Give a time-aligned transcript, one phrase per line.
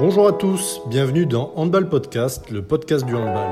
[0.00, 3.50] Bonjour à tous, bienvenue dans Handball Podcast, le podcast du handball.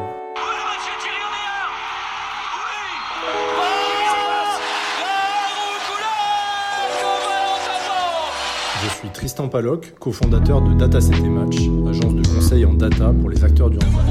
[8.80, 11.56] Je suis Tristan Paloc, cofondateur de Data et Match,
[11.88, 14.04] agence de conseil en data pour les acteurs du handball.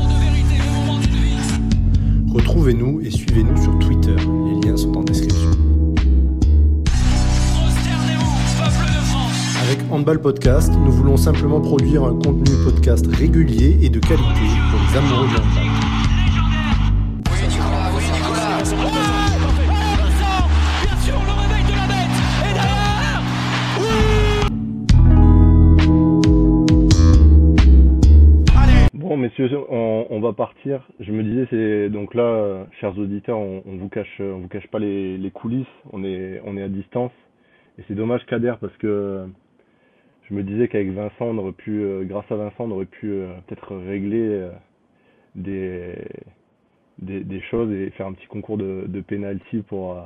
[2.33, 5.74] Retrouvez-nous et suivez-nous sur Twitter, les liens sont en description.
[9.91, 14.97] Handball Podcast, nous voulons simplement produire un contenu podcast régulier et de qualité pour les
[14.97, 15.41] amoureux handball.
[28.93, 30.81] Bon, messieurs, on, va partir.
[30.99, 34.79] Je me disais, c'est donc là, chers auditeurs, on, vous cache, on vous cache pas
[34.79, 35.65] les, les coulisses.
[35.93, 37.11] On est, on est à distance,
[37.77, 39.27] et c'est dommage Kader parce que
[40.29, 43.11] je me disais qu'avec Vincent, on aurait pu, euh, grâce à Vincent, on aurait pu
[43.11, 44.51] euh, peut-être régler euh,
[45.35, 45.95] des,
[46.99, 49.97] des, des choses et faire un petit concours de, de penalty pour,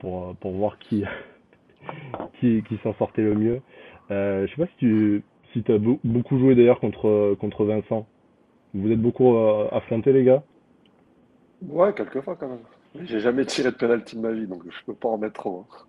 [0.00, 1.04] pour, pour voir qui,
[2.40, 3.62] qui, qui s'en sortait le mieux.
[4.10, 8.06] Euh, je sais pas si tu si as beaucoup joué d'ailleurs contre, contre Vincent.
[8.74, 10.44] Vous êtes beaucoup euh, affrontés, les gars?
[11.62, 12.66] Ouais, quelquefois quand même.
[13.06, 15.60] J'ai jamais tiré de penalty de ma vie, donc je peux pas en mettre trop.
[15.72, 15.86] hein.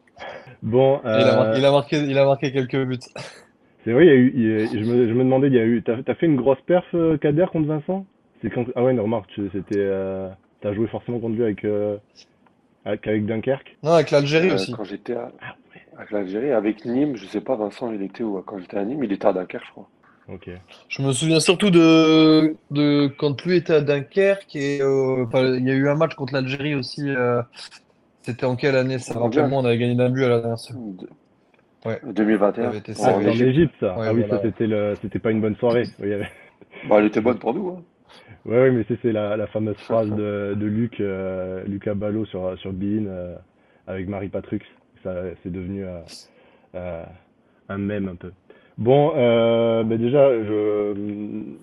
[0.61, 2.99] Bon, Il a, mar- il a marqué, il a marqué quelques buts.
[3.83, 5.53] c'est vrai, il y a eu, il y a- je me, je me demandais, il
[5.53, 8.05] y a eu, t'as, t'as fait une grosse perf, euh, Kader, contre Vincent?
[8.41, 10.29] C'est quand, ah ouais, non, remarque, tu- c'était, euh,
[10.61, 11.97] t'as joué forcément contre lui avec, euh,
[12.85, 13.77] avec, avec Dunkerque?
[13.83, 14.71] Non, avec l'Algérie Euh, aussi.
[14.71, 15.31] quand j'étais à...
[15.97, 18.41] avec l'Algérie, avec Nîmes, je sais pas, Vincent, il était où?
[18.43, 19.91] Quand j'étais à Nîmes, il était à Dunkerque, je crois.
[20.27, 20.47] Ok.
[20.89, 25.25] Je me souviens surtout de, de quand lui était à Dunkerque et euh,
[25.59, 27.01] il y a eu un match contre l'Algérie aussi.
[27.09, 27.41] euh,
[28.23, 29.19] c'était en quelle année ça?
[29.19, 29.19] Mondial.
[29.19, 31.07] Rappelle-moi, on avait gagné d'un but à la dernière seconde.
[31.85, 31.99] Ouais.
[32.05, 32.63] 2021.
[32.63, 33.41] Ça avait été en ça, Ah, en Égypte.
[33.49, 33.97] Égypte, ça.
[33.97, 35.83] Ouais, Ah oui, voilà, ça, c'était le, c'était pas une bonne soirée.
[35.99, 36.09] Oui,
[36.89, 37.81] Bah, elle était bonne pour nous, hein.
[38.45, 42.25] Ouais, ouais, mais c'est c'est la, la fameuse phrase de, de Luc, euh, Lucas Ballot
[42.25, 43.35] sur, sur Bein euh,
[43.87, 44.59] avec Marie Patrux.
[45.03, 45.13] Ça,
[45.43, 45.99] c'est devenu euh,
[46.75, 47.03] euh,
[47.69, 48.31] un mème un peu.
[48.77, 50.93] Bon, euh, ben déjà, je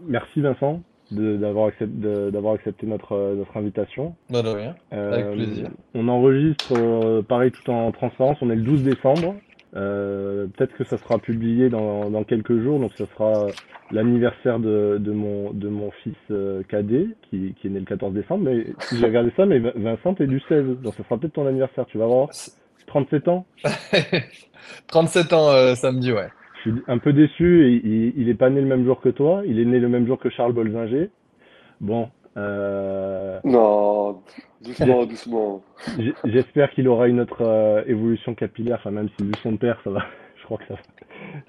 [0.06, 4.14] merci Vincent de- d'avoir accepté, de- d'avoir accepté notre, notre invitation.
[4.30, 4.76] Bah, de rien.
[4.92, 5.68] Avec plaisir.
[5.94, 8.38] On enregistre euh, pareil tout en transparence.
[8.40, 9.34] On est le 12 décembre.
[9.76, 12.80] Euh, peut-être que ça sera publié dans, dans quelques jours.
[12.80, 13.46] Donc ça sera
[13.90, 18.12] l'anniversaire de, de mon de mon fils euh, cadet qui, qui est né le 14
[18.14, 18.44] décembre.
[18.44, 20.80] Mais si j'ai regardé ça, mais Vin- Vincent t'es du 16.
[20.82, 21.86] Donc ça sera peut-être ton anniversaire.
[21.86, 22.28] Tu vas voir.
[22.86, 23.44] 37 ans.
[24.88, 26.28] 37 ans euh, samedi, ouais.
[26.64, 27.66] Je suis un peu déçu.
[27.66, 29.42] Et, il, il est pas né le même jour que toi.
[29.46, 31.10] Il est né le même jour que Charles Bolzinger.
[31.80, 32.08] Bon.
[32.38, 34.22] Euh, Non,
[34.62, 35.62] doucement, doucement.
[36.24, 39.90] J'espère qu'il aura une autre euh, évolution capillaire, enfin même si vu son père, ça
[39.90, 40.00] va,
[40.40, 40.74] je crois que ça,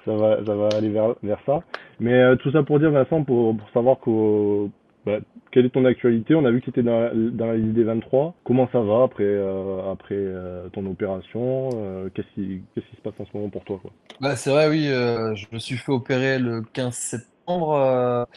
[0.06, 1.62] ça va, ça va aller vers, vers ça.
[2.00, 4.70] Mais euh, tout ça pour dire, Vincent, pour, pour savoir qu'au-
[5.06, 5.20] bah,
[5.52, 6.36] quelle est ton actualité.
[6.36, 8.36] On a vu que tu étais dans, la- dans la liste des 23.
[8.44, 11.70] Comment ça va après, euh, après euh, ton opération?
[11.76, 13.92] Euh, qu'est-ce qui, se passe en ce moment pour toi, quoi?
[14.20, 18.28] Bah, c'est vrai, oui, euh, je me suis fait opérer le 15 septembre.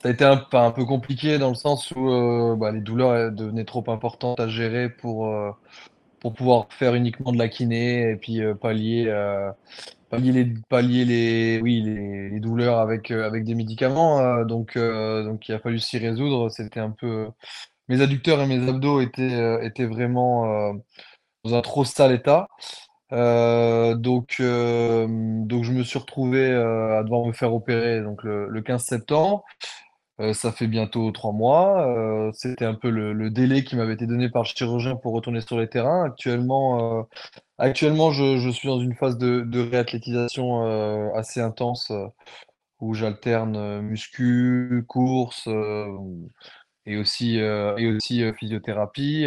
[0.00, 3.32] Ça a été un, un peu compliqué dans le sens où euh, bah, les douleurs
[3.32, 5.50] devenaient trop importantes à gérer pour, euh,
[6.20, 9.12] pour pouvoir faire uniquement de la kiné et puis euh, pallier,
[10.10, 14.44] pallier les, pallier les, oui, les, douleurs avec, avec des médicaments.
[14.44, 16.50] donc, donc il a fallu s'y résoudre.
[16.50, 17.28] C'était un peu.
[17.88, 20.74] Mes adducteurs et mes abdos étaient, étaient vraiment
[21.44, 22.48] dans un trop sale état.
[23.10, 29.44] Donc, donc je me suis retrouvé à devoir me faire opérer donc le 15 septembre.
[30.20, 31.86] Euh, ça fait bientôt trois mois.
[31.86, 35.40] Euh, c'était un peu le, délai qui m'avait été donné par le chirurgien pour retourner
[35.40, 36.04] sur les terrains.
[36.04, 37.02] Actuellement, euh,
[37.58, 40.64] actuellement je, suis dans une phase de, de réathlétisation
[41.14, 41.92] assez intense
[42.80, 45.48] où j'alterne muscu, course
[46.86, 49.26] et aussi, et aussi physiothérapie.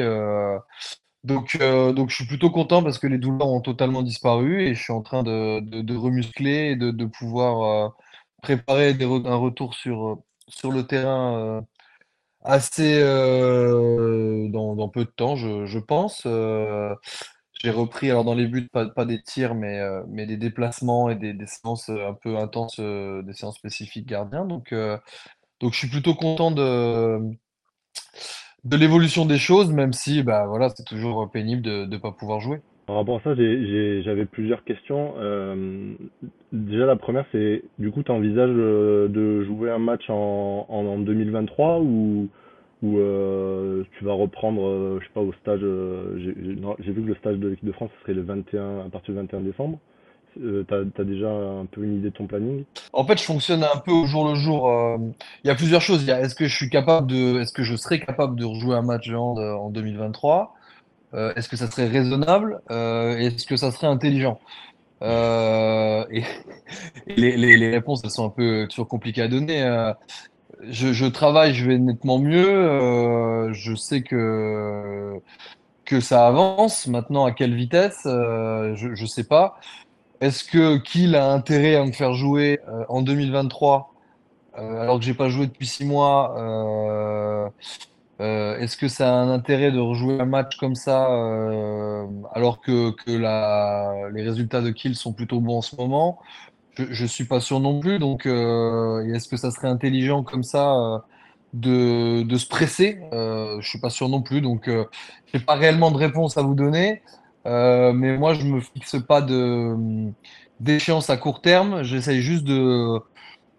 [1.24, 4.82] donc, donc je suis plutôt content parce que les douleurs ont totalement disparu et je
[4.82, 7.94] suis en train de, de, remuscler et de, pouvoir
[8.42, 10.22] préparer un retour sur,
[10.52, 11.62] sur le terrain euh,
[12.44, 16.24] assez euh, dans, peu de temps, je, pense.
[16.26, 16.96] Euh,
[17.62, 19.80] j'ai repris, alors dans les buts, pas, des tirs, mais,
[20.26, 24.46] des déplacements et des, séances un peu intenses, des séances spécifiques gardiens.
[24.46, 25.00] Donc, je
[25.72, 27.20] suis plutôt content de,
[28.64, 32.40] de l'évolution des choses, même si bah, voilà, c'est toujours pénible de ne pas pouvoir
[32.40, 32.62] jouer.
[32.88, 35.14] Par rapport à ça, j'avais plusieurs questions.
[35.18, 35.94] Euh,
[36.52, 41.00] déjà, la première, c'est du coup, tu envisages de jouer un match en, en, en
[41.00, 42.28] 2023 ou,
[42.84, 45.62] euh, tu vas reprendre, euh, je sais pas, au stage.
[45.64, 48.90] euh, j'ai vu que le stage de l'équipe de France ce serait le 21, à
[48.90, 49.78] partir du 21 décembre.
[50.42, 52.64] Euh, t'as, déjà un peu une idée de ton planning?
[52.94, 54.70] En fait, je fonctionne un peu au jour le jour.
[54.70, 54.98] euh,
[55.44, 56.08] Il y a plusieurs choses.
[56.08, 59.10] Est-ce que je suis capable de, est-ce que je serais capable de rejouer un match
[59.10, 60.56] euh, en 2023?
[61.14, 62.62] Euh, est-ce que ça serait raisonnable?
[62.72, 64.40] Euh, est-ce que ça serait intelligent?
[65.04, 66.06] Euh,
[67.08, 69.92] les, réponses, elles sont un peu toujours compliquées à donner.
[70.62, 73.52] Je, travaille, je vais nettement mieux.
[73.54, 75.20] Je sais que,
[76.00, 76.88] ça avance.
[76.88, 78.02] Maintenant, à quelle vitesse?
[78.06, 79.60] Je, je sais pas.
[80.22, 82.60] Est-ce que Kiel a intérêt à me faire jouer
[82.90, 83.92] en 2023
[84.58, 86.36] euh, alors que j'ai pas joué depuis six mois?
[88.22, 92.62] Euh, est-ce que ça a un intérêt de rejouer un match comme ça euh, alors
[92.62, 92.94] que,
[94.14, 96.20] les résultats de Kiel sont plutôt bons en ce moment?
[96.78, 97.98] Je, je suis pas sûr non plus.
[97.98, 101.04] Donc, euh, est-ce que ça serait intelligent comme ça
[101.54, 103.00] de, se presser?
[103.12, 104.42] Je suis pas sûr non plus.
[104.42, 104.86] Donc, euh,
[105.34, 107.02] j'ai pas réellement de réponse à vous donner.
[107.46, 109.26] Mais moi, je me fixe pas
[110.60, 111.82] d'échéance à court terme.
[111.84, 113.00] J'essaye juste de,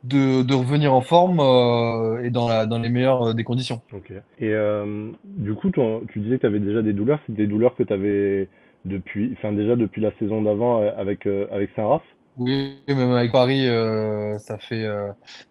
[0.05, 3.81] de, de revenir en forme euh, et dans la, dans les meilleures euh, des conditions.
[3.93, 4.11] Ok.
[4.39, 7.21] Et euh, du coup, ton- tu disais que tu avais déjà des douleurs.
[7.27, 8.49] C'est des douleurs que tu avais
[8.85, 12.03] depuis, enfin déjà depuis la saison d'avant avec, avec Saint-Raph?
[12.37, 13.67] Oui, même avec Paris,
[14.39, 14.87] ça fait,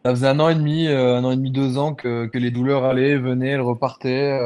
[0.03, 2.49] ça faisait un an et demi, un an et demi, deux ans que, que les
[2.51, 4.39] douleurs allaient, venaient, elles repartaient.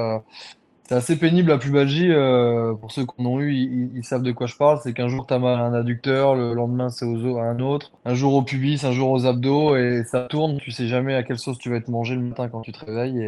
[0.87, 2.11] C'est assez pénible la pubalgie.
[2.11, 4.79] euh, pour ceux qui en ont eu, ils, savent de quoi je parle.
[4.83, 7.59] C'est qu'un jour, tu as mal à un adducteur, le lendemain, c'est aux à un
[7.59, 7.91] autre.
[8.05, 10.57] Un jour au pubis, un jour aux abdos, et ça tourne.
[10.59, 12.85] Tu sais jamais à quelle sauce tu vas être mangé le matin quand tu te
[12.85, 13.19] réveilles.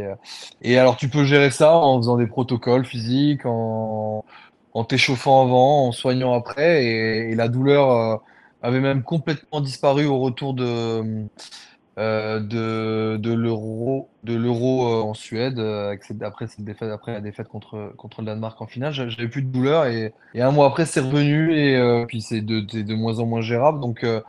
[0.62, 4.24] Et, euh, alors, tu peux gérer ça en faisant des protocoles physiques, en,
[4.74, 6.86] en t'échauffant avant, en soignant après.
[6.86, 7.92] Et, la douleur.
[7.92, 8.18] euh,
[8.62, 11.27] avait même complètement disparu au retour de,
[11.97, 17.47] de, de l'euro de l'euro euh, en Suède euh, après cette défaite après la défaite
[17.47, 20.85] contre contre le Danemark en finale J'a- j'avais plus de douleur et, un mois après
[20.85, 23.79] c'est revenu et euh, puis c'est de, de moins en moins gérable.
[23.79, 24.21] Donc euh,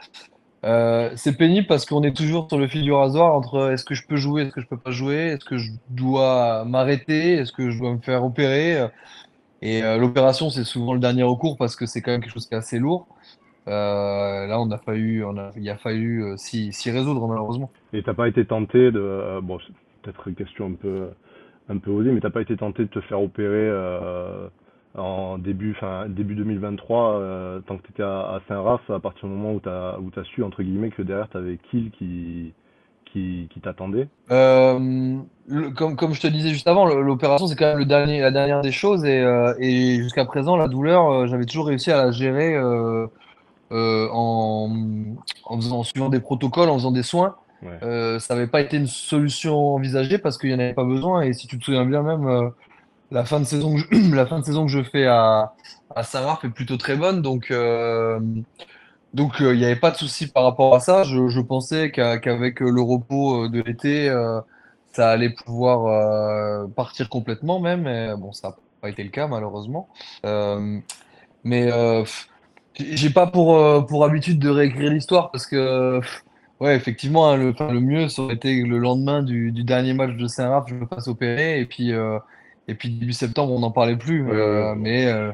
[0.64, 3.94] euh, c'est pénible parce qu'on est toujours sur le fil du rasoir entre est-ce que
[3.94, 7.52] je peux jouer est-ce que je peux pas jouer est-ce que je dois m'arrêter est-ce
[7.52, 8.88] que je dois me faire opérer.
[9.62, 12.46] Et euh, l'opération c'est souvent le dernier recours parce que c'est quand même quelque chose
[12.48, 13.08] qui est assez lourd
[13.68, 17.70] euh, là, on a fallu, on a, il a fallu euh, s'y s'y résoudre malheureusement.
[17.92, 19.72] Et t'as pas été tenté de, euh, bon, c'est
[20.02, 21.08] peut-être une question un peu,
[21.68, 23.70] un peu osée, mais t'as pas été tenté de te faire opérer
[24.96, 29.34] en début, enfin début 2023, euh, tant que t'étais à, à Saint-Raph, à partir du
[29.34, 32.52] moment où t'as, où t'as su entre guillemets que derrière t'avais Kiel qui,
[33.04, 34.08] qui, qui t'attendait?
[34.30, 35.16] Euh,
[35.46, 38.30] le- comme, comme je te disais juste avant, l'opération c'est quand même le dernier, la
[38.30, 42.04] dernière des choses et, euh, et jusqu'à présent, la douleur, euh, j'avais toujours réussi à
[42.04, 42.56] la gérer
[43.72, 44.70] euh, en,
[45.44, 47.36] en faisant, en suivant des protocoles, en faisant des soins.
[47.62, 47.78] Ouais.
[47.82, 51.22] Euh, ça n'avait pas été une solution envisagée parce qu'il n'y en avait pas besoin
[51.22, 52.26] et si tu te souviens bien même.
[52.26, 52.50] euh,
[53.10, 55.54] La fin de saison que je, la fin de saison que je fais à,
[55.94, 57.52] à Saint-Raph est plutôt très bonne, donc
[59.14, 61.02] donc il n'y avait pas de souci par rapport à ça.
[61.04, 64.12] Je, je pensais qu'avec le repos de l'été,
[64.92, 67.86] ça allait pouvoir partir complètement même.
[67.86, 69.88] Et, bon, ça n'a pas été le cas malheureusement.
[71.44, 72.28] Mais pff,
[72.78, 76.00] j'ai pas pour euh, pour habitude de réécrire l'histoire parce que
[76.60, 80.16] ouais effectivement hein, le, le mieux ça aurait été le lendemain du, du dernier match
[80.16, 82.18] de Saint-Raph, je me fasse opérer et puis euh,
[82.68, 84.22] et puis début septembre, on n'en parlait plus.
[84.24, 84.74] Ouais, Euh, ouais.
[84.76, 85.32] mais, euh,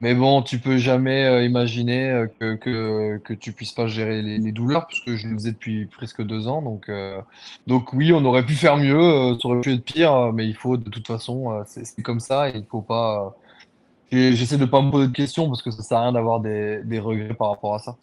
[0.00, 4.52] mais bon, tu peux jamais imaginer que, que, que tu puisses pas gérer les, les
[4.52, 6.62] douleurs, puisque je le faisais depuis presque deux ans.
[6.62, 6.90] Donc,
[7.66, 10.76] donc oui, on aurait pu faire mieux, ça aurait pu être pire, mais il faut
[10.76, 13.36] de toute façon, c'est c'est comme ça, et il faut pas.
[14.12, 16.82] J'essaie de pas me poser de questions parce que ça sert à rien d'avoir des,
[16.84, 17.96] des regrets par rapport à ça.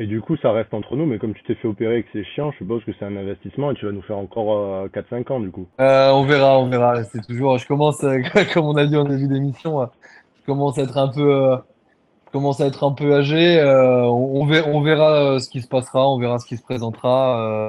[0.00, 2.08] Et du coup, ça reste entre nous, mais comme tu t'es fait opérer et que
[2.12, 4.88] c'est chiant, je suppose que c'est un investissement et tu vas nous faire encore euh,
[4.88, 5.66] 4-5 ans du coup.
[5.80, 7.02] Euh, on verra, on verra.
[7.02, 8.20] C'est toujours, je commence, euh,
[8.54, 9.86] comme on a dit en début d'émission, euh,
[10.40, 11.56] je commence à être un peu,
[12.26, 13.60] je commence à être un peu âgé.
[13.60, 17.68] on, verra, on verra ce qui se passera, on verra ce qui se présentera.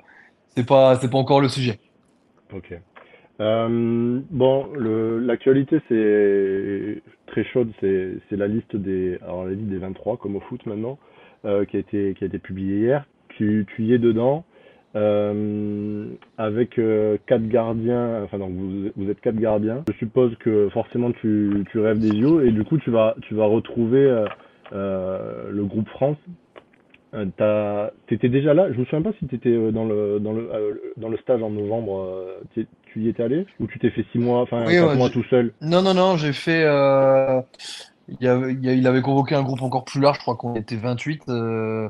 [0.50, 1.80] c'est pas, c'est pas encore le sujet.
[2.54, 2.80] Ok.
[3.40, 10.36] Bon, l'actualité c'est très chaude, c'est, la liste des, alors la liste des 23 comme
[10.36, 10.98] au foot maintenant,
[11.46, 13.06] euh, qui a été, qui a été publiée hier.
[13.30, 14.44] Tu, tu y es dedans,
[14.96, 16.08] euh,
[16.38, 19.84] avec euh, quatre gardiens, enfin donc vous, vous êtes quatre gardiens.
[19.88, 23.36] Je suppose que forcément tu, tu rêves des JO et du coup tu vas, tu
[23.36, 24.26] vas retrouver
[24.74, 26.18] euh, le groupe France.
[27.16, 28.72] Euh, t'as- T'étais déjà là?
[28.72, 31.42] Je me souviens pas si t'étais euh, dans le dans le euh, dans le stage
[31.42, 32.02] en novembre.
[32.02, 33.46] euh, tu y étais allé?
[33.60, 35.54] Ou tu t'es fait six mois, enfin Oui, ouais, mois tout seul?
[35.62, 36.64] Non, non, non, j'ai fait.
[38.08, 41.22] il avait, il avait convoqué un groupe encore plus large, je crois qu'on était 28,
[41.30, 41.90] euh,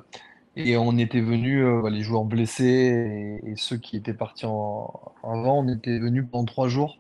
[0.56, 4.92] et on était venus, bah, les joueurs blessés et, et ceux qui étaient partis en,
[5.24, 7.00] avant, on était venus pendant trois jours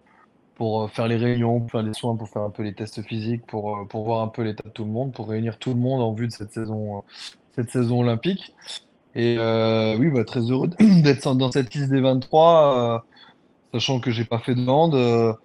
[0.56, 3.46] pour faire les réunions, pour faire les soins, pour faire un peu les tests physiques,
[3.48, 6.02] pour, pour voir un peu l'état de tout le monde, pour réunir tout le monde
[6.02, 7.04] en vue de cette saison,
[7.56, 8.54] cette saison olympique.
[9.16, 9.38] Et
[9.98, 10.70] oui, bah, très heureux
[11.04, 13.06] d'être dans cette liste des 23,
[13.74, 15.38] sachant que j'ai pas fait de demande.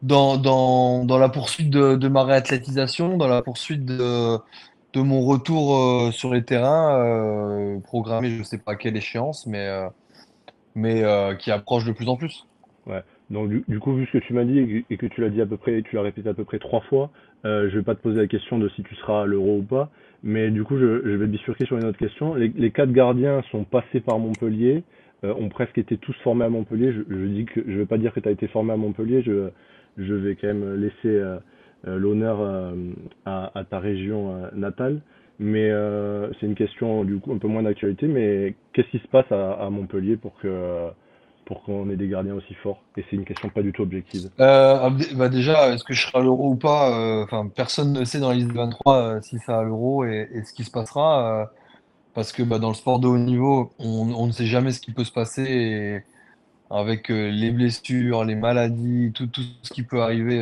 [0.00, 4.38] Dans, dans, dans, la poursuite de, de, ma réathlétisation, dans la poursuite de,
[4.92, 9.68] de mon retour sur les terrains, programmé, je sais pas à quelle échéance, mais,
[10.76, 11.02] mais
[11.40, 12.46] qui approche de plus en plus.
[12.86, 13.02] Ouais.
[13.30, 15.46] Donc du, coup, vu ce que tu m'as dit et que tu l'as dit à
[15.46, 17.10] peu près, tu l'as répété à peu près trois fois,
[17.44, 19.62] euh, je vais pas te poser la question de si tu seras à l'Euro ou
[19.62, 19.90] pas,
[20.22, 22.34] mais du coup, je, je, vais bifurquer sur une autre question.
[22.34, 24.82] Les, les quatre gardiens sont passés par Montpellier,
[25.24, 26.92] euh, ont presque été tous formés à Montpellier.
[26.92, 29.22] Je, je dis que je vais pas dire que tu as été formé à Montpellier,
[29.22, 29.50] je,
[29.96, 31.38] je vais quand même laisser euh,
[31.86, 32.72] euh l'honneur euh,
[33.26, 35.00] à, à, ta région euh, natale.
[35.40, 35.70] Mais
[36.40, 39.52] c'est une question du coup un peu moins d'actualité, mais qu'est-ce qui se passe à,
[39.52, 40.88] à Montpellier pour que
[41.48, 44.28] pour qu'on ait des gardiens aussi forts Et c'est une question pas du tout objective.
[44.38, 47.24] Euh, bah déjà, est-ce que je serai à l'euro ou pas euh,
[47.56, 50.62] personne ne sait dans la liste 23 euh, si ça à l'euro et, ce qui
[50.64, 51.40] se passera.
[51.40, 51.46] Euh,
[52.12, 54.92] parce que bah, dans le sport de haut niveau, on, ne sait jamais ce qui
[54.92, 56.04] peut se passer.
[56.70, 60.38] Avec les blessures, les maladies, tout, tout ce qui peut arriver.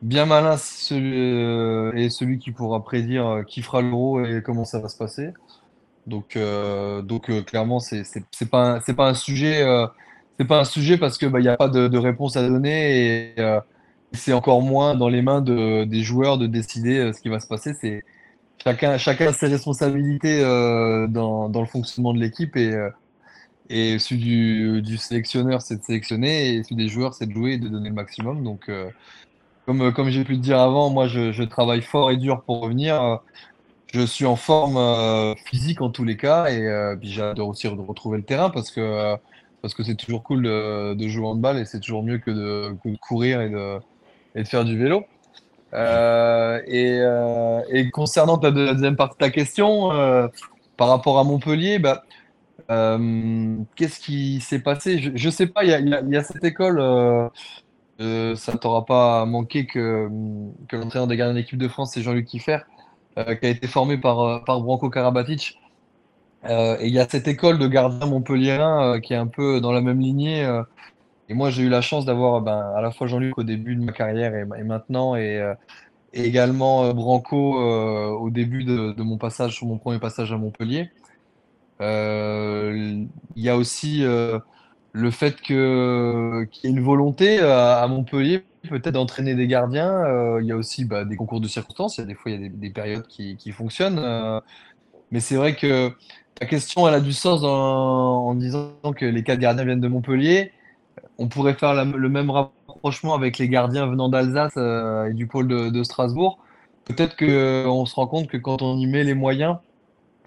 [0.00, 4.88] bien malin celui, et celui qui pourra prédire qui fera l'euro et comment ça va
[4.88, 5.34] se passer.
[6.06, 6.38] Donc,
[7.04, 9.62] donc clairement, c'est pas, pas un sujet
[10.38, 13.40] c'est pas un sujet parce que bah, y a pas de, réponse à donner et
[13.40, 13.60] euh,
[14.12, 17.40] c'est encore moins dans les mains de, des joueurs de décider euh, ce qui va
[17.40, 17.74] se passer.
[17.80, 18.04] C'est
[18.62, 22.74] chacun, chacun a ses responsabilités euh, dans, dans, le fonctionnement de l'équipe et,
[23.70, 27.52] et celui du, du sélectionneur, c'est de sélectionner et celui des joueurs, c'est de jouer
[27.54, 28.44] et de donner le maximum.
[28.44, 28.70] Donc,
[29.64, 33.20] comme, comme j'ai pu le dire avant, moi, je, travaille fort et dur pour revenir.
[33.92, 38.24] Je suis en forme physique en tous les cas et puis j'ai aussi retrouver le
[38.24, 39.16] terrain parce que
[39.66, 42.72] parce que c'est toujours cool de, jouer en balle et c'est toujours mieux que de,
[43.00, 43.80] courir et de,
[44.44, 45.02] faire du vélo.
[45.74, 50.28] Euh, et, euh, et, concernant ta deuxième partie de ta question, euh,
[50.76, 52.04] par rapport à Montpellier, bah,
[53.74, 55.00] qu'est-ce qui s'est passé?
[55.16, 56.76] Je ne sais pas, il y a, cette école,
[57.98, 60.08] ça ne t'aura pas manqué que,
[60.68, 62.58] que l'entraîneur des gardiens d'équipe de France, c'est Jean-Luc Kiffer,
[63.16, 65.58] qui a été formé par, par Branko Karabatic
[66.48, 69.60] euh, et il y a cette école de gardien montpelliérain euh, qui est un peu
[69.60, 70.44] dans la même lignée.
[70.44, 70.62] Euh,
[71.28, 73.82] et moi, j'ai eu la chance d'avoir ben, à la fois Jean-Luc au début de
[73.82, 75.42] ma carrière et, maintenant, et,
[76.12, 80.88] et également Branco au début de, mon passage, sur mon premier passage à Montpellier.
[81.80, 89.34] Il y a aussi le fait qu'il y ait une volonté à, Montpellier peut-être d'entraîner
[89.34, 90.38] des gardiens.
[90.38, 91.98] il y a aussi bah, des concours de circonstances.
[91.98, 94.40] Il y a des fois y a des, des périodes qui fonctionnent.
[95.10, 95.92] mais c'est vrai que
[96.36, 100.52] ta question, elle a du sens en, disant que les quatre gardiens viennent de Montpellier.
[101.18, 105.48] On pourrait faire le même rapprochement avec les gardiens venant d'Alsace euh, et du pôle
[105.48, 106.38] de, Strasbourg.
[106.84, 109.56] Peut-être qu'on se rend compte que quand on y met les moyens,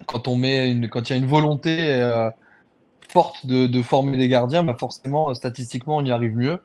[0.06, 2.30] quand il y a une volonté euh,
[3.08, 6.58] forte de, former des gardiens, bah forcément, statistiquement, on y arrive mieux.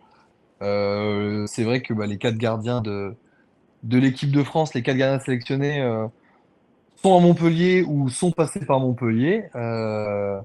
[0.61, 3.15] Euh, c'est vrai que bah, les quatre gardiens de,
[3.83, 6.07] de l'équipe de France, les quatre gardiens sélectionnés, euh,
[7.05, 9.43] sont à Montpellier ou sont passés par Montpellier.
[9.55, 10.39] Euh,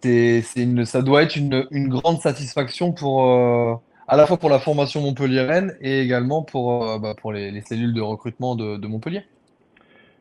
[0.00, 0.42] c'est,
[0.84, 3.74] ça doit être une, grande satisfaction pour, euh,
[4.06, 7.60] à la fois pour la formation montpelliéraine et également pour, euh, bah, pour les, les,
[7.62, 9.22] cellules de recrutement de, Montpellier.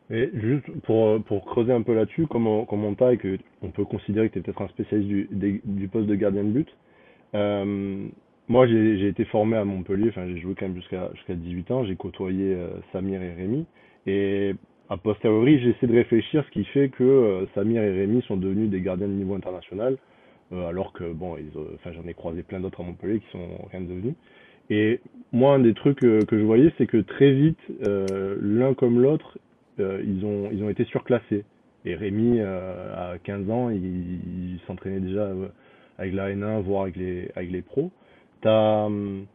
[0.10, 3.70] Et juste pour, pour creuser un peu là-dessus, comme on, comme on t'a et qu'on
[3.70, 6.70] peut considérer que tu es peut-être un spécialiste du, poste de gardien de but,
[8.48, 11.86] moi j'ai été formé à Montpellier, enfin j'ai joué quand même jusqu'à jusqu'à 18 ans,
[11.86, 12.58] j'ai côtoyé
[12.92, 13.66] Samir et Rémi,
[14.08, 14.56] et
[14.94, 18.70] a posteriori, j'essaie de réfléchir ce qui fait que euh, Samir et Rémi sont devenus
[18.70, 19.98] des gardiens de niveau international,
[20.52, 21.36] euh, alors que bon,
[21.76, 24.14] enfin j'en ai croisé plein d'autres à Montpellier qui sont rien devenus.
[24.70, 29.02] Et moi, un des trucs euh, que je voyais, c'est que très vite, l'un comme
[29.02, 29.40] l'autre,
[29.80, 31.44] ils ont ils ont été surclassés.
[31.86, 35.30] Et Rémi, à 15 ans, il, s'entraînait déjà
[35.98, 37.92] avec la N1, voire avec les avec les pros.
[38.46, 39.26] Hum,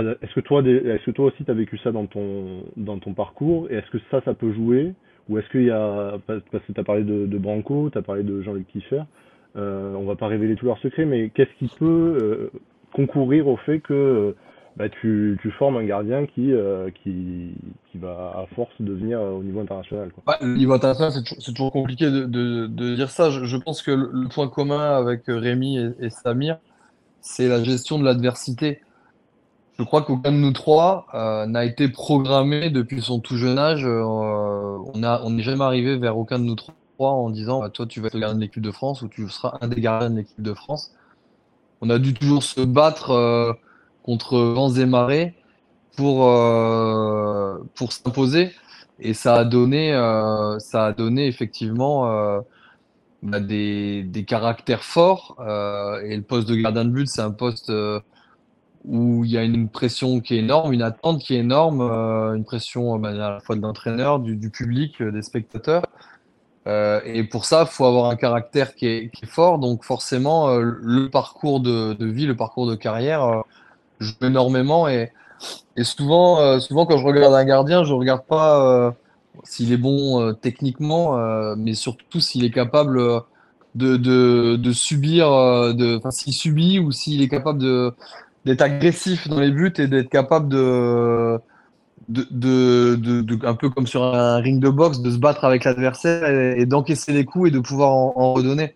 [0.00, 3.70] est-ce que toi, est-ce que toi aussi tu as vécu ça dans ton parcours?
[3.70, 4.94] Et est-ce que ça, ça peut jouer?
[5.28, 8.02] Ou est-ce qu'il y a parce que tu as parlé de, de Branco, tu as
[8.02, 9.02] parlé de Jean-Luc Kiffer,
[9.56, 12.50] euh, on va pas révéler tous leurs secrets, mais qu'est-ce qui peut euh,
[12.92, 14.34] concourir au fait que
[14.76, 16.90] bah, tu, formes un gardien qui, euh,
[17.94, 20.10] va à force devenir au niveau international
[20.40, 23.30] Le niveau international, c'est toujours, compliqué de, dire ça.
[23.30, 26.58] Je, pense que le point commun avec Rémi et Samir,
[27.20, 28.80] c'est la gestion de l'adversité.
[29.78, 33.84] Je crois qu'aucun de nous trois euh, n'a été programmé depuis son tout jeune âge.
[33.84, 38.00] Euh, on n'est jamais arrivé vers aucun de nous trois en disant bah, toi tu
[38.00, 40.16] vas être le gardien de l'équipe de France ou tu seras un des gardiens de
[40.18, 40.92] l'équipe de France.
[41.80, 43.52] On a dû toujours se battre euh,
[44.04, 45.34] contre vents et marées
[45.96, 46.22] pour
[47.90, 48.52] s'imposer.
[49.00, 49.92] Et ça a donné,
[50.58, 52.42] ça a donné effectivement
[53.22, 55.36] bah, des, caractères forts.
[56.04, 57.70] Et le poste de gardien de but, c'est un poste
[58.84, 62.34] où il y a une pression qui est énorme, une attente qui est énorme, euh,
[62.34, 65.84] une pression bah, à la fois de l'entraîneur, du, public, euh, des spectateurs.
[66.66, 69.58] Euh, et pour ça, il faut avoir un caractère qui est, fort.
[69.58, 73.40] Donc forcément, euh, le parcours de, vie, le parcours de carrière euh,
[74.00, 74.88] joue énormément.
[74.88, 75.12] Et,
[75.76, 78.90] et souvent, euh, souvent, quand je regarde un gardien, je regarde pas euh,
[79.44, 83.20] s'il est bon euh, techniquement, euh, mais surtout s'il est capable euh,
[83.74, 87.92] de, de, de subir, euh, s'il subit ou s'il est capable de,
[88.44, 91.40] d'être agressif dans les buts et d'être capable de,
[93.42, 97.12] un peu comme sur un ring de boxe, de se battre avec l'adversaire et, d'encaisser
[97.12, 98.74] les coups et de pouvoir en, redonner.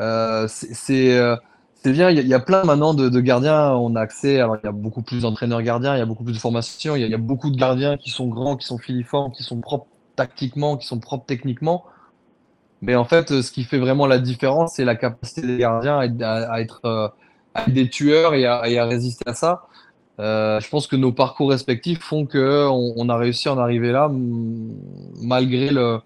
[0.00, 0.48] Euh,
[0.90, 1.36] euh,
[1.82, 4.68] c'est bien, il y, a, plein maintenant de, gardiens, on a accès, alors il y
[4.68, 7.18] a beaucoup plus d'entraîneurs gardiens, il y a beaucoup plus de formations, il y a,
[7.18, 10.98] beaucoup de gardiens qui sont grands, qui sont filiformes, qui sont propres tactiquement, qui sont
[10.98, 11.84] propres techniquement.
[12.82, 16.06] Mais en fait, ce qui fait vraiment la différence, c'est la capacité des gardiens à
[16.06, 17.14] être, euh, à être
[17.68, 19.66] des tueurs et à, et à résister à ça.
[20.18, 23.90] Euh, je pense que nos parcours respectifs font que on, a réussi à en arriver
[23.90, 24.10] là,
[25.22, 26.00] malgré le,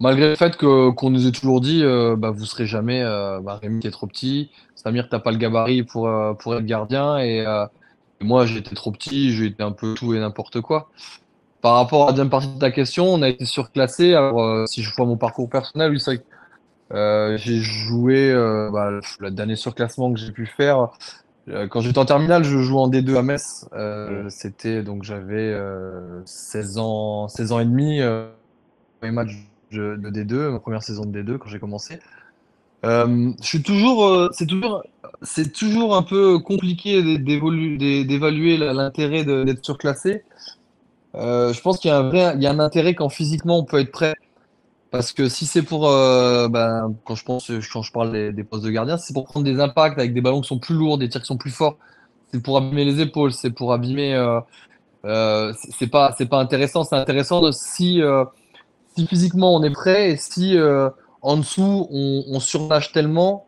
[0.00, 3.60] malgré le fait qu'on nous ait toujours dit, euh, bah, vous serez jamais, euh, bah,
[3.62, 7.44] Rémi, t'es trop petit, Samir, t'as pas le gabarit pour, euh, pour être gardien, et,
[8.20, 10.90] moi, j'étais trop petit, j'étais un peu tout et n'importe quoi.
[11.60, 14.14] Par rapport à la deuxième partie de ta question, on a été surclassé.
[14.14, 16.24] Alors, si je vois mon parcours personnel, oui, c'est vrai que
[16.92, 20.90] euh, j'ai joué euh, bah, le dernier surclassement que j'ai pu faire.
[21.48, 23.66] euh, quand j'étais en terminale, je jouais en D2 à Metz.
[24.30, 28.00] C'était donc j'avais euh, 16 ans, 16 ans et demi.
[29.00, 29.30] Premier match
[29.72, 31.98] de, de D2, ma première saison de D2 quand j'ai commencé.
[32.84, 34.82] Je suis toujours, c'est toujours,
[35.22, 40.24] c'est toujours un peu compliqué d'évaluer l'intérêt d'être surclassé.
[41.14, 44.14] Je pense qu'il y y a un intérêt quand physiquement on peut être prêt.
[44.92, 48.62] Parce que si c'est pour, euh, ben, quand je pense, quand je parle des, postes
[48.62, 51.08] de gardien, c'est pour prendre des impacts avec des ballons qui sont plus lourds, des
[51.08, 51.78] tirs qui sont plus forts.
[52.30, 54.14] C'est pour abîmer les épaules, c'est pour abîmer.
[54.14, 54.38] Euh,
[55.06, 56.84] euh, c'est pas, c'est pas intéressant.
[56.84, 58.02] C'est intéressant si,
[58.94, 60.58] si physiquement on est prêt et si
[61.22, 63.46] en dessous on, surnage tellement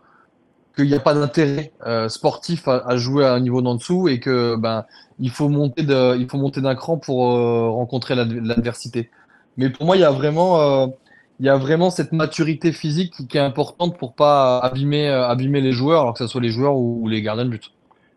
[0.75, 1.75] qu'il n'y a pas d'intérêt
[2.09, 4.87] sportif à, à jouer à un niveau d'en dessous et que ben
[5.19, 9.11] il faut monter de, il faut monter d'un cran pour rencontrer l'ad- l'adversité.
[9.57, 10.91] Mais pour moi, il y a vraiment,
[11.41, 15.27] il y a vraiment cette maturité physique qui, qui est importante pour pas abîmer, euh,
[15.27, 17.71] abîmer les joueurs, alors que ce soit les joueurs ou, les gardiens de but.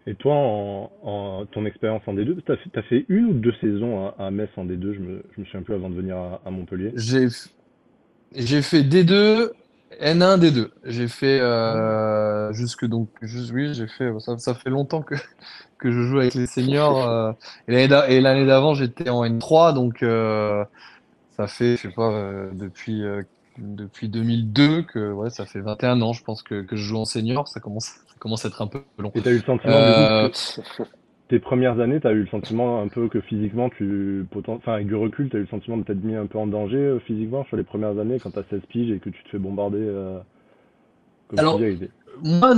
[0.06, 3.54] Et toi, en, en ton expérience en D2, t'as fait, t'as fait une ou deux
[3.60, 6.16] saisons à, à Metz en D2, je me, je me souviens plus avant de venir
[6.16, 6.92] à, à Montpellier?
[6.96, 9.52] J'ai, fait D2,
[10.00, 10.70] N1, D2.
[10.86, 14.12] J'ai fait euh, jusque donc, juste, oui, j'ai fait.
[14.20, 15.16] Ça, ça fait longtemps que
[15.80, 17.08] que je joue avec les seniors.
[17.10, 17.32] euh,
[17.68, 20.64] et l'année d'a- et l'année d'avant, j'étais en N3, donc euh,
[21.38, 23.22] ça fait, je sais pas, euh, depuis euh,
[23.58, 27.06] depuis 2002 que ouais, ça fait 21 ans, je pense que que je joue en
[27.06, 27.48] senior.
[27.48, 29.12] Ça commence ça commence à être un peu long.
[29.16, 30.84] Et t'as eu le sentiment, Euh, que
[31.30, 34.96] tes premières années, t'as eu le sentiment un peu que physiquement, tu, enfin, avec du
[34.96, 37.64] recul, t'as eu le sentiment de t'être mis un peu en danger physiquement sur les
[37.64, 39.86] premières années quand t'as 16 piges et que tu te fais bombarder,
[41.28, 41.90] comme Alors, tu
[42.24, 42.56] Moi,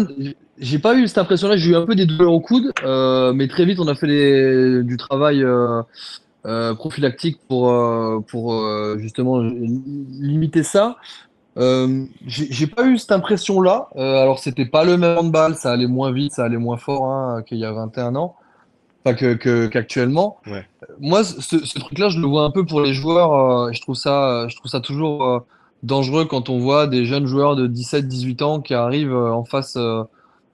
[0.57, 1.57] j'ai pas eu cette impression-là.
[1.57, 4.83] J'ai eu un peu des douleurs au coude, mais très vite, on a fait les-
[4.83, 5.43] du travail
[6.45, 9.81] euh, euh, prophylactique pour, euh, pour euh, justement li-
[10.19, 10.97] limiter ça.
[11.57, 13.89] Euh, j'ai pas eu cette impression-là.
[13.97, 17.05] Euh, alors, c'était pas le même handball, ça allait moins vite, ça allait moins fort
[17.07, 18.35] hein, qu'il y a 21 ans,
[19.05, 20.37] enfin que, que- qu'actuellement.
[20.47, 20.65] Ouais.
[20.99, 23.33] Moi, ce, ce truc-là, je le vois un peu pour les joueurs.
[23.33, 25.39] euh, je trouve ça, je trouve ça toujours euh,
[25.83, 29.75] dangereux quand on voit des jeunes joueurs de 17-18 ans qui arrivent euh, en face
[29.77, 30.03] euh,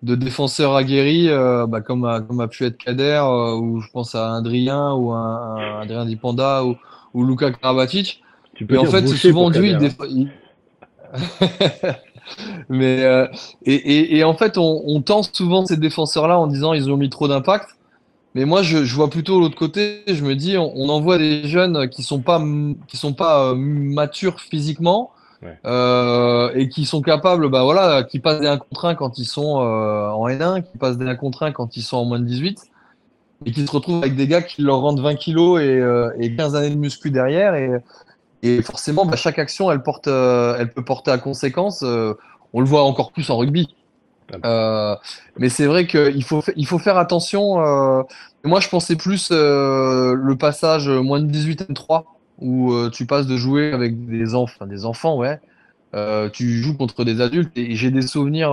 [0.05, 3.89] de défenseurs aguerris, euh, bah, comme, a, comme a pu être Kader, euh, ou je
[3.91, 6.77] pense à Adrien, ou Adrien Dipanda, ou,
[7.13, 8.21] ou Luka Karabatic.
[8.55, 9.49] Tu peux Et en fait, c'est souvent.
[9.51, 9.89] Kader, il hein.
[10.09, 10.29] il-
[12.69, 13.27] Mais euh,
[13.65, 16.97] et, et, et en fait, on, on tente souvent ces défenseurs-là en disant ils ont
[16.97, 17.69] mis trop d'impact.
[18.35, 20.03] Mais moi, je, je vois plutôt l'autre côté.
[20.07, 22.41] Je me dis, on, on envoie des jeunes qui sont pas
[22.87, 25.57] qui sont pas euh, matures physiquement Ouais.
[25.65, 29.25] euh, et qui sont capables, bah voilà, qui passent des 1 contre 1 quand ils
[29.25, 32.19] sont euh, en N1, qui passent des 1 contre 1 quand ils sont en moins
[32.19, 32.61] de 18
[33.45, 36.35] et qui se retrouvent avec des gars qui leur rendent 20 kilos et, euh, et
[36.35, 37.71] 15 années de muscu derrière et
[38.43, 41.81] et forcément, bah, chaque action, elle porte, euh, elle peut porter à conséquence.
[41.83, 42.13] euh,
[42.53, 43.75] on le voit encore plus en rugby.
[44.45, 44.95] Euh,
[45.37, 47.61] mais c'est vrai qu'il faut, fa- il faut faire attention.
[47.61, 48.03] euh,
[48.43, 52.05] moi, je pensais plus euh, le passage moins de 18 M3,
[52.39, 55.39] où euh, tu passes de jouer avec des enfants, des enfants, ouais.
[55.93, 57.57] Euh, tu joues contre des adultes.
[57.57, 58.51] Et j'ai des souvenirs.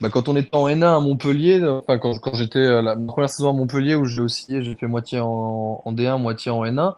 [0.00, 3.94] bah, quand on était en N1 à Montpellier, quand, j'étais la première saison à Montpellier
[3.94, 6.94] où j'ai oscillé, j'ai fait moitié en, en D1, moitié en N1.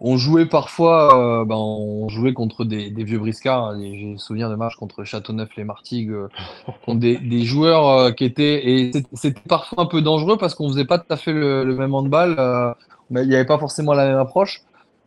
[0.00, 3.66] on jouait parfois, euh, ben, on jouait contre des, vieux briscards.
[3.66, 6.28] hein, J'ai souvenir de matchs contre Châteauneuf-les-Martigues, euh,
[6.86, 8.66] contre des, joueurs qui étaient.
[8.66, 11.94] Et c'était parfois un peu dangereux parce qu'on faisait pas tout à fait le, même
[11.94, 12.74] handball.
[13.10, 14.62] il n'y avait pas forcément la même approche.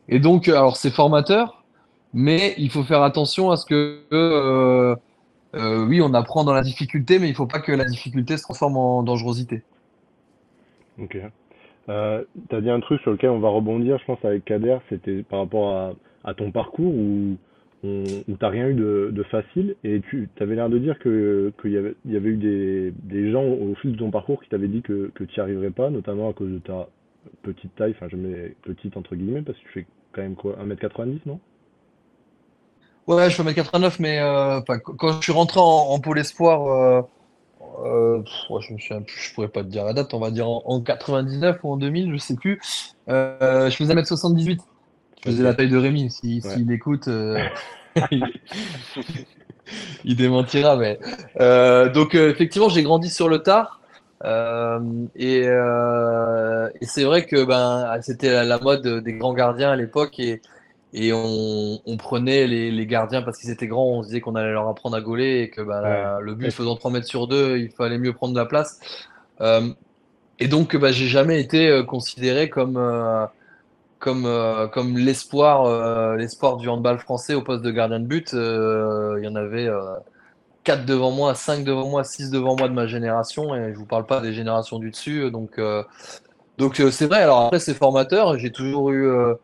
[0.10, 1.64] Et donc, euh, alors c'est formateur,
[2.14, 4.00] mais il faut faire attention à ce que.
[4.12, 4.96] euh,
[5.56, 8.44] euh, oui, on apprend dans la difficulté, mais il faut pas que la difficulté se
[8.44, 9.64] transforme en dangerosité.
[11.00, 11.18] Ok.
[11.90, 15.24] Euh, t'as dit un truc sur lequel on va rebondir, je pense, avec Kader, c'était
[15.24, 17.38] par rapport à, ton parcours où,
[17.84, 21.96] où t'as rien eu de, facile et tu avais l'air de dire qu'il y avait,
[22.06, 25.10] y avait eu des, des gens au fil de ton parcours qui t'avaient dit que,
[25.16, 26.90] que tu n'y arriverais pas, notamment à cause de ta
[27.44, 29.86] petite taille, enfin je mets petite entre guillemets, parce que tu fais
[30.18, 31.40] quand même quoi, 1m90, non?
[33.08, 34.60] Ouais, je fais 1m89, mais euh,
[34.98, 37.02] quand je suis rentré en, en pôle espoir, euh,
[37.86, 40.32] euh, pff, je me souviens plus, je pourrais pas te dire la date, on va
[40.32, 42.60] dire en, en 99 ou en 2000, je sais plus.
[43.08, 44.60] Je faisais 1m78.
[45.20, 46.12] Je faisais la taille de Rémi.
[46.12, 46.54] Si, Ouais.
[46.54, 47.10] s'il écoute,
[48.12, 48.30] il,
[50.04, 50.76] il démentira.
[50.78, 51.00] Mais
[51.40, 53.82] euh, donc euh, effectivement, j'ai grandi sur le tard.
[54.26, 54.80] Euh,
[55.16, 60.20] et euh, et c'est vrai que ben c'était la, mode des grands gardiens à l'époque
[60.20, 60.42] et
[60.94, 64.36] et on, on prenait les, les gardiens parce qu'ils étaient grands, on se disait qu'on
[64.36, 66.52] allait leur apprendre à gauler et que ben, la- le but Ouais.
[66.52, 68.80] faisant 3 mètres sur 2, il fallait mieux prendre la place.
[69.42, 69.70] Euh,
[70.40, 73.26] et donc, bah, j'ai jamais été considéré comme, euh,
[74.00, 78.30] comme, euh, comme l'espoir, l'espoir du handball français au poste de gardien de but.
[78.34, 79.70] Il y en avait
[80.68, 83.86] 4 devant moi, 5 devant moi, 6 devant moi de ma génération, et je vous
[83.86, 85.32] parle pas des générations du dessus.
[85.32, 85.82] Donc, euh,
[86.58, 87.22] donc euh, c'est vrai.
[87.22, 88.38] Alors après, c'est formateur.
[88.38, 89.36] J'ai toujours eu euh,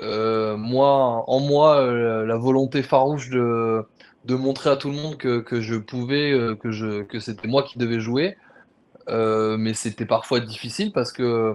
[0.00, 3.84] euh, moi, en moi euh, la volonté farouche de,
[4.24, 7.62] de montrer à tout le monde que, que je pouvais, euh, que que c'était moi
[7.62, 8.36] qui devais jouer.
[9.08, 11.54] Euh, mais c'était parfois difficile parce que,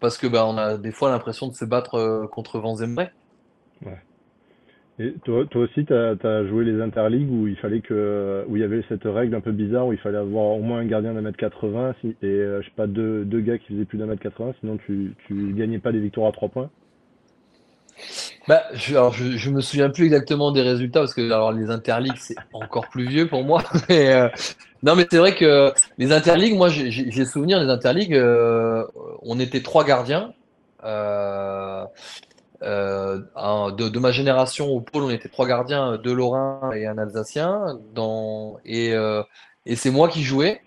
[0.00, 3.12] parce que bah, on a des fois l'impression de se battre euh, contre vents et.
[5.00, 8.64] Et toi, aussi, t'as, t'as joué les interligues où il fallait que, où il y
[8.64, 11.20] avait cette règle un peu bizarre où il fallait avoir au moins un gardien d'un
[11.20, 14.22] mètre 80 si, et euh, je sais pas deux, gars qui faisaient plus d'un mètre
[14.22, 16.70] 80 sinon tu, tu gagnais pas des victoires à trois points.
[18.46, 22.18] Bah, je, alors je, me souviens plus exactement des résultats parce que alors les interligues
[22.18, 23.64] c'est encore plus vieux pour moi.
[23.88, 24.28] Mais, euh,
[24.84, 28.84] non, mais c'est vrai que les interligues, moi j'ai souvenir des interligues, euh,
[29.22, 30.34] on était trois gardiens.
[32.62, 33.20] Euh,
[33.72, 37.78] de, ma génération au pôle, on était trois gardiens, deux Lorrains et un Alsacien.
[37.94, 39.22] Dans, et euh,
[39.66, 40.60] et c'est moi qui jouais.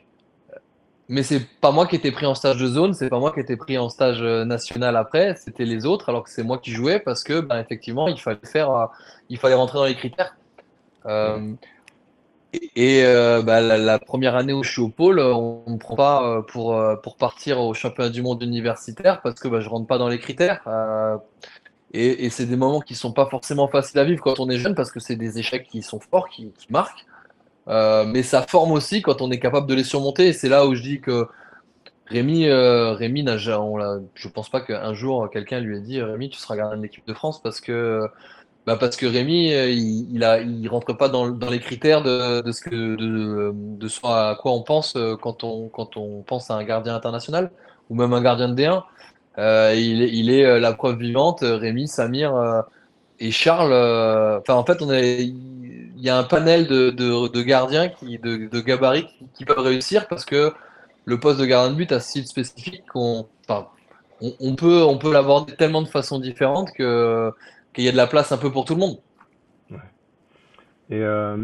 [1.09, 3.39] Mais c'est pas moi qui étais pris en stage de zone, c'est pas moi qui
[3.39, 6.71] étais pris en stage euh, national après, c'était les autres, alors que c'est moi qui
[6.71, 8.85] jouais parce que, ben, effectivement, il fallait faire, euh,
[9.29, 10.35] il fallait rentrer dans les critères.
[11.05, 11.53] Euh,
[12.75, 15.95] et euh, bah, la, première année où je suis au pôle, on ne me prend
[15.95, 19.69] pas euh, pour, euh, pour partir au championnat du monde universitaire parce que bah, je
[19.69, 20.61] rentre pas dans les critères.
[21.95, 24.57] Euh, et c'est des moments qui sont pas forcément faciles à vivre quand on est
[24.57, 27.05] jeune parce que c'est des échecs qui sont forts, qui, marquent.
[27.67, 30.27] Euh, mais ça forme aussi quand on est capable de les surmonter.
[30.27, 31.27] Et c'est là où je dis que
[32.09, 33.37] Rémi, euh, Rémi n'a
[34.33, 37.13] pense pas qu'un jour quelqu'un lui ait dit Rémi, tu seras gardien de l'équipe de
[37.13, 38.07] France parce que,
[38.65, 40.23] bah parce que Rémi, euh, il,
[40.61, 45.15] il rentre pas dans, les critères de, ce que, de, à quoi on pense euh,
[45.15, 47.51] quand on, quand on pense à un gardien international
[47.89, 48.83] ou même un gardien de D1.
[49.37, 51.43] Euh, il est, euh, la preuve vivante.
[51.43, 52.33] euh, Rémi, Samir
[53.19, 53.73] et Charles.
[54.41, 59.45] Enfin, en fait, il y a un panel de, gardiens qui, de, de gabarits qui,
[59.45, 60.51] peuvent réussir parce que
[61.05, 63.25] le poste de gardien de but a style spécifique on,
[64.55, 67.31] peut, on peut l'aborder tellement de façons différentes que
[67.73, 68.97] qu'il y a de la place un peu pour tout le monde.
[70.89, 71.37] Et euh,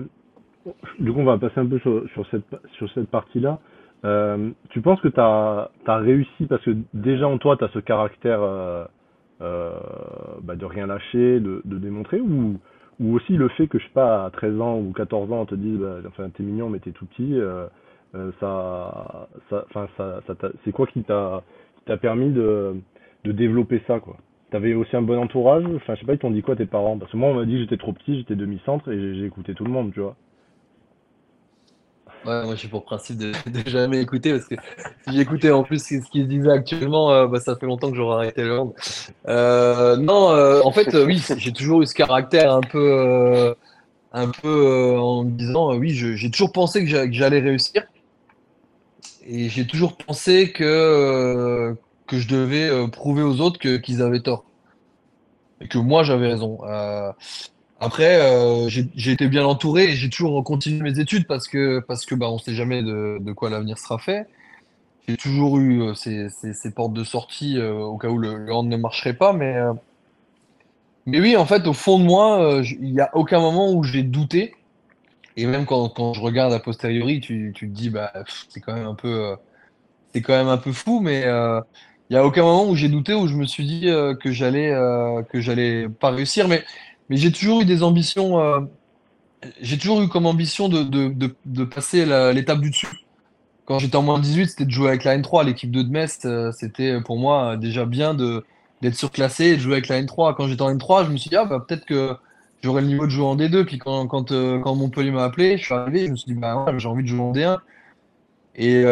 [0.99, 2.25] du coup, on va passer un peu sur
[2.93, 3.59] cette partie-là.
[4.05, 7.79] Euh, tu penses que tu as, réussi parce que déjà en toi, tu as ce
[7.79, 8.85] caractère euh,
[9.41, 9.71] euh,
[10.41, 12.59] bah, de rien lâcher, de, démontrer, ou,
[12.99, 15.55] aussi le fait que, je sais pas, à 13 ans ou 14 ans, on te
[15.55, 17.39] dise, bah, enfin, t'es mignon, mais t'es tout petit,
[18.39, 19.65] ça, ça,
[20.63, 21.43] c'est quoi qui t'a,
[22.01, 22.75] permis de,
[23.25, 24.17] développer ça, quoi?
[24.51, 25.65] T'avais aussi un bon entourage?
[25.75, 26.99] Enfin, je sais pas, ils t'ont dit quoi tes parents?
[26.99, 29.63] Parce que moi, on m'a dit j'étais trop petit, j'étais demi-centre et j'ai écouté tout
[29.63, 30.15] le monde, tu vois.
[32.25, 34.55] Ouais, moi j'ai pour principe de, de jamais écouter parce que
[35.07, 37.97] si j'écoutais en plus ce qui se disait actuellement, euh, bah, ça fait longtemps que
[37.97, 38.73] j'aurais arrêté le hand.
[39.27, 43.53] Euh, non, euh, en fait, oui, j'ai toujours eu ce caractère un peu,
[44.13, 47.83] un peu en me disant, oui, je- j'ai toujours pensé que j'a- que j'allais réussir
[49.25, 51.75] et j'ai toujours pensé que,
[52.07, 54.45] que je devais prouver aux autres qu'ils avaient tort
[55.61, 56.59] et que moi j'avais raison.
[57.83, 62.05] Après, euh, j'ai été bien entouré et j'ai toujours continué mes études parce que, parce
[62.05, 64.25] que bah, on sait jamais de, quoi l'avenir sera fait.
[65.05, 68.53] J'ai toujours eu euh, ces, ces, portes de sortie euh, au cas où le, le
[68.53, 69.57] hand ne marcherait pas, mais,
[71.05, 74.03] mais oui, en fait, au fond de moi, il n'y a aucun moment où j'ai
[74.03, 74.55] douté.
[75.35, 78.13] Et même quand, quand je regarde a posteriori, tu, tu te dis, bah,
[78.47, 79.35] c'est quand même un peu,
[80.13, 83.13] c'est quand même un peu fou, mais il n'y a aucun moment où j'ai douté,
[83.13, 83.89] où je me suis dit
[84.21, 86.47] que j'allais que pas réussir.
[86.47, 86.63] Mais,
[87.09, 88.61] mais j'ai toujours eu des ambitions, euh,
[89.61, 92.87] j'ai toujours eu comme ambition de, de, de, passer l'étape du dessus.
[93.65, 95.45] Quand j'étais en moins de 18, c'était de jouer avec la N3.
[95.45, 99.73] L'équipe de Metz, euh, c'était pour moi euh, déjà bien d'être surclassé et de jouer
[99.73, 100.35] avec la N3.
[100.35, 102.15] Quand j'étais en N3, je me suis dit, ah, bah, peut-être que
[102.61, 103.65] j'aurais le niveau de jouer en D2.
[103.65, 106.63] Puis quand, quand, quand Montpellier m'a appelé, je suis arrivé, je me suis dit, bah
[106.63, 107.57] ouais, j'ai envie de jouer en D1.
[108.55, 108.83] Et,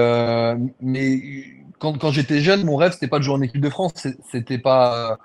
[0.81, 1.21] mais
[1.79, 4.07] quand, quand j'étais jeune, mon rêve, c'était pas de jouer en équipe de France.
[4.31, 5.17] C'était pas,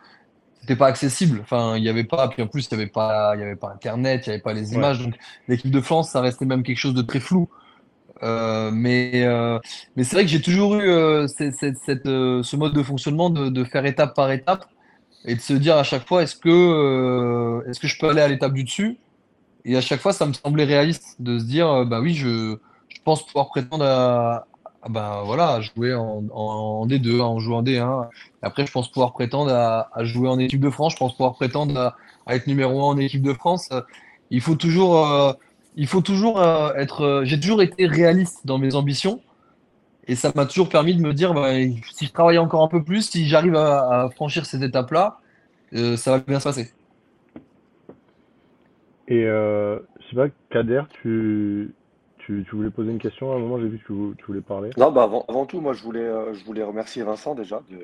[0.67, 1.41] c'était pas accessible.
[1.43, 3.57] Enfin, il y avait pas, puis en plus, il y avait pas, il y avait
[3.57, 4.75] pas Internet, il y avait pas les Ouais.
[4.75, 4.99] images.
[5.01, 5.15] Donc,
[5.49, 7.49] l'équipe de France, ça restait même quelque chose de très flou.
[8.23, 9.59] Euh, mais euh,
[9.97, 13.31] mais c'est vrai que j'ai toujours eu euh, cette, cette- cette, ce mode de fonctionnement
[13.31, 14.65] de, de faire étape par étape
[15.25, 18.29] et de se dire à chaque fois est-ce que est-ce que je peux aller à
[18.29, 19.01] l'étape du dessus?
[19.65, 22.57] Et à chaque fois, ça me semblait réaliste de se dire bah oui, je,
[22.89, 24.49] je pense pouvoir prétendre à,
[24.89, 28.09] bah voilà, jouer en, en, en D2, en jouant en D1.
[28.43, 30.93] Après, je pense pouvoir prétendre à, jouer en équipe de France.
[30.93, 31.95] Je pense pouvoir prétendre
[32.27, 33.69] à, être numéro un en équipe de France.
[34.31, 35.33] Il faut toujours euh,
[35.77, 37.03] il faut toujours euh, être.
[37.03, 39.21] euh, j'ai toujours été réaliste dans mes ambitions
[40.09, 41.53] et ça m'a toujours permis de me dire bah,
[41.93, 45.19] si je travaille encore un peu plus, si j'arrive à, franchir cette étape-là,
[45.97, 46.73] ça va bien se passer.
[49.09, 51.75] Et je sais pas, Kader, tu,
[52.27, 53.85] tu, voulais poser une question à un moment, j'ai vu que
[54.15, 54.71] tu, voulais parler.
[54.77, 57.79] Non, bah avant, tout, moi, je voulais, euh, je voulais remercier Vincent déjà de,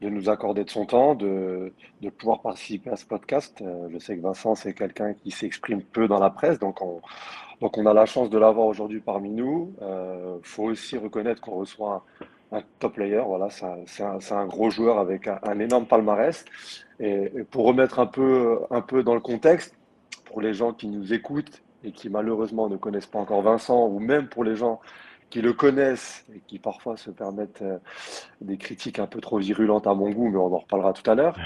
[0.00, 3.60] de nous accorder de son temps, de, de pouvoir participer à ce podcast.
[3.62, 7.00] Euh, je sais que Vincent, c'est quelqu'un qui s'exprime peu dans la presse, donc on,
[7.60, 9.74] donc on a la chance de l'avoir aujourd'hui parmi nous.
[9.82, 12.04] Euh, faut aussi reconnaître qu'on reçoit
[12.52, 16.44] un, top player, voilà, c'est un, un, gros joueur avec un, un énorme palmarès.
[17.00, 19.74] Et, et pour remettre un peu, un peu dans le contexte,
[20.24, 23.98] pour les gens qui nous écoutent et qui malheureusement ne connaissent pas encore Vincent, ou
[24.00, 24.80] même pour les gens
[25.30, 27.78] qui le connaissent et qui parfois se permettent euh,
[28.40, 31.14] des critiques un peu trop virulentes à mon goût, mais on en reparlera tout à
[31.14, 31.36] l'heure.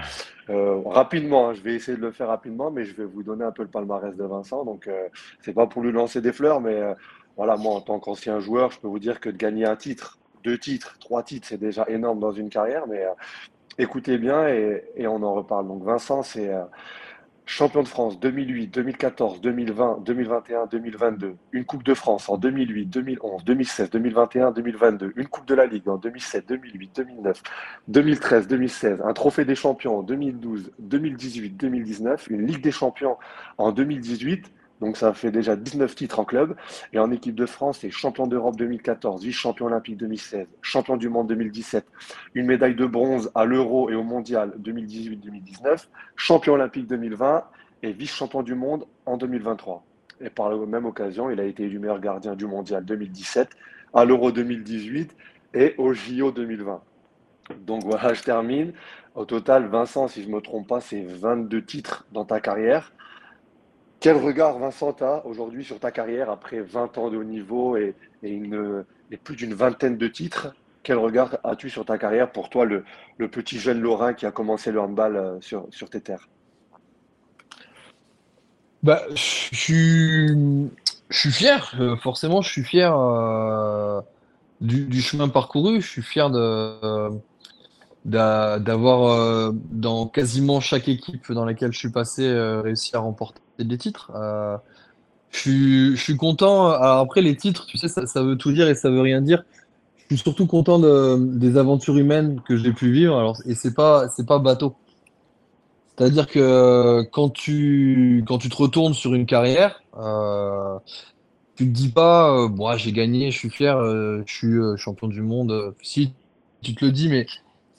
[0.51, 3.45] Euh, rapidement, hein, je vais essayer de le faire rapidement, mais je vais vous donner
[3.45, 4.65] un peu le palmarès de Vincent.
[4.65, 5.09] Donc, euh,
[5.41, 6.95] c'est pas pour lui lancer des fleurs, mais euh,
[7.37, 10.19] voilà, moi, en tant qu'ancien joueur, je peux vous dire que de gagner un titre,
[10.45, 13.05] deux titres, trois titres, c'est déjà énorme dans une carrière, mais
[13.79, 15.67] écoutez bien et, et on en reparle.
[15.69, 16.51] Donc, Vincent, c'est
[17.51, 21.37] Champion de France 2008, 2014, 2020, 2021, 2022.
[21.51, 25.13] Une Coupe de France en 2008, 2011, 2016, 2021, 2022.
[25.17, 27.43] Une Coupe de la Ligue en 2007, 2008, 2009,
[27.89, 29.03] 2013, 2016.
[29.05, 32.29] Un Trophée des Champions en 2012, 2018, 2019.
[32.31, 33.17] Une Ligue des Champions
[33.59, 34.53] en 2018.
[34.81, 36.57] Donc ça fait déjà 19 titres en club.
[36.93, 41.29] Et en équipe de France, c'est champion d'Europe 2014, vice-champion olympique 2016, champion du monde
[41.29, 41.87] 2017,
[42.35, 47.45] une médaille de bronze à l'Euro et au Mondial 2018-2019, champion olympique 2020
[47.83, 49.85] et vice-champion du monde en 2023.
[50.23, 53.49] Et par la même occasion, il a été élu meilleur gardien du Mondial 2017,
[53.95, 55.17] à l'Euro 2018
[55.55, 56.83] et au JO 2020.
[57.67, 58.73] Donc voilà, je termine.
[59.15, 62.93] Au total, Vincent, si je ne me trompe pas, c'est 22 titres dans ta carrière.
[64.01, 67.95] Quel regard, Vincent, tu aujourd'hui sur ta carrière après 20 ans de haut niveau et,
[69.23, 70.55] plus d'une vingtaine de titres?
[70.83, 72.85] Quel regard as-tu sur ta carrière pour toi, le,
[73.29, 76.27] petit jeune Lorrain qui a commencé le handball euh, sur, sur tes terres?
[78.83, 84.01] Bah, je suis, fier, euh, forcément, je suis fier euh,
[84.63, 85.83] du, chemin parcouru.
[85.83, 87.11] Je suis fier de,
[88.05, 93.41] d'avoir, euh, dans quasiment chaque équipe dans laquelle je suis passé, euh, réussi à remporter
[93.59, 94.11] des titres.
[94.15, 94.57] Euh,
[95.31, 96.71] je suis, content.
[96.71, 99.45] Alors après, les titres, tu sais, ça, veut tout dire et ça veut rien dire.
[100.09, 103.35] Je suis surtout content de, des aventures humaines que j'ai pu vivre.
[103.47, 104.75] Et c'est pas, pas bateau.
[105.97, 109.83] C'est-à-dire que quand tu, quand tu te retournes sur une carrière,
[111.55, 113.79] tu te dis pas, Bon, j'ai gagné, je suis fier,
[114.27, 115.75] je suis champion du monde.
[115.83, 116.13] Si,
[116.63, 117.27] tu te le dis, mais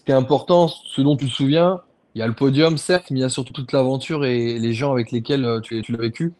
[0.01, 1.79] ce qui est important, ce dont tu te souviens,
[2.15, 4.73] il y a le podium, certes, mais il y a surtout toute l'aventure et les
[4.73, 6.33] gens avec lesquels euh, tu, l'as vécu.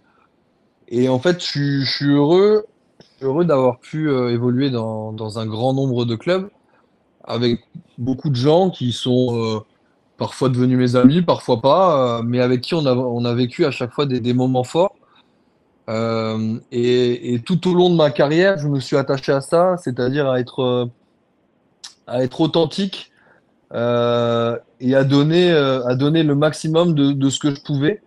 [0.87, 2.65] Et en fait, je, suis- heureux,
[3.21, 6.49] heureux d'avoir pu euh, évoluer dans, dans un grand nombre de clubs
[7.23, 7.61] avec
[7.99, 9.59] beaucoup de gens qui sont euh,
[10.17, 13.69] parfois devenus mes amis, parfois pas, mais avec qui on a, on a vécu à
[13.69, 14.95] chaque fois des, moments forts.
[16.71, 20.27] Et, et tout au long de ma carrière, je me suis attaché à ça, c'est-à-dire
[20.27, 20.89] à être,
[22.07, 23.10] à être authentique
[23.73, 28.01] euh, et à donner, euh, le maximum de, ce que je pouvais.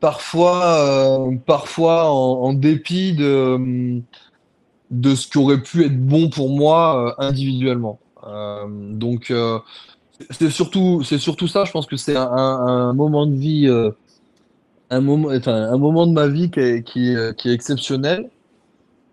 [0.00, 4.00] Parfois, euh, parfois en, dépit de,
[4.90, 7.98] de ce qui aurait pu être bon pour moi euh, individuellement.
[8.26, 9.32] Euh, donc,
[10.30, 11.64] c'est surtout, surtout ça.
[11.64, 13.68] Je pense que c'est un, moment de vie,
[14.90, 18.30] un moment, un moment de ma vie qui est, qui est exceptionnel,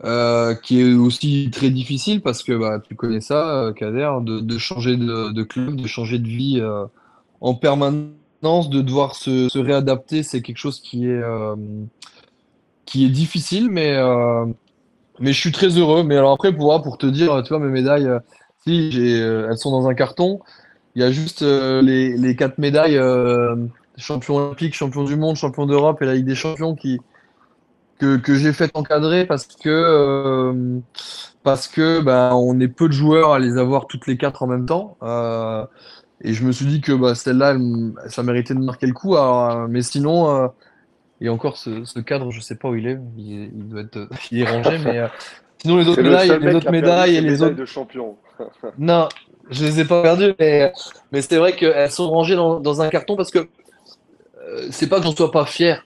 [0.04, 4.42] euh, qui est aussi très difficile parce que bah, tu connais ça, euh, Kader, de,
[4.42, 6.86] de changer de, club, de changer de vie euh,
[7.42, 11.22] en permanence, de devoir se, réadapter, c'est quelque chose qui est,
[12.86, 13.98] qui est difficile, mais,
[15.20, 16.04] mais je suis très heureux.
[16.04, 18.08] Mais alors après, pour, pour te dire, tu vois, mes médailles,
[18.66, 20.40] si elles sont dans un carton.
[20.96, 23.00] Il y a juste les, les quatre médailles,
[23.98, 27.00] champion olympique, champion du monde, champion d'Europe et la Ligue des champions qui,
[28.00, 30.80] que, que j'ai fait encadrer parce que, euh,
[31.44, 34.48] parce que bah, on est peu de joueurs à les avoir toutes les quatre en
[34.48, 34.98] même temps.
[35.04, 35.66] Euh,
[36.22, 39.16] et je me suis dit que bah, celle-là, elle- ça méritait de marquer le coup.
[39.16, 40.48] Alors, euh, mais sinon, euh,
[41.22, 43.00] et encore ce, ce cadre, je sais pas où il est.
[43.18, 45.02] Il, doit être, il est rangé, mais
[45.62, 47.56] sinon les autres le médailles, les autres médailles et les médailles autres.
[47.56, 48.18] de champion.
[48.78, 49.10] Non,
[49.50, 50.72] je les ai pas perdues, mais,
[51.12, 53.48] mais c'est vrai qu'elles sont rangées dans, dans un carton parce que
[54.72, 55.84] c'est pas que j'en sois pas fier.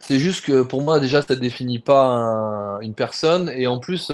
[0.00, 3.50] C'est juste que pour moi, déjà, ça définit pas un- une personne.
[3.54, 4.12] Et en plus,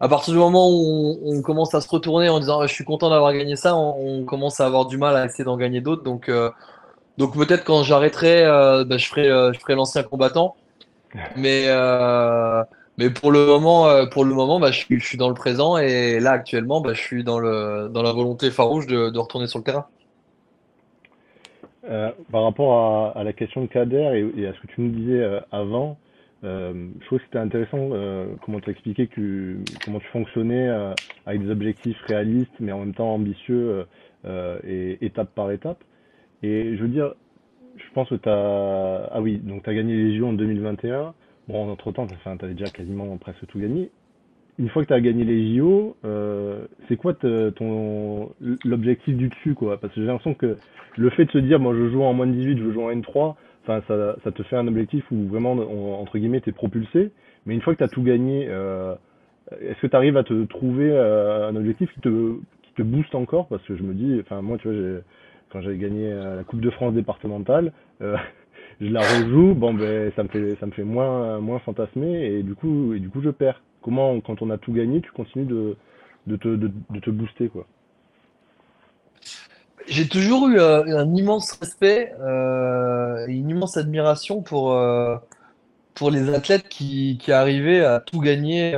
[0.00, 2.84] à partir du moment où on, commence à se retourner en disant Ah, je suis
[2.84, 6.02] content d'avoir gagné ça, on, commence à avoir du mal à essayer d'en gagner d'autres.
[6.04, 6.50] Donc, euh,
[7.18, 10.56] peut-être quand j'arrêterai, euh, bah, je ferai, euh, je ferai l'ancien combattant.
[11.36, 11.66] Mais,
[12.98, 15.76] mais pour le moment, pour le moment bah, je suis, dans le présent.
[15.78, 19.58] Et là, actuellement, bah, je suis dans le, dans la volonté farouche de retourner sur
[19.58, 19.86] le terrain.
[21.86, 25.22] Euh, par rapport à, la question de Kader et, à ce que tu nous disais
[25.22, 25.98] euh, avant,
[26.42, 27.90] euh, je trouve que c'était intéressant
[28.42, 30.68] comment tu expliquais que, comment tu fonctionnais
[31.26, 33.86] avec des objectifs réalistes mais en même temps ambitieux
[34.66, 35.82] et étape par étape.
[36.42, 37.14] Et je veux dire,
[37.76, 39.08] je pense que tu as...
[39.12, 41.14] Ah oui, donc tu as gagné les JO en 2021.
[41.48, 43.90] Bon, entre-temps, tu avais déjà quasiment presque tout gagné.
[44.58, 48.30] Une fois que tu as gagné les JO, euh, c'est quoi ton
[48.64, 49.80] l'objectif du dessus quoi?
[49.80, 50.56] Parce que j'ai l'impression que
[50.96, 52.92] le fait de se dire moi je joue en moins de 18, je jouer en
[52.92, 55.54] N3, enfin ça, ça te fait un objectif où vraiment
[56.00, 57.10] entre guillemets t'es propulsé.
[57.46, 58.94] Mais une fois que tu as tout gagné, euh,
[59.60, 63.16] est-ce que tu arrives à te trouver euh, un objectif qui te qui te booste
[63.16, 63.48] encore?
[63.48, 65.00] Parce que je me dis, enfin moi tu vois,
[65.50, 70.28] quand j'ai gagné la Coupe de France départementale, je la rejoue, bon ben ça me
[70.28, 73.60] fait ça me fait moins moins fantasmer et du coup et du coup je perds.
[73.84, 75.76] Comment quand on a tout gagné, tu continues de
[76.26, 77.66] de te de, te booster quoi.
[79.86, 85.16] J'ai toujours eu euh, un immense respect euh, et une immense admiration pour, euh,
[85.94, 88.74] pour les athlètes qui, qui arrivaient à tout gagner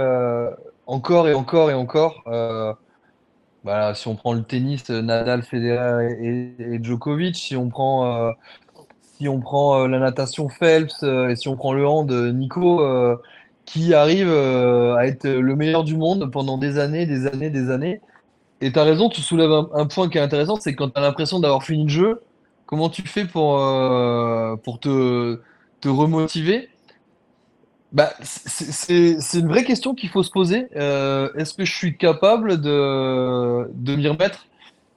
[0.87, 2.25] encore et encore et encore.
[3.63, 8.33] Voilà, si on prend le tennis, Nadal, Federer et, et- Djokovic, si on prend,
[9.03, 12.81] si on prend la natation Phelps et si on prend le hand, Nico,
[13.67, 17.71] qui arrive euh, à être le meilleur du monde pendant des années, des années, des
[17.71, 18.01] années.
[18.61, 21.03] Et tu as raison, tu soulèves un, point qui est intéressant, c'est quand tu as
[21.03, 22.23] l'impression d'avoir fini le jeu,
[22.65, 25.41] comment tu fais pour, euh, pour te,
[25.81, 26.71] te remotiver?
[27.93, 30.69] Bah, c'est une vraie question qu'il faut se poser.
[30.77, 34.47] Euh, est-ce que je suis capable de, de m'y remettre?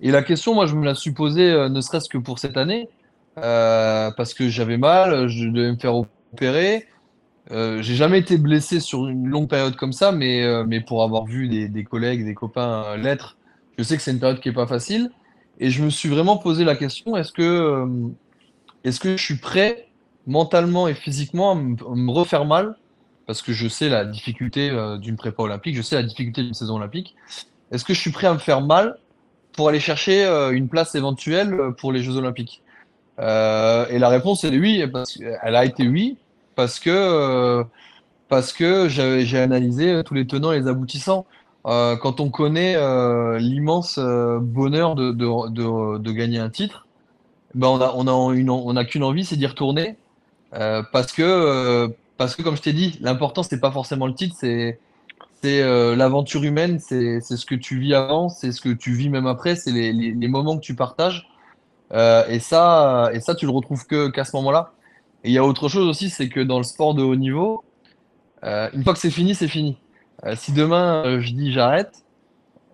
[0.02, 2.88] Et la question, moi, je me la suis posée, ne serait-ce que pour cette année,
[3.36, 6.88] parce que j'avais mal, je devais me faire opérer.
[7.52, 11.04] Euh, j'ai jamais été blessé sur une longue période comme ça, mais, euh, mais pour
[11.04, 13.38] avoir vu des, des collègues, des copains euh, l'être,
[13.78, 15.10] je sais que c'est une période qui est pas facile.
[15.60, 17.88] Et je me suis vraiment posé la question, est-ce que, euh,
[18.84, 19.88] est-ce que je suis prêt
[20.28, 22.76] mentalement et physiquement à me, refaire mal?
[23.26, 26.78] Parce que je sais la difficulté d'une prépa olympique, je sais la difficulté d'une saison
[26.78, 27.16] olympique.
[27.72, 28.98] Est-ce que je suis prêt à me faire mal
[29.54, 32.64] pour aller chercher une place éventuelle pour les Jeux olympiques?
[33.20, 33.22] Et
[34.00, 36.18] la réponse est oui, parce qu'elle a été oui,
[36.60, 37.64] parce que, euh,
[38.58, 41.26] que j'ai analysé tous les tenants et les aboutissants.
[41.66, 46.86] Euh, quand on connaît euh, l'immense euh, bonheur de, de, de, gagner un titre,
[47.56, 49.96] ben on a, on a une, qu'une envie, c'est d'y retourner.
[50.54, 54.14] Euh, parce que, euh, parce que, comme je t'ai dit, l'important, c'est pas forcément le
[54.14, 54.82] titre, c'est,
[55.42, 59.08] c'est euh, l'aventure humaine, c'est, ce que tu vis avant, c'est ce que tu vis
[59.08, 61.30] même après, c'est les, les, moments que tu partages.
[61.94, 64.74] Euh, et ça, et ça, tu le retrouves qu'à ce moment-là.
[65.24, 67.64] Et il y a autre chose aussi, c'est que dans le sport de haut niveau,
[68.44, 69.78] euh, une fois que c'est fini, c'est fini.
[70.26, 72.04] Euh, si demain euh, je dis j'arrête,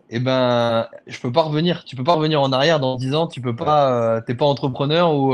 [0.10, 1.84] eh ben, je peux pas revenir.
[1.86, 3.28] Tu peux pas revenir en arrière dans 10 ans.
[3.28, 4.22] Tu peux pas.
[4.22, 5.34] T'es pas entrepreneur ou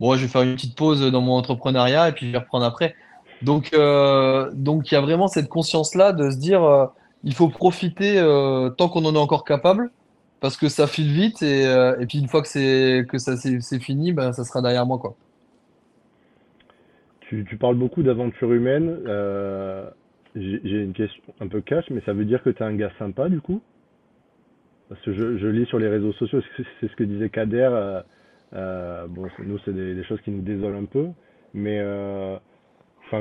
[0.00, 2.64] bon, je vais faire une petite pause dans mon entrepreneuriat et puis je vais reprendre
[2.64, 2.94] après.
[3.42, 3.72] Donc,
[4.54, 6.88] donc il y a vraiment cette conscience-là de se dire,
[7.24, 8.22] il faut profiter
[8.76, 9.90] tant qu'on en est encore capable,
[10.40, 13.80] parce que ça file vite et, et puis une fois que c'est que ça c'est
[13.80, 15.16] fini, ben ça sera derrière moi quoi.
[17.28, 19.00] Tu, tu parles beaucoup d'aventure humaine.
[19.06, 19.88] euh,
[20.34, 22.92] j'ai une question un peu cash, mais ça veut dire que tu es un gars
[22.98, 23.60] sympa du coup?
[24.88, 27.68] parce que je, lis sur les réseaux sociaux, c'est ce que disait Kader.
[27.70, 28.00] Euh,
[28.54, 31.08] euh, bon, nous, c'est des, choses qui nous désolent un peu,
[31.52, 31.84] mais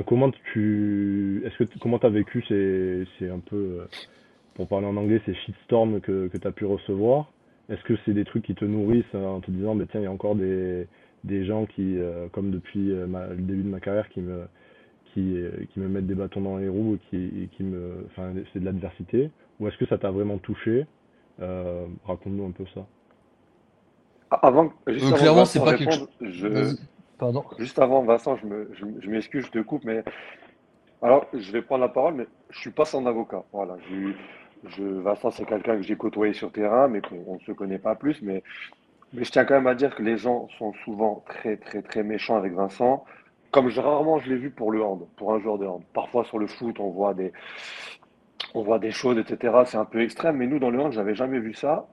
[0.05, 3.85] comment tu, est-ce que comment t'as vécu ces, c'est un peu,
[4.53, 7.33] pour parler en anglais, ces shitstorms que que t'as pu recevoir?
[7.67, 10.07] Est-ce que c'est des trucs qui te nourrissent en te disant, mais tiens, il y
[10.07, 10.87] a encore des
[11.23, 11.97] des gens qui,
[12.31, 14.47] comme depuis ma, le début de ma carrière, qui me
[15.13, 15.35] qui,
[15.73, 18.65] qui me mettent des bâtons dans les roues et qui, qui me, enfin, c'est de
[18.65, 20.85] l'adversité Ou est-ce que ça t'a vraiment touché?
[21.39, 22.85] Euh, Raconte-nous un peu ça.
[24.29, 26.09] Ah, avant, juste euh, avant clairement, Vincent c'est pas répondre, quelque chose.
[26.21, 26.75] je,
[27.17, 27.43] Pardon.
[27.57, 30.03] juste avant Vincent, je me, je, je m'excuse, je te coupe, mais
[31.01, 33.43] alors je vais prendre la parole, mais je suis pas son avocat.
[33.53, 37.79] Voilà, je, Vincent, c'est quelqu'un que j'ai côtoyé sur terrain, mais qu'on ne se connaît
[37.79, 38.21] pas plus.
[38.21, 38.43] Mais,
[39.13, 42.03] mais je tiens quand même à dire que les gens sont souvent très, très, très
[42.03, 43.05] méchants avec Vincent.
[43.51, 45.83] Comme rarement je l'ai vu pour le hand, pour un joueur de hand.
[45.93, 47.31] Parfois sur le foot, on voit des,
[48.53, 49.53] on voit des choses, etc.
[49.65, 51.87] C'est un peu extrême, mais nous, dans le hand, j'avais jamais vu ça.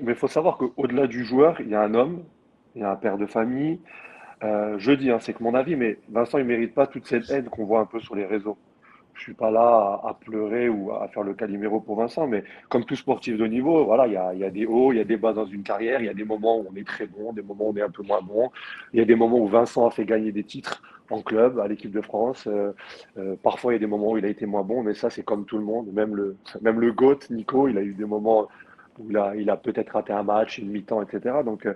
[0.00, 2.24] Mais il faut savoir qu'au-delà du joueur, il y a un homme,
[2.74, 3.80] il y a un père de famille.
[4.44, 7.30] Euh, je dis, hein, c'est que mon avis, mais Vincent, il mérite pas toute cette
[7.30, 8.58] haine qu'on voit un peu sur les réseaux.
[9.16, 12.84] Je suis pas là à, pleurer ou à faire le caliméro pour Vincent, mais comme
[12.84, 15.00] tout sportif de niveau, voilà, il y a, il y a des hauts, il y
[15.00, 17.06] a des bas dans une carrière, il y a des moments où on est très
[17.06, 18.50] bon, des moments où on est un peu moins bon.
[18.92, 21.68] Il y a des moments où Vincent a fait gagner des titres en club, à
[21.68, 22.46] l'équipe de France.
[22.46, 22.72] Euh,
[23.18, 25.10] euh, parfois, il y a des moments où il a été moins bon, mais ça,
[25.10, 25.92] c'est comme tout le monde.
[25.92, 28.48] Même le, même le GOAT, Nico, il a eu des moments
[28.98, 31.36] où il a, il a peut-être raté un match, une mi-temps, etc.
[31.44, 31.74] Donc, euh,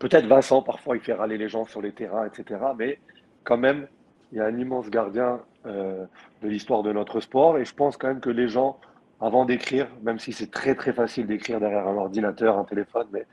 [0.00, 2.60] peut-être Vincent, parfois, il fait râler les gens sur les terrains, etc.
[2.76, 2.98] Mais
[3.44, 3.86] quand même,
[4.32, 6.04] il y a un immense gardien euh,
[6.42, 7.58] de l'histoire de notre sport.
[7.58, 8.78] Et je pense quand même que les gens,
[9.20, 13.26] avant d'écrire, même si c'est très très facile d'écrire derrière un ordinateur, un téléphone, mais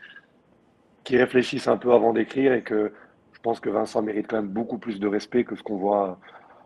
[1.03, 2.93] qui réfléchissent un peu avant d'écrire et que
[3.33, 6.19] je pense que Vincent mérite quand même beaucoup plus de respect que ce qu'on voit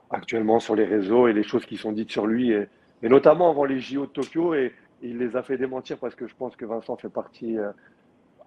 [0.09, 2.68] actuellement sur les réseaux et les choses qui sont dites sur lui, et,
[3.01, 4.53] notamment avant les JO de Tokyo.
[4.53, 7.72] Et, il les a fait démentir parce que je pense que Vincent fait partie euh,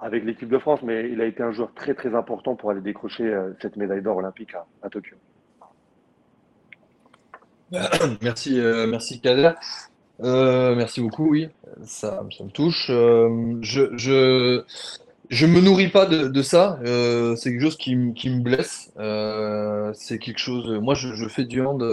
[0.01, 2.81] avec l'équipe de France, mais il a été un joueur très très important pour aller
[2.81, 5.17] décrocher euh, cette médaille d'or olympique à Tokyo.
[8.23, 9.53] Merci, euh, merci Kader.
[10.21, 11.49] Euh, merci beaucoup, oui,
[11.85, 12.87] ça, me touche.
[12.91, 14.63] Euh, je, je,
[15.29, 16.79] je me nourris pas de, de ça.
[17.37, 18.91] C'est quelque chose qui, qui me blesse.
[19.95, 20.81] C'est quelque chose.
[20.81, 21.85] Moi, je, je fais du hand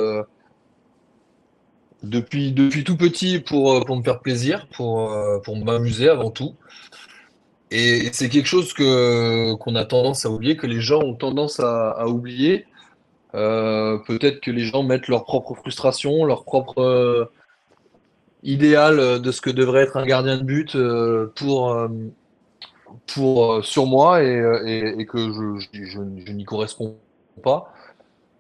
[2.04, 5.14] depuis, depuis tout petit pour, pour me faire plaisir, pour,
[5.44, 6.56] pour m'amuser avant tout.
[7.72, 11.60] Et c'est quelque chose que, qu'on a tendance à oublier, que les gens ont tendance
[11.60, 12.66] à oublier.
[13.36, 17.26] Euh, peut-être que les gens mettent leur propre frustration, leur propre euh,
[18.44, 21.90] idéal de ce que devrait être un gardien de but euh, pour, euh,
[23.14, 26.96] pour, euh, sur moi et, euh, que je, je, n'y corresponds
[27.44, 27.74] pas.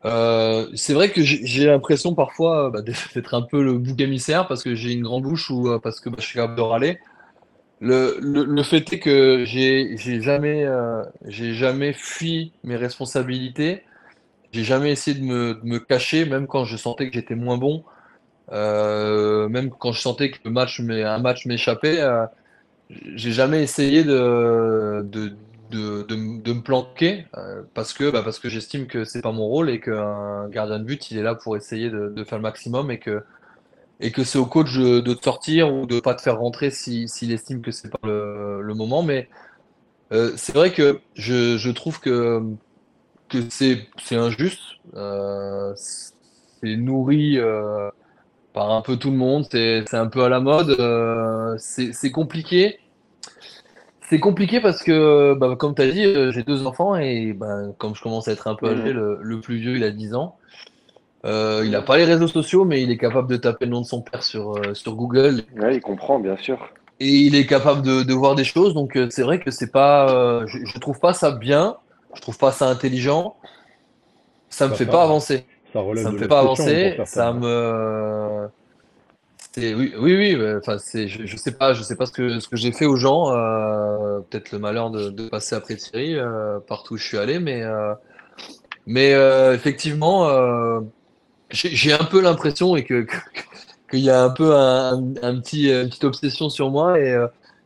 [0.05, 4.47] Euh, c'est vrai que j'ai l'impression parfois euh, bah, d'être un peu le bouc émissaire
[4.47, 6.61] parce que j'ai une grande bouche ou euh, parce que bah, je suis capable de
[6.61, 6.99] râler.
[7.81, 13.83] Le, le, fait est que j'ai jamais, euh, j'ai jamais fui mes responsabilités.
[14.55, 17.83] J'ai jamais essayé de me, cacher, même quand je sentais que j'étais moins bon,
[18.53, 21.99] euh, même quand je sentais que le match, un match m'échappait.
[21.99, 22.25] euh,
[22.89, 25.35] j'ai jamais essayé de, de,
[25.71, 29.69] de, de, me planquer euh, parce que, bah, que j'estime que c'est pas mon rôle
[29.69, 32.99] et qu'un gardien de but, il est là pour essayer de, faire le maximum et
[32.99, 33.25] que,
[33.99, 37.09] et que c'est au coach de, te sortir ou de pas te faire rentrer si,
[37.09, 39.03] s'il estime que c'est pas le, le moment.
[39.03, 39.27] Mais
[40.37, 42.41] c'est vrai que je, je trouve que,
[43.29, 44.59] que c'est, injuste.
[44.95, 47.89] Euh, c'est nourri euh,
[48.53, 49.45] par un peu tout le monde.
[49.49, 50.75] C'est, un peu à la mode.
[50.79, 52.79] Euh, c'est, compliqué.
[54.09, 57.61] C'est compliqué parce que, bah, comme tu as dit, euh, j'ai deux enfants et bah,
[57.77, 60.15] comme je commence à être un peu âgé, le, le plus vieux, il a 10
[60.15, 60.37] ans.
[61.27, 63.85] Il n'a pas les réseaux sociaux, mais il est capable de taper le nom de
[63.87, 66.69] son père sur, sur Google Ouais, il comprend, bien sûr.
[66.99, 68.75] et il est capable de, de voir des choses.
[68.75, 71.77] Donc c'est vrai que c'est pas, je, je trouve pas ça bien,
[72.15, 73.35] je trouve pas ça intelligent.
[74.49, 75.45] Ça me fait pas avancer.
[75.73, 76.97] Ça relève Ça me fait pas avancer.
[77.05, 78.47] Ça me,
[79.53, 80.37] c'est oui, oui, oui.
[80.57, 82.85] Enfin, c'est, je, je sais pas, je sais pas ce que ce que j'ai fait
[82.85, 83.31] aux gens.
[83.35, 87.39] euh, peut-être le malheur de, de passer après Thierry euh, partout où je suis allé,
[87.39, 87.93] mais euh,
[88.85, 89.11] mais
[89.53, 90.29] effectivement,
[91.51, 93.05] j'ai un peu l'impression et que
[93.89, 97.15] qu'il y a un peu un, un petit une petite obsession sur moi et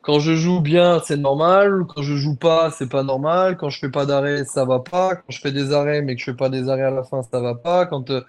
[0.09, 1.83] quand je joue bien, c'est normal.
[1.87, 3.57] Quand je joue pas, c'est pas normal.
[3.57, 5.13] Quand je fais pas d'arrêt, ça va pas.
[5.17, 7.21] Quand je fais des arrêts mais que je fais pas des arrêts à la fin,
[7.21, 7.85] ça va pas.
[7.85, 8.21] Quand euh,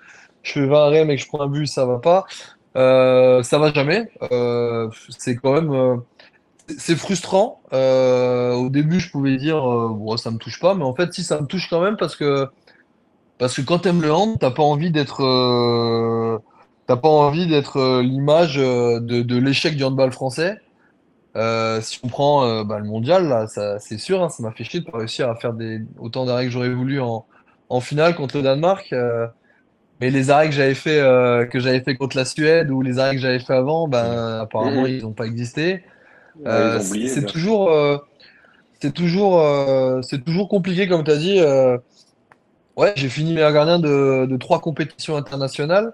[0.43, 2.27] je fais 20 arrêts mais que je prends un but, ça va pas.
[2.77, 4.11] Euh, ça va jamais.
[4.31, 5.97] Euh, c'est quand même euh,
[6.77, 7.63] c'est frustrant.
[7.73, 11.41] Au début, je pouvais dire bon, ça me touche pas, mais en fait, si ça
[11.41, 12.47] me touche quand même parce que
[13.39, 15.23] parce que quand t'aimes le hand, t'as pas envie d'être
[16.87, 20.59] t'as pas envie d'être l'image de l'échec du handball français.
[21.37, 23.47] Euh, si on prend euh, bah, le mondial, là,
[23.79, 26.45] c'est sûr, hein, ça m'a fait chier de pas réussir à faire des, autant d'arrêts
[26.47, 27.27] que j'aurais voulu en,
[27.69, 28.93] en finale contre le Danemark.
[28.93, 29.29] euh,
[30.01, 31.01] mais les arrêts que j'avais fait,
[31.53, 34.87] que j'avais fait contre la Suède ou les arrêts que j'avais fait avant, ben, apparemment,
[34.87, 34.87] Mhm.
[34.87, 35.85] ils n'ont pas existé.
[36.45, 37.71] Ouais, c'est toujours,
[38.81, 39.43] c'est toujours,
[40.05, 41.41] c'est toujours compliqué, comme tu as dit.
[42.77, 45.93] ouais, j'ai fini meilleur gardien de, de trois compétitions internationales.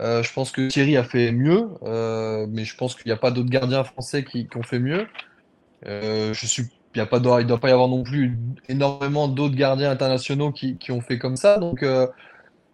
[0.00, 3.16] Euh, je pense que Thierry a fait mieux, euh, mais je pense qu'il n'y a
[3.16, 5.06] pas d'autres gardiens français qui, ont fait mieux.
[5.86, 6.64] Euh, je suis,
[6.94, 8.36] il pas, doit, pas y avoir non plus
[8.68, 11.58] énormément d'autres gardiens internationaux qui, ont fait comme ça.
[11.58, 12.08] Donc, euh,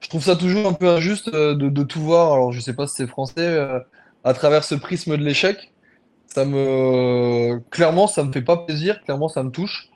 [0.00, 2.32] je trouve ça toujours un peu injuste de, tout voir.
[2.32, 3.68] Alors, je sais pas si c'est français,
[4.24, 5.72] à travers ce prisme de l'échec.
[6.34, 9.02] Clairement, ça me fait pas plaisir.
[9.04, 9.90] Clairement, ça me touche.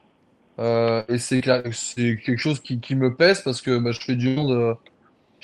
[0.59, 4.75] Et c'est quelque chose qui, me pèse parce que bah, je fais du euh,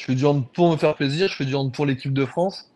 [0.00, 1.28] je fais du hand pour me faire plaisir.
[1.28, 2.72] Je fais du hand pour l'équipe de France.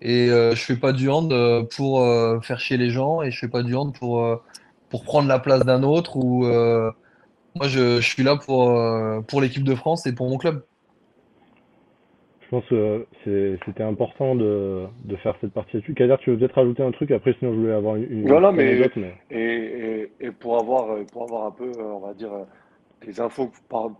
[0.00, 3.20] Et euh, je fais pas du hand euh, pour euh, faire chier les gens.
[3.20, 4.36] Et je fais pas du hand pour, euh,
[4.88, 6.16] pour prendre la place d'un autre.
[6.16, 6.90] Ou, euh,
[7.54, 10.64] moi, je, je suis là pour, euh, pour l'équipe de France et pour mon club.
[12.40, 15.92] Je pense que c'était important de, de faire cette partie là-dessus.
[15.92, 17.10] Kader, tu veux peut-être rajouter un truc?
[17.10, 20.58] Après, sinon, je voulais avoir une, une Voilà, mais anecdote, mais et, et, et pour
[20.58, 22.30] avoir pour avoir un peu, on va dire,
[23.04, 23.50] des infos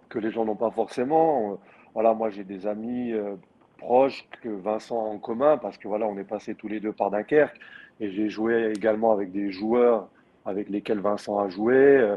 [0.08, 1.58] que les gens n'ont pas forcément.
[1.94, 3.36] Voilà, moi j'ai des amis euh,
[3.78, 7.10] proches que Vincent en commun parce que voilà, on est passés tous les deux par
[7.10, 7.58] Dunkerque
[8.00, 10.08] et j'ai joué également avec des joueurs
[10.44, 11.74] avec lesquels Vincent a joué.
[11.74, 12.16] euh,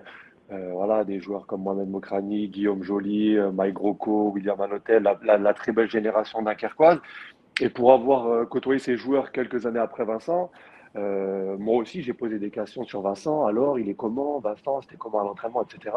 [0.52, 5.74] euh, voilà, des joueurs comme Mohamed Mokrani, Guillaume Joly, Mike Rocco, William Hanotel, la, très
[5.74, 7.00] belle génération dunkerquoise.
[7.60, 10.50] Et pour avoir côtoyé ces joueurs quelques années après Vincent,
[10.96, 13.46] moi aussi j'ai posé des questions sur Vincent.
[13.46, 14.80] Alors, il est comment, Vincent?
[14.82, 15.94] C'était comment à l'entraînement, etc.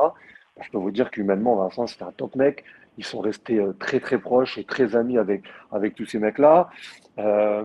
[0.61, 2.65] Je peux vous dire qu'humainement, Vincent, c'était un top mec.
[2.99, 6.71] Ils sont restés euh, très très proches et très amis avec, avec tous ces mecs-là.
[7.19, 7.65] Euh,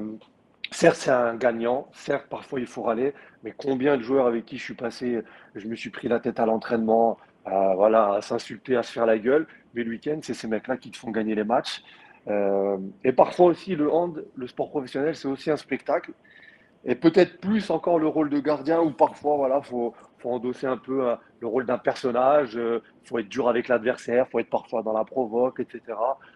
[0.71, 1.87] certes, c'est un gagnant.
[1.93, 3.13] Certes, parfois il faut râler.
[3.43, 5.21] Mais combien de joueurs avec qui je suis passé,
[5.55, 9.05] je me suis pris la tête à l'entraînement, à, voilà, à s'insulter, à se faire
[9.05, 9.47] la gueule.
[9.73, 11.83] Mais le week-end, c'est ces mecs-là qui te font gagner les matchs.
[12.27, 16.11] Euh, et parfois aussi, le hand, le sport professionnel, c'est aussi un spectacle.
[16.85, 20.77] Et peut-être plus encore le rôle de gardien où parfois, voilà, faut, faut endosser un
[20.77, 24.83] peu euh, le rôle d'un personnage, euh, faut être dur avec l'adversaire, faut être parfois
[24.83, 25.81] dans la provoque, etc.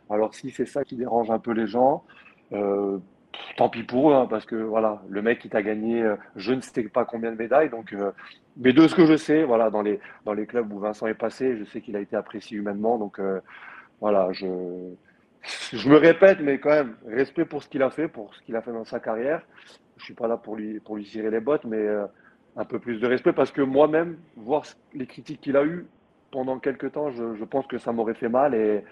[0.10, 2.04] Alors si c'est ça qui dérange un peu les gens,
[2.54, 2.97] euh,
[3.58, 6.54] tant pis pour eux, hein, parce que voilà, le mec qui t'a gagné, euh, je
[6.54, 8.12] ne sais pas combien de médailles, donc, euh,
[8.58, 11.14] mais de ce que je sais, voilà, dans les, dans les clubs où Vincent est
[11.14, 13.22] passé, je sais qu'il a été apprécié humainement, donc
[14.02, 14.47] voilà, je,
[15.74, 18.56] je me répète, mais quand même, respect pour ce qu'il a fait, pour ce qu'il
[18.56, 19.41] a fait dans sa carrière.
[20.00, 22.06] Je suis pas là pour lui, pour lui tirer les bottes, mais euh,
[22.56, 25.86] un peu plus de respect parce que moi-même, voir les critiques qu'il a eues
[26.32, 28.56] pendant quelques temps, je, je pense que ça m'aurait fait mal.
[28.56, 28.84] Et,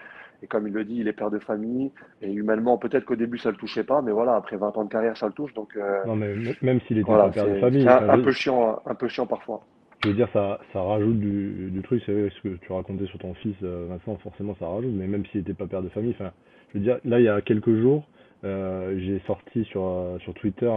[0.42, 1.90] et comme il le dit, il est père de famille.
[2.22, 4.90] Et humainement, peut-être qu'au début, ça le touchait pas, mais voilà, après 20 ans de
[4.90, 5.52] carrière, ça le touche.
[5.54, 8.80] Donc euh, non, mais même s'il était voilà, père de famille, c'est un, peu chiant,
[8.86, 9.62] un peu chiant parfois.
[10.04, 12.02] je veux dire, ça, ça rajoute du, du truc.
[12.06, 14.92] C'est vrai, ce que tu racontais sur ton fils, euh, Vincent, forcément, ça rajoute.
[14.92, 16.30] Mais même s'il était pas père de famille, enfin,
[16.72, 18.06] je veux dire, là, il y a quelques jours,
[18.42, 20.70] j'ai sorti sur, euh, sur Twitter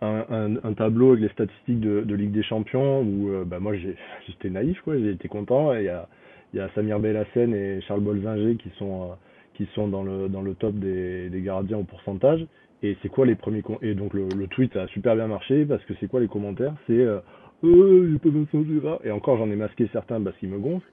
[0.00, 3.74] un, tableau avec les statistiques de, Ligue des Champions où euh, bah, moi
[4.26, 5.74] j'étais naïf j'ai été content.
[5.74, 6.08] Il y a,
[6.54, 9.14] y a Samir Belhassen et Charles Bolzinger qui sont euh,
[9.54, 12.46] qui sont dans le dans le top des, gardiens au pourcentage.
[12.82, 15.94] Et c'est quoi les premiers et donc le, tweet a super bien marché parce que
[15.98, 16.74] c'est quoi les commentaires?
[16.86, 17.18] C'est euh,
[17.64, 20.86] euh, pas et encore j'en ai masqué certains parce qu'ils me gonflent.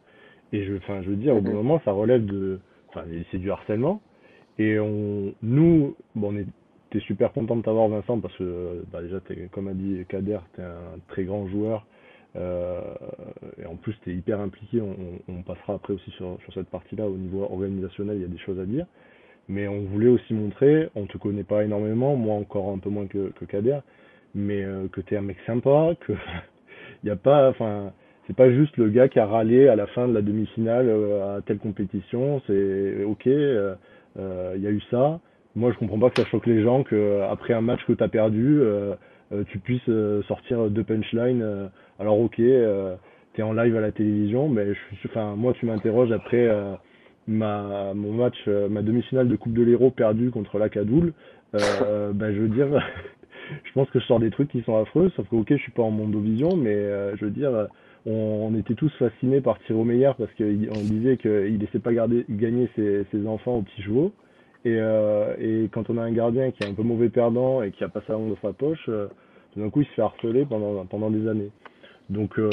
[0.52, 2.60] Et je je veux dire au bout moment ça relève de
[2.90, 4.02] enfin c'est du harcèlement
[4.60, 9.20] et on, nous, bon, on était super content de t'avoir, Vincent, parce que bah, déjà,
[9.22, 11.86] t'es, comme a dit Kader, tu es un très grand joueur.
[12.38, 12.82] euh,
[13.62, 14.82] et en plus, tu es hyper impliqué.
[14.82, 14.96] On,
[15.34, 17.08] on passera après aussi sur, sur cette partie-là.
[17.08, 18.86] Au niveau organisationnel, il y a des choses à dire.
[19.48, 23.08] Mais on voulait aussi montrer, on te connaît pas énormément, moi encore un peu moins
[23.08, 23.80] que, que Kader,
[24.36, 26.14] mais euh, que tu es un mec sympa, que
[27.04, 27.94] il a pas, enfin,
[28.28, 31.38] c'est pas juste le gars qui a râlé à la fin de la demi-finale euh,
[31.38, 32.42] à telle compétition.
[32.48, 33.76] C'est ok, euh,
[34.18, 35.20] il y a eu ça.
[35.56, 37.94] Moi, je comprends pas que ça choque les gens que euh, après un match que
[37.94, 38.94] tu as perdu, euh,
[39.32, 41.42] euh, tu puisses euh, sortir deux punchlines.
[41.42, 42.96] euh, alors ok, euh,
[43.34, 46.46] tu es en live à la télévision, mais je suis, enfin, moi, tu m'interroges après
[46.46, 46.74] euh,
[47.28, 51.14] ma mon match, euh, ma demi-finale de Coupe de l'Hérault perdue contre la Cadoule.
[51.56, 52.68] Euh, ben, je veux dire,
[53.64, 55.72] je pense que je sors des trucs qui sont affreux, sauf que ok, je suis
[55.72, 57.68] pas en mondovision, mais euh, je veux dire,
[58.06, 60.44] on, on était tous fascinés par Thierry Meyer parce qu'on
[60.84, 64.12] disait qu'il laissait pas garder, gagner ses, ses enfants aux petits chevaux.
[64.64, 67.72] Et, euh, et quand on a un gardien qui est un peu mauvais perdant et
[67.72, 69.08] qui a pas sa langue dans sa poche, euh,
[69.54, 71.52] tout d'un coup il se fait harceler pendant, pendant des années.
[72.10, 72.50] Donc euh,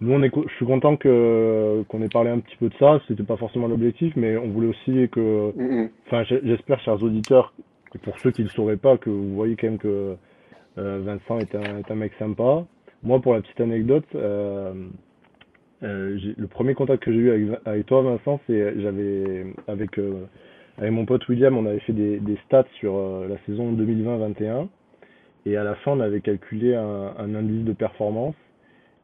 [0.00, 2.74] nous on est, co- je suis content que qu'on ait parlé un petit peu de
[2.78, 3.00] ça.
[3.08, 5.90] C'était pas forcément l'objectif, mais on voulait aussi que, Mhm.
[6.06, 7.52] enfin j'espère chers auditeurs,
[8.02, 10.14] pour ceux qui ne le sauraient pas, que vous voyez quand même que
[10.76, 12.64] Vincent est un, est un, mec sympa.
[13.02, 14.90] Moi, pour la petite anecdote, le
[16.48, 19.98] premier contact que j'ai eu avec, toi, Vincent, c'est j'avais avec
[20.78, 22.94] avec mon pote William, on avait fait des, stats sur
[23.28, 24.68] la saison 2020-21
[25.46, 28.34] et à la fin, on avait calculé un, indice de performance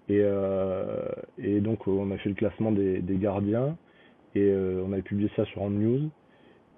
[0.09, 3.77] et, euh, et donc, on a fait le classement des, gardiens
[4.35, 6.11] et euh, on avait publié ça sur Hand News.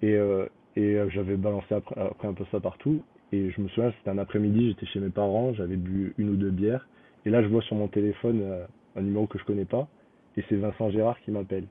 [0.01, 0.45] Et, euh,
[0.75, 3.03] et j'avais balancé après, un peu ça partout.
[3.31, 6.35] Et je me souviens, c'était un après-midi, j'étais chez mes parents, j'avais bu une ou
[6.35, 6.87] deux bières.
[7.25, 8.43] Et là, je vois sur mon téléphone
[8.95, 9.87] un numéro que je connais pas.
[10.37, 11.65] Et c'est Vincent Gérard qui m'appelle.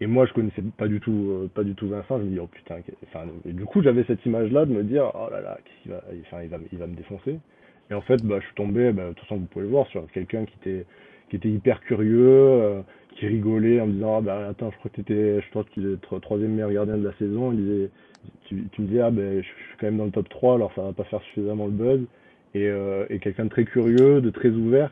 [0.00, 2.18] Et moi, je connaissais pas du tout, pas du tout Vincent.
[2.18, 2.76] Je me dis, oh putain.
[3.04, 5.58] Enfin, du coup, j'avais cette image-là de me dire, oh là là,
[5.88, 7.38] enfin, il va, il va me défoncer.
[7.90, 9.86] Et en fait, bah, je suis tombé, bah, de toute façon, vous pouvez le voir,
[9.88, 10.86] sur quelqu'un qui était,
[11.30, 14.90] qui était hyper curieux, euh, qui rigolait en me disant, ah, bah, attends, je crois
[14.90, 17.52] que t'étais, je crois que tu étais troisième meilleur gardien de la saison.
[17.52, 17.90] Il disait,
[18.46, 20.82] tu, me disais, ah, ben, je suis quand même dans le top 3, alors ça
[20.82, 22.00] va pas faire suffisamment le buzz.
[22.56, 24.90] Et, euh, et quelqu'un de très curieux, de très ouvert.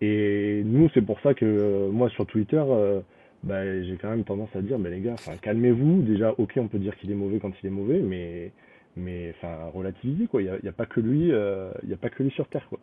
[0.00, 3.00] Et nous, c'est pour ça que euh, moi, sur Twitter, euh,
[3.42, 6.02] bah, j'ai quand même tendance à dire, mais les gars, calmez-vous.
[6.02, 8.52] Déjà, ok, on peut dire qu'il est mauvais quand il est mauvais, mais
[8.96, 10.42] mais enfin relativiser quoi.
[10.42, 12.46] Il n'y a, a, pas que lui, euh, il y a pas que lui sur
[12.48, 12.78] terre quoi.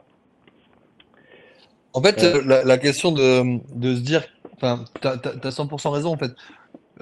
[1.94, 4.24] En fait, euh, la, la, question de, de se dire,
[4.56, 6.32] enfin, t'as as, 100% raison en fait.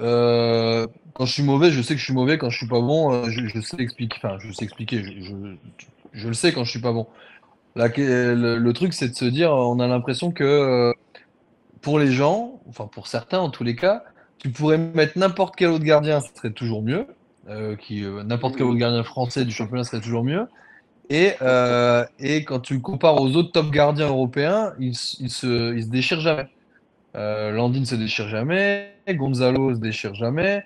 [0.00, 2.38] Euh, quand je suis mauvais, je sais que je suis mauvais.
[2.38, 4.16] Quand je suis pas bon, je, je sais expliquer.
[4.22, 5.02] Enfin, je sais expliquer.
[5.02, 5.34] Je, je,
[6.12, 7.06] je, le sais quand je suis pas bon.
[7.76, 10.92] La, le, le, truc, c'est de se dire, on a l'impression que euh,
[11.80, 14.04] pour les gens, enfin pour certains en tous les cas,
[14.38, 17.06] tu pourrais mettre n'importe quel autre gardien, ce serait toujours mieux.
[17.48, 20.46] Euh, qui euh, n'importe quel autre gardien français du championnat serait toujours mieux.
[21.08, 25.84] Et, euh, et quand tu compares aux autres top gardiens européens, ils, ils, se, ils
[25.84, 26.48] se déchirent jamais.
[27.16, 30.62] Euh, Landin se déchire jamais, Gonzalo se déchire jamais,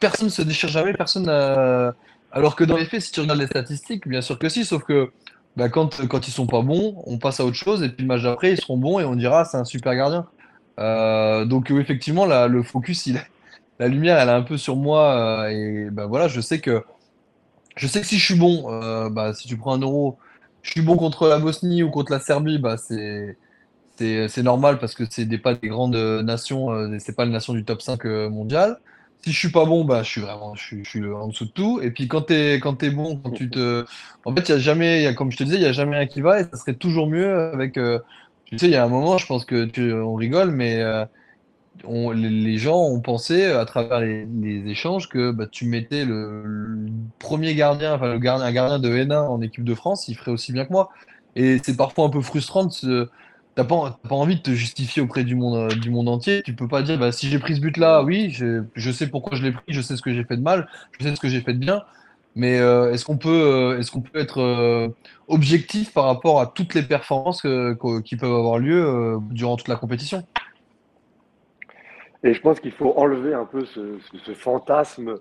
[0.00, 1.28] personne se déchire jamais, personne
[2.32, 4.84] Alors que dans les faits, si tu regardes les statistiques, bien sûr que si, sauf
[4.84, 5.10] que
[5.56, 8.08] bah, quand, quand ils sont pas bons, on passe à autre chose, et puis le
[8.08, 10.26] match d'après, ils seront bons et on dira c'est un super gardien.
[10.78, 13.08] Euh, donc effectivement, là, le focus,
[13.80, 15.46] la lumière, elle est un peu sur moi.
[15.46, 16.84] Euh, et ben voilà, je sais que
[17.76, 20.18] je sais que si je suis bon, euh, bah, si tu prends un euro,
[20.62, 23.36] je suis bon contre la Bosnie ou contre la Serbie, bah, c'est
[24.42, 27.82] normal parce que c'est pas des grandes nations, euh, c'est pas les nations du top
[27.82, 28.78] 5 mondial.
[29.22, 31.80] Si je suis pas bon, bah, je suis vraiment je suis, en dessous de tout.
[31.82, 33.84] Et puis quand tu es, quand es bon, quand tu te.
[34.24, 35.72] En fait, il y a jamais, y a, comme je te disais, il n'y a
[35.72, 37.74] jamais un qui va et ça serait toujours mieux avec.
[37.74, 39.68] tu sais, il y a un moment, je pense que
[40.02, 40.82] on rigole, mais
[41.84, 44.26] les gens ont pensé à travers les,
[44.66, 46.86] échanges que bah, tu mettais le,
[47.18, 50.30] premier gardien, enfin le gardien, un gardien de N1 en équipe de France, il ferait
[50.30, 50.90] aussi bien que moi.
[51.36, 53.10] Et c'est parfois un peu frustrant de
[53.54, 56.42] T'as pas, pas envie de te justifier auprès du monde, du monde entier.
[56.42, 59.42] Tu peux pas dire, bah, si j'ai pris ce but-là, oui, je, sais pourquoi je
[59.42, 61.40] l'ai pris, je sais ce que j'ai fait de mal, je sais ce que j'ai
[61.40, 61.82] fait de bien.
[62.36, 64.88] Mais euh, est-ce qu'on peut, euh, qu'on peut être euh,
[65.26, 67.42] objectif par rapport à toutes les performances
[68.04, 70.22] qui peuvent avoir lieu durant toute la compétition?
[72.22, 75.14] Et je pense qu'il faut enlever un peu ce, ce, fantasme,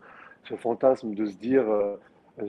[0.44, 1.96] ce fantasme de se dire euh,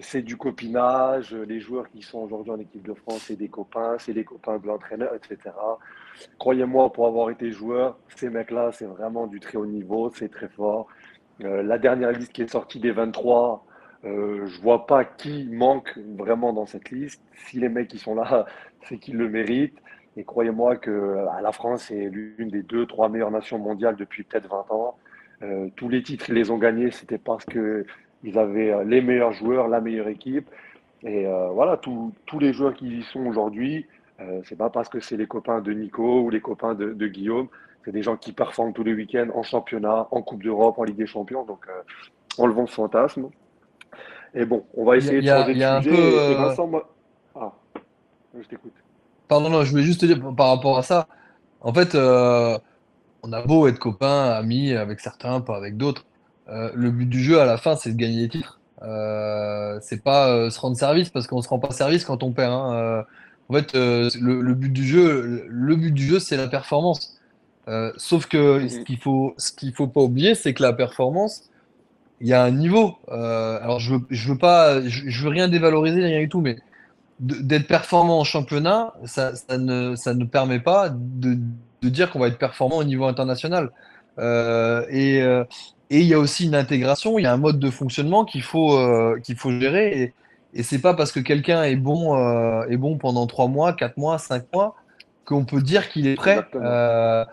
[0.02, 3.96] c'est du copinage, les joueurs qui sont aujourd'hui en équipe de France, c'est des copains,
[3.98, 5.54] c'est les copains de l'entraîneur, etc.
[6.38, 10.48] Croyez-moi, pour avoir été joueur, ces mecs-là, c'est vraiment du très haut niveau, c'est très
[10.48, 10.86] fort.
[11.42, 13.64] Euh, la dernière liste qui est sortie des 23,
[14.04, 17.22] euh, je vois pas qui manque vraiment dans cette liste.
[17.34, 18.46] Si les mecs qui sont là,
[18.82, 19.78] c'est qu'ils le méritent.
[20.16, 24.24] Et croyez-moi que euh, la France est l'une des deux, trois meilleures nations mondiales depuis
[24.24, 24.98] peut-être 20 ans.
[25.42, 27.44] Euh, tous les titres, ils les ont gagnés, c'était parce
[28.20, 30.48] qu'ils avaient euh, les meilleurs joueurs, la meilleure équipe.
[31.02, 33.86] Et voilà, tous les joueurs qui y sont aujourd'hui,
[34.20, 37.06] euh, c'est pas parce que c'est les copains de Nico ou les copains de, de
[37.08, 37.48] Guillaume.
[37.84, 40.96] C'est des gens qui performent tous les week-ends en championnat, en Coupe d'Europe, en Ligue
[40.96, 41.44] des Champions.
[41.44, 41.82] Donc, euh,
[42.36, 43.30] enlevons ce fantasme.
[44.34, 46.34] Et bon, on va essayer de changer de sujet.
[46.34, 46.90] Vincent, moi...
[47.34, 47.52] Ah,
[48.38, 48.74] je t'écoute.
[49.26, 51.06] Pardon, non, je voulais juste te dire par rapport à ça.
[51.62, 52.58] En fait, euh,
[53.22, 56.04] on a beau être copains, amis avec certains, pas avec d'autres.
[56.48, 58.60] Euh, le but du jeu à la fin, c'est de gagner des titres.
[58.82, 62.52] Euh, c'est pas se rendre service parce qu'on se rend pas service quand on perd.
[62.52, 63.04] Hein.
[63.48, 67.18] en fait, le, but du jeu, le but du jeu, c'est la performance.
[67.96, 71.50] sauf que ce qu'il faut, ce qu'il faut pas oublier, c'est que la performance,
[72.20, 72.96] il y a un niveau.
[73.08, 76.56] alors je veux, je veux pas, je, je, veux rien dévaloriser rien du tout, mais
[77.20, 81.38] d'être performant en championnat, ça, ça, ne, ça ne permet pas de,
[81.82, 83.70] de dire qu'on va être performant au niveau international.
[84.18, 85.44] Euh, et, euh,
[85.90, 88.42] et il y a aussi une intégration, il y a un mode de fonctionnement qu'il
[88.42, 90.02] faut, euh, qu'il faut gérer.
[90.02, 90.14] Et,
[90.54, 93.96] et c'est pas parce que quelqu'un est bon, euh, est bon pendant trois mois, quatre
[93.96, 94.76] mois, cinq mois
[95.24, 96.40] qu'on peut dire qu'il est prêt.
[96.54, 97.24] Euh,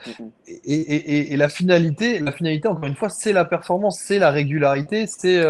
[0.47, 4.29] et, et, et, la finalité, la finalité encore une fois, c'est la performance, c'est la
[4.31, 5.43] régularité, c'est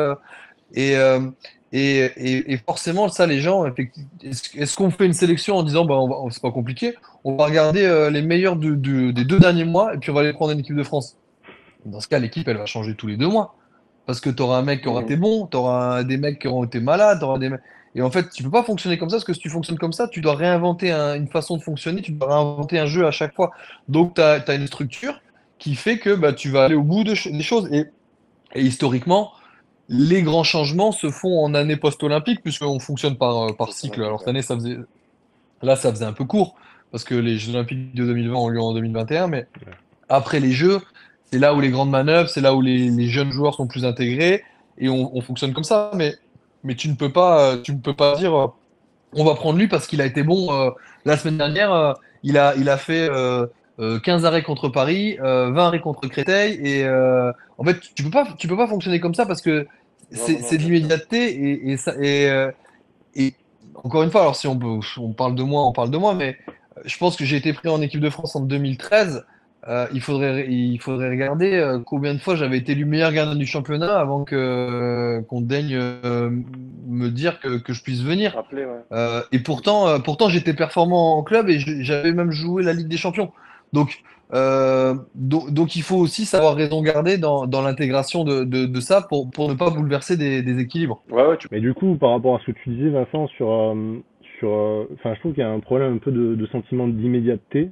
[0.74, 0.96] et,
[1.74, 3.66] Et, forcément, ça, les gens,
[4.24, 6.00] est-ce qu'on fait une sélection en disant, bah,
[6.30, 6.94] c'est pas compliqué,
[7.26, 8.76] on va regarder les meilleurs des
[9.26, 11.18] deux derniers mois et puis on va les prendre en équipe de France?
[11.88, 13.56] Dans ce cas, l'équipe, elle va changer tous les deux mois.
[14.06, 16.48] Parce que tu auras un mec qui aura été bon, tu auras des mecs qui
[16.48, 17.52] auront été malades, auras des
[17.96, 19.94] Et en fait, tu peux pas fonctionner comme ça, parce que si tu fonctionnes comme
[19.94, 23.34] ça, tu dois réinventer une façon de fonctionner, tu dois réinventer un jeu à chaque
[23.36, 23.52] fois.
[23.88, 25.20] Donc, tu as, une structure
[25.60, 27.70] qui fait que bah, tu vas aller au bout des choses.
[27.72, 27.86] Et,
[28.56, 29.32] historiquement,
[29.90, 34.04] les grands changements se font en année post-olympique, puisqu'on fonctionne par, euh, par cycle.
[34.04, 34.78] Alors, cette année, ça faisait...
[35.62, 36.56] là, ça faisait un peu court,
[36.92, 39.48] parce que les Jeux olympiques de 2020 ont lieu en 2021, mais
[40.08, 40.80] après les Jeux,
[41.32, 44.44] c'est là où les grandes manœuvres, c'est là où les, jeunes joueurs sont plus intégrés
[44.78, 45.92] et on, fonctionne comme ça.
[45.96, 46.16] Mais,
[46.64, 48.48] mais tu ne peux pas, tu ne peux pas dire euh,
[49.14, 50.72] on va prendre lui parce qu'il a été bon euh,
[51.06, 51.74] la semaine dernière.
[51.74, 53.10] Euh, il, a, il a fait
[53.78, 56.60] 15 arrêts contre Paris, 20 arrêts contre Créteil.
[56.66, 59.68] Et en fait, tu peux pas, tu peux pas fonctionner comme ça parce que
[60.12, 62.30] c'est de l'immédiateté et, et, ça, et,
[63.16, 63.34] et,
[63.76, 64.60] encore une fois, alors si on,
[64.98, 66.38] on parle de moi, on parle de moi, mais
[66.86, 69.26] je pense que j'ai été pris en équipe de France en 2013.
[69.68, 73.36] Euh, il, faudrait, il faudrait regarder euh, combien de fois j'avais été élu meilleur gardien
[73.36, 78.42] du championnat avant que euh, qu'on daigne me dire que, que, je puisse venir.
[79.32, 83.32] et pourtant, pourtant j'étais performant en club et j'avais même joué la Ligue des Champions.
[83.74, 88.80] Donc, donc, donc, il faut aussi savoir raison garder dans, dans l'intégration de, de, de,
[88.80, 91.02] ça pour, pour ne pas bouleverser des, des équilibres.
[91.10, 93.76] Ouais, ouais, Mais du coup, par rapport à ce que tu disais, Vincent, sur,
[94.40, 94.50] sur,
[94.94, 97.72] enfin, je trouve qu'il y a un problème un peu de, de sentiment d'immédiateté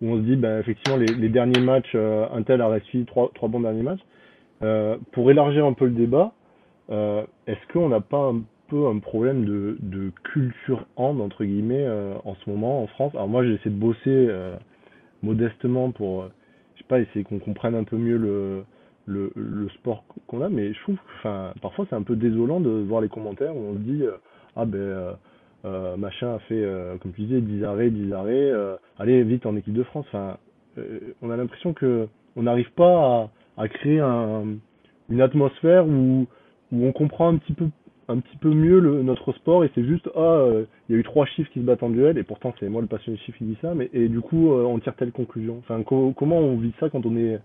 [0.00, 3.60] où on se dit, ben, effectivement, les, derniers matchs, euh, Intel a réussi trois, bons
[3.60, 4.00] derniers matchs.
[4.62, 6.32] Euh, pour élargir un peu le débat,
[6.90, 11.86] euh, est-ce qu'on n'a pas un peu un problème de, culture hand, entre guillemets,
[12.24, 13.14] en ce moment en France?
[13.14, 14.28] Alors moi, j'essaie de bosser
[15.22, 16.24] modestement pour,
[16.74, 18.18] je sais pas, essayer qu'on comprenne un peu mieux
[19.06, 23.00] le sport qu'on a, mais je trouve, enfin, parfois c'est un peu désolant de voir
[23.00, 24.04] les commentaires où on se dit,
[24.54, 25.16] ah ben
[25.64, 29.44] euh, machin a fait, euh, comme tu disais, 10 arrêts, 10 arrêts, euh, allez vite
[29.46, 30.06] en équipe de France.
[30.08, 30.36] Enfin,
[31.22, 32.06] on a l'impression que
[32.36, 34.44] on n'arrive pas à, créer un,
[35.08, 36.26] une atmosphère où,
[36.70, 37.66] où on comprend un petit peu
[38.10, 40.46] un petit peu mieux notre sport et c'est juste ah
[40.88, 42.80] il y a eu trois chiffres qui se battent en duel et pourtant c'est moi
[42.80, 45.58] le passionné de chiffres qui dit ça mais et du coup on tire telle conclusion
[45.58, 47.38] enfin comment on vit ça quand on est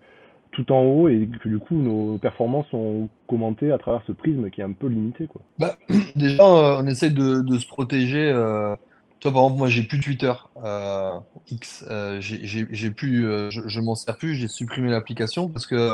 [0.53, 4.49] tout en haut et que du coup nos performances sont commentées à travers ce prisme
[4.49, 5.41] qui est un peu limité quoi.
[5.59, 5.77] Bah,
[6.15, 8.31] déjà euh, on essaie de, se protéger.
[8.31, 8.75] Euh...
[9.19, 10.33] Toi par exemple moi j'ai plus Twitter
[10.63, 11.11] euh,
[11.49, 11.85] X,
[12.19, 15.91] j'ai plus, je, je m'en sers plus, j'ai supprimé l'application parce que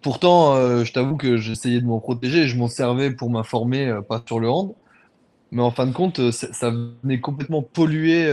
[0.00, 0.54] pourtant
[0.84, 4.48] je t'avoue que j'essayais de m'en protéger, je m'en servais pour m'informer pas sur le
[4.48, 4.74] hand,
[5.50, 8.32] mais en fin de compte ça venait complètement polluer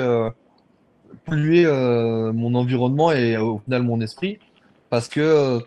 [1.25, 4.37] polluer mon environnement et au final mon esprit.
[4.89, 5.59] Parce que,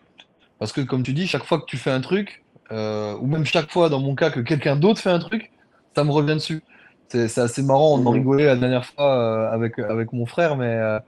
[0.59, 3.45] parce que, comme tu dis, chaque fois que tu fais un truc, euh, ou même
[3.45, 5.51] chaque fois, dans mon cas, que quelqu'un d'autre fait un truc,
[5.95, 6.63] ça me revient dessus.
[7.09, 10.75] C'est assez marrant, on en rigolait la dernière fois euh, avec, avec mon frère, mais
[10.77, 10.99] euh,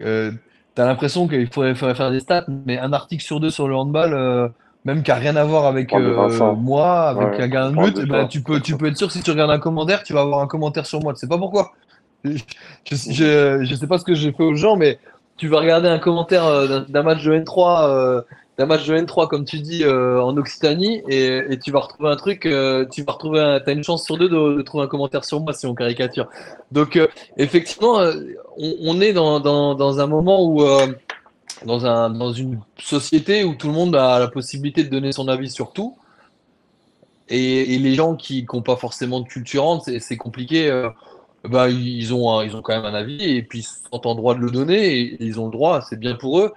[0.00, 0.32] euh
[0.76, 3.76] tu as l'impression qu'il faudrait, faire des stats, mais un article sur deux sur le
[3.76, 4.52] handball,
[4.84, 8.42] même qui n'a rien à voir avec moi, avec un gars de but, ben, tu,
[8.42, 10.48] peux, tu peux être sûr que si tu regardes un commentaire, tu vas avoir un
[10.48, 11.14] commentaire sur moi.
[11.14, 11.74] Tu sais pas pourquoi.
[12.24, 12.38] Je,
[12.90, 14.98] je, je sais pas ce que j'ai fait aux gens, mais
[15.36, 18.22] tu vas regarder un commentaire euh, d'un match de N3, euh,
[18.56, 22.16] d'un match de N3 comme tu dis euh, en Occitanie, et, tu vas retrouver un
[22.16, 25.40] truc, tu vas retrouver, un, t'as une chance sur deux de, trouver un commentaire sur
[25.40, 26.28] moi si on caricature.
[26.70, 26.98] Donc
[27.36, 28.00] effectivement,
[28.56, 30.62] on, est dans, dans, dans, un moment où
[31.64, 35.26] dans, un, dans une société où tout le monde a la possibilité de donner son
[35.26, 35.96] avis sur tout.
[37.28, 40.70] Et, et les gens qui n'ont pas forcément de culture, c'est compliqué
[41.48, 44.34] bah, ils, ont ils ont quand même un avis et puis ils sont en droit
[44.34, 46.52] de le donner et, ils ont le droit, c'est bien pour eux.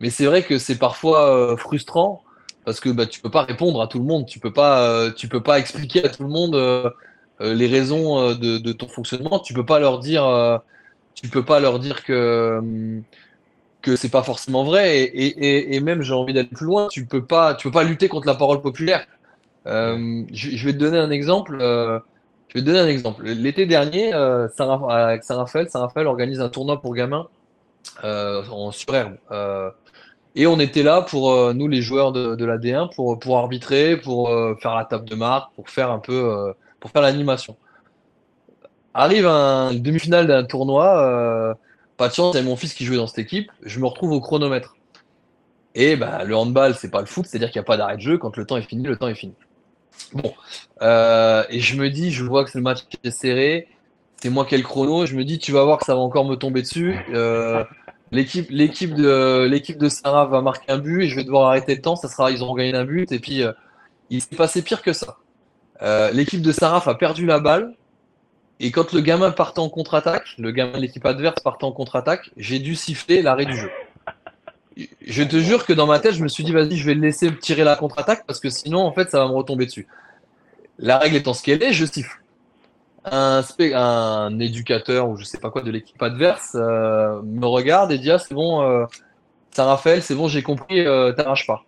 [0.00, 2.22] Mais c'est vrai que c'est parfois euh, frustrant
[2.64, 5.10] parce que bah, tu peux pas répondre à tout le monde, tu peux pas, euh,
[5.30, 6.90] peux pas expliquer à tout le monde euh,
[7.40, 10.60] les raisons de, ton fonctionnement, tu peux pas leur dire,
[11.14, 12.60] tu peux pas leur dire que
[13.82, 17.20] que c'est pas forcément vrai et, et, même j'ai envie d'aller plus loin, tu peux
[17.20, 19.06] peux pas lutter contre la parole populaire.
[19.66, 21.58] Je, vais te donner un exemple.
[22.52, 23.24] Je vais te donner un exemple.
[23.24, 24.46] L'été dernier, euh,
[24.90, 27.28] avec Saint-Raphaël, Saint-Raphaël organise un tournoi pour gamins
[28.04, 29.16] euh, en surherbe.
[29.30, 29.70] Euh,
[30.34, 33.38] et on était là pour euh, nous, les joueurs de, de la D1, pour, pour
[33.38, 37.56] arbitrer, pour euh, faire la table de marque, pour faire un peu, pour faire l'animation.
[38.92, 41.56] Arrive un demi-finale d'un tournoi.
[41.96, 43.50] pas de chance, c'est mon fils qui jouait dans cette équipe.
[43.62, 44.76] Je me retrouve au chronomètre.
[45.74, 48.02] Et bah, le handball, c'est pas le foot, c'est-à-dire qu'il n'y a pas d'arrêt de
[48.02, 48.18] jeu.
[48.18, 49.32] Quand le temps est fini, le temps est fini.
[50.12, 50.34] Bon,
[50.82, 53.68] euh, et je me dis, je vois que le match est serré,
[54.20, 56.00] c'est moi qui ai le chrono, je me dis, tu vas voir que ça va
[56.00, 56.96] encore me tomber dessus.
[57.12, 57.64] Euh,
[58.10, 62.08] l'équipe, de, Sarah va marquer un but et je vais devoir arrêter le temps, ça
[62.08, 63.52] sera, ils auront gagné un but et puis euh,
[64.10, 65.16] il s'est passé pire que ça.
[66.12, 67.74] L'équipe de Saraf a perdu la balle.
[68.60, 72.30] Et quand le gamin partait en contre-attaque, le gamin de l'équipe adverse partait en contre-attaque,
[72.36, 73.68] j'ai dû siffler l'arrêt du jeu.
[75.00, 77.00] Je te jure que dans ma tête, je me suis dit, vas-y, je vais le
[77.00, 79.86] laisser tirer la contre-attaque parce que sinon, en fait, ça va me retomber dessus.
[80.78, 82.18] La règle étant ce qu'elle est, je siffle.
[83.04, 88.10] Un, éducateur ou je sais pas quoi de l'équipe adverse euh, me regarde et dit,
[88.10, 88.86] ah, c'est bon, euh,
[89.50, 91.64] Saint-Raphaël, c'est bon, j'ai compris, euh, t'arraches pas.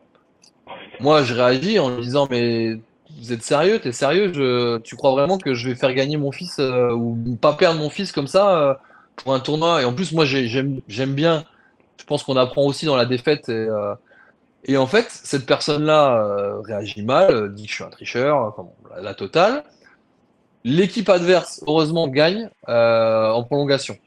[1.00, 2.78] Moi, je réagis en lui disant, mais
[3.18, 3.80] vous êtes sérieux?
[3.80, 4.32] T'es sérieux?
[4.32, 4.78] Je...
[4.78, 7.90] Tu crois vraiment que je vais faire gagner mon fils euh, ou pas perdre mon
[7.90, 8.80] fils comme ça
[9.16, 9.82] pour un tournoi?
[9.82, 11.44] Et en plus, moi, j'aime bien.
[11.98, 13.48] Je pense qu'on apprend aussi dans la défaite.
[13.48, 13.94] Et, euh,
[14.64, 18.68] et en fait, cette personne-là réagit mal, dit que je suis un tricheur, enfin,
[19.00, 19.64] la, totale.
[20.64, 23.98] L'équipe adverse, heureusement, gagne en prolongation.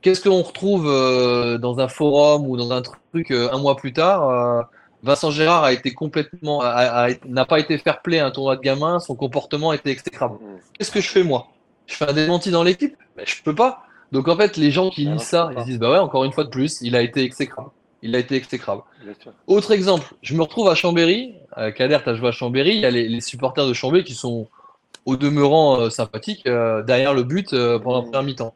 [0.00, 0.86] Qu'est-ce qu'on retrouve
[1.60, 4.66] dans un forum ou dans un truc un mois plus tard
[5.04, 9.00] Vincent Gérard a été complètement, n'a pas été fair play à un tournoi de gamin,
[9.00, 10.36] son comportement était exécrable.
[10.36, 10.58] Mm.
[10.72, 11.48] Qu'est-ce que je fais moi?
[11.86, 12.96] Je fais un démenti dans l'équipe?
[13.16, 13.83] Mais je peux pas.
[14.12, 16.44] Donc en fait, les gens qui lisent ça, ils disent bah ouais, encore une fois
[16.44, 17.70] de plus, il a été exécrable.
[18.02, 18.82] Il a été exécrable.
[19.46, 21.34] Autre exemple, je me retrouve à Chambéry.
[21.56, 22.74] Euh, Kader, tu as joué à Chambéry.
[22.74, 24.46] Il y a les, supporters de Chambéry qui sont
[25.06, 28.04] au demeurant euh, sympathiques euh, derrière le but pendant la mm.
[28.04, 28.54] première mi-temps.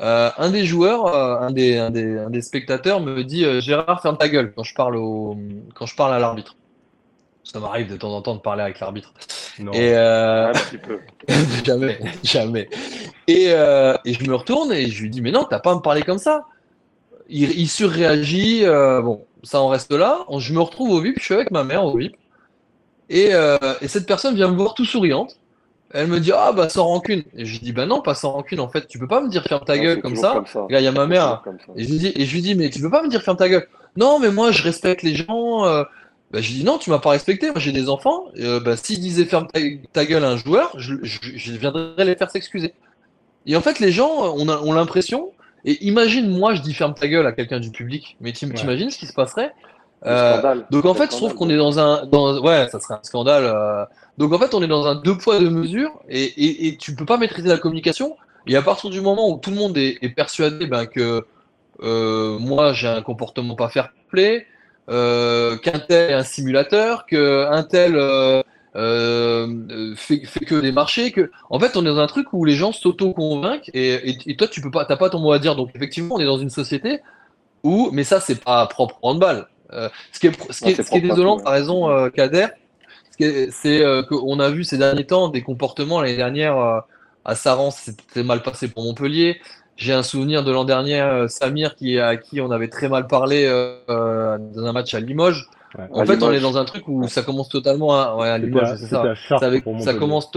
[0.00, 3.60] Euh, un des joueurs, euh, un, des, un, des, un, des, spectateurs me dit euh,
[3.60, 5.36] Gérard, ferme ta gueule quand je parle, au,
[5.74, 6.54] quand je parle à l'arbitre.
[7.42, 9.12] Ça m'arrive de temps en temps de parler avec l'arbitre.
[9.72, 11.00] Et un petit peu.
[11.64, 12.68] jamais, jamais.
[13.28, 15.80] Et, et, je me retourne et je lui dis Mais non, t'as pas à me
[15.80, 16.46] parler comme ça.
[17.28, 18.64] Il, il surréagit.
[18.64, 20.24] bon, ça en reste là.
[20.38, 22.16] Je me retrouve au VIP, je suis avec ma mère au VIP.
[23.10, 23.32] Et,
[23.80, 25.38] et cette personne vient me voir tout souriante.
[25.90, 27.22] Elle me dit ah bah sans rancune.
[27.34, 28.86] Et je lui dis bah non pas sans rancune en fait.
[28.88, 30.42] Tu peux pas me dire ferme ta gueule comme ça.
[30.68, 31.42] il y a ma mère.
[31.76, 33.38] Et je lui dis et je lui dis mais tu peux pas me dire ferme
[33.38, 33.66] ta gueule.
[33.96, 35.64] Non mais moi je respecte les gens.
[35.64, 35.84] Euh.
[36.30, 37.46] Bah, je dis non tu m'as pas respecté.
[37.50, 38.26] Moi j'ai des enfants.
[38.36, 39.46] Euh, bah, s'ils disaient ferme
[39.92, 42.74] ta, gueule à un joueur, je, je, viendrais les faire s'excuser.
[43.48, 45.32] Et en fait les gens on a ont l'impression.
[45.64, 48.16] Et imagine moi je dis ferme ta gueule à quelqu'un du public.
[48.20, 49.52] Mais tu imagines ce qui se passerait?
[50.06, 53.00] Euh, donc en fait, je trouve qu'on est dans un, dans, ouais, ça serait un
[53.02, 53.44] scandale.
[53.44, 53.84] Euh.
[54.16, 56.94] Donc en fait, on est dans un deux poids deux mesures et, et, et, tu
[56.94, 58.16] peux pas maîtriser la communication.
[58.46, 61.24] Et à partir du moment où tout le monde est, est persuadé ben, que
[61.82, 64.46] euh, moi j'ai un comportement pas fair play,
[64.88, 67.96] euh, qu'un tel est un simulateur, qu'un tel
[68.76, 72.32] euh, euh, fait, fait, que des marchés, que en fait on est dans un truc
[72.32, 75.38] où les gens s'auto-convainquent et, et, toi tu peux pas, t'as pas ton mot à
[75.38, 75.56] dire.
[75.56, 77.00] Donc effectivement, on est dans une société
[77.62, 79.48] où, mais ça c'est pas propre en handball.
[79.72, 82.46] Euh, ce qui est, ce qui est, ce qui est désolant, par raison, euh, Kader,
[83.18, 86.00] c'est euh, qu'on a vu ces derniers temps des comportements.
[86.00, 86.56] L'année dernière,
[87.24, 89.40] à Saran, c'était mal passé pour Montpellier.
[89.76, 93.46] J'ai un souvenir de l'an dernier, Samir, qui, à qui on avait très mal parlé
[93.88, 95.48] dans un match à Limoges.
[95.90, 98.76] En fait, on est dans un truc où ça commence totalement à, ouais, à Limoges,
[98.78, 99.14] c'est ça.
[99.28, 99.38] Ça,
[99.80, 100.30] ça, commence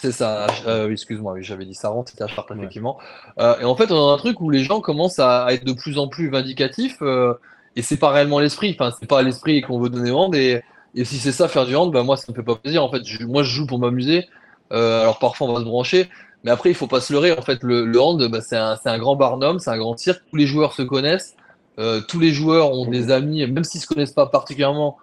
[0.00, 2.98] c'est ça, euh, excuse-moi, oui, j'avais dit ça rentre, c'était à Chartres, effectivement.
[3.38, 5.72] Euh, et en fait, on a un truc où les gens commencent à, être de
[5.72, 6.98] plus en plus vindicatifs.
[7.02, 7.34] Euh,
[7.76, 8.76] et c'est pas réellement l'esprit.
[8.78, 10.34] Enfin, c'est pas l'esprit qu'on veut donner au hand.
[10.34, 10.62] Et,
[10.94, 12.84] et si c'est ça faire du hand, bah moi ça me fait pas plaisir.
[12.84, 14.28] En fait, moi je joue pour m'amuser.
[14.72, 16.08] Euh, alors parfois on va se brancher,
[16.42, 17.32] mais après il faut pas se leurrer.
[17.32, 20.22] En fait, le, le hand, bah, c'est un, un, grand barnum, c'est un grand cirque.
[20.30, 21.36] Tous les joueurs se connaissent.
[21.78, 24.98] Euh, tous les joueurs ont des amis, même s'ils se connaissent pas particulièrement.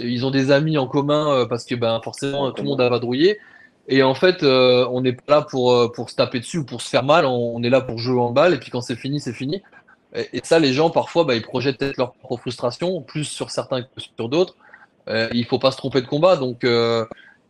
[0.00, 2.88] ils ont des amis en commun euh, parce que ben forcément tout le monde a
[2.88, 3.38] vadrouillé.
[3.88, 6.82] Et en fait, euh, on n'est pas là pour, pour se taper dessus ou pour
[6.82, 7.24] se faire mal.
[7.24, 8.54] On, on est là pour jouer en balle.
[8.54, 9.62] Et puis quand c'est fini, c'est fini.
[10.14, 13.82] Et, ça, les gens, parfois, bah, ils projettent peut-être leur propre frustration, plus sur certains
[13.82, 14.56] que sur d'autres.
[15.32, 16.36] Il faut pas se tromper de combat.
[16.36, 16.66] Donc,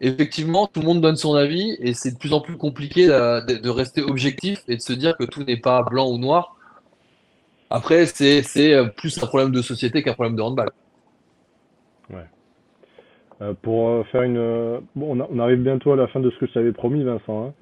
[0.00, 3.58] effectivement, tout le monde donne son avis et c'est de plus en plus compliqué de,
[3.58, 6.56] de, rester objectif et de se dire que tout n'est pas blanc ou noir.
[7.70, 8.42] Après, c'est
[8.96, 10.70] plus un problème de société qu'un problème de handball.
[12.10, 12.24] Ouais.
[13.42, 14.80] Euh, pour faire une.
[14.96, 17.46] Bon, on, arrive bientôt à la fin de ce que je t'avais promis, Vincent.
[17.46, 17.54] Hein.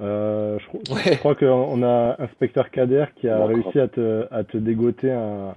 [0.00, 5.12] Euh, je, crois qu'on a inspecteur Kader qui a réussi à te, à te dégoter
[5.12, 5.54] un,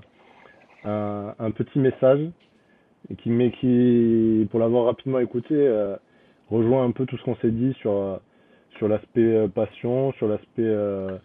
[0.86, 2.20] un, un, petit message
[3.10, 5.96] et qui, mais qui, pour l'avoir rapidement écouté, euh,
[6.50, 8.20] rejoint un peu tout ce qu'on s'est dit sur,
[8.78, 11.18] sur l'aspect euh, passion, sur l'aspect euh,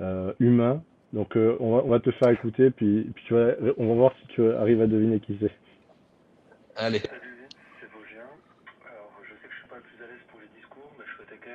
[0.00, 0.82] euh, humain.
[1.12, 4.12] Donc on va, on, va, te faire écouter, puis, puis tu vas, on va voir
[4.20, 5.52] si tu arrives à deviner qui c'est.
[6.76, 7.02] Allez.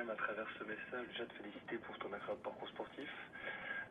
[0.09, 2.09] à travers ce message déjà te féliciter pour ton
[2.43, 3.09] parcours sportif.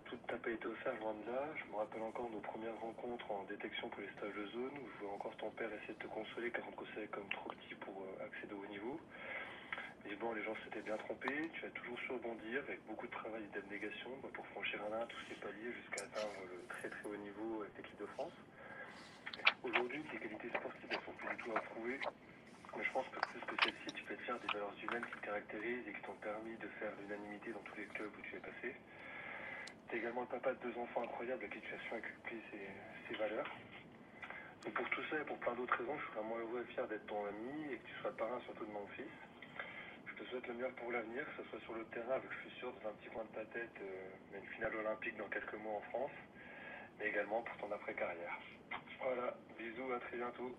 [0.04, 1.48] Tout n'a pas été au sage, loin de là.
[1.54, 4.86] Je me rappelle encore nos premières rencontres en détection pour les stages de zone où
[4.90, 7.48] je vois encore ton père essayer de te consoler car on te considérait comme trop
[7.50, 9.00] petit pour euh, accéder au haut niveau.
[10.04, 11.50] Mais bon, les gens s'étaient bien trompés.
[11.52, 15.02] Tu as toujours su rebondir avec beaucoup de travail et d'abnégation pour franchir un à
[15.02, 18.32] un tous ces paliers jusqu'à atteindre le très très haut niveau avec l'équipe de France.
[19.62, 22.00] Aujourd'hui, tes qualités sportives ne sont plus du tout à prouver.
[22.76, 26.18] Mais je pense que plus que celles valeurs humaines qui te caractérisent et qui t'ont
[26.22, 28.74] permis de faire l'unanimité dans tous les clubs où tu es passé.
[29.88, 32.40] Tu es également le papa de deux enfants incroyables à qui tu as su inculquer
[32.50, 33.50] ces, valeurs.
[34.64, 36.86] Donc pour tout ça et pour plein d'autres raisons, je suis vraiment heureux et fier
[36.86, 39.10] d'être ton ami et que tu sois parrain surtout de mon fils.
[40.20, 42.48] Je te souhaite le meilleur pour l'avenir, que ce soit sur le terrain, avec je
[42.48, 45.56] suis sûr dans un petit coin de ta tête, euh, une finale olympique dans quelques
[45.64, 46.10] mois en France,
[46.98, 48.36] mais également pour ton après-carrière.
[49.02, 50.54] Voilà, bisous, à très bientôt.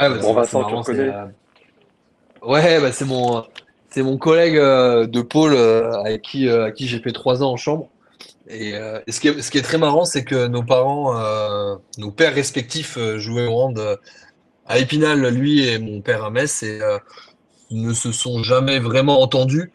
[0.00, 1.26] Ouais, bah, Bon, Vincent, marrant, tu reconnais euh,
[2.42, 3.44] Ouais, bah, c'est mon,
[3.88, 7.42] c'est mon collègue euh, de pôle euh, avec qui, euh, à qui j'ai fait trois
[7.42, 7.90] ans en chambre.
[8.48, 12.96] Et, euh, ce qui est, très marrant, c'est que nos parents, euh, nos pères respectifs
[12.96, 13.98] euh, jouaient au hand
[14.66, 16.80] à Épinal, lui et mon père à Metz, et
[17.70, 19.70] ne se sont jamais vraiment entendus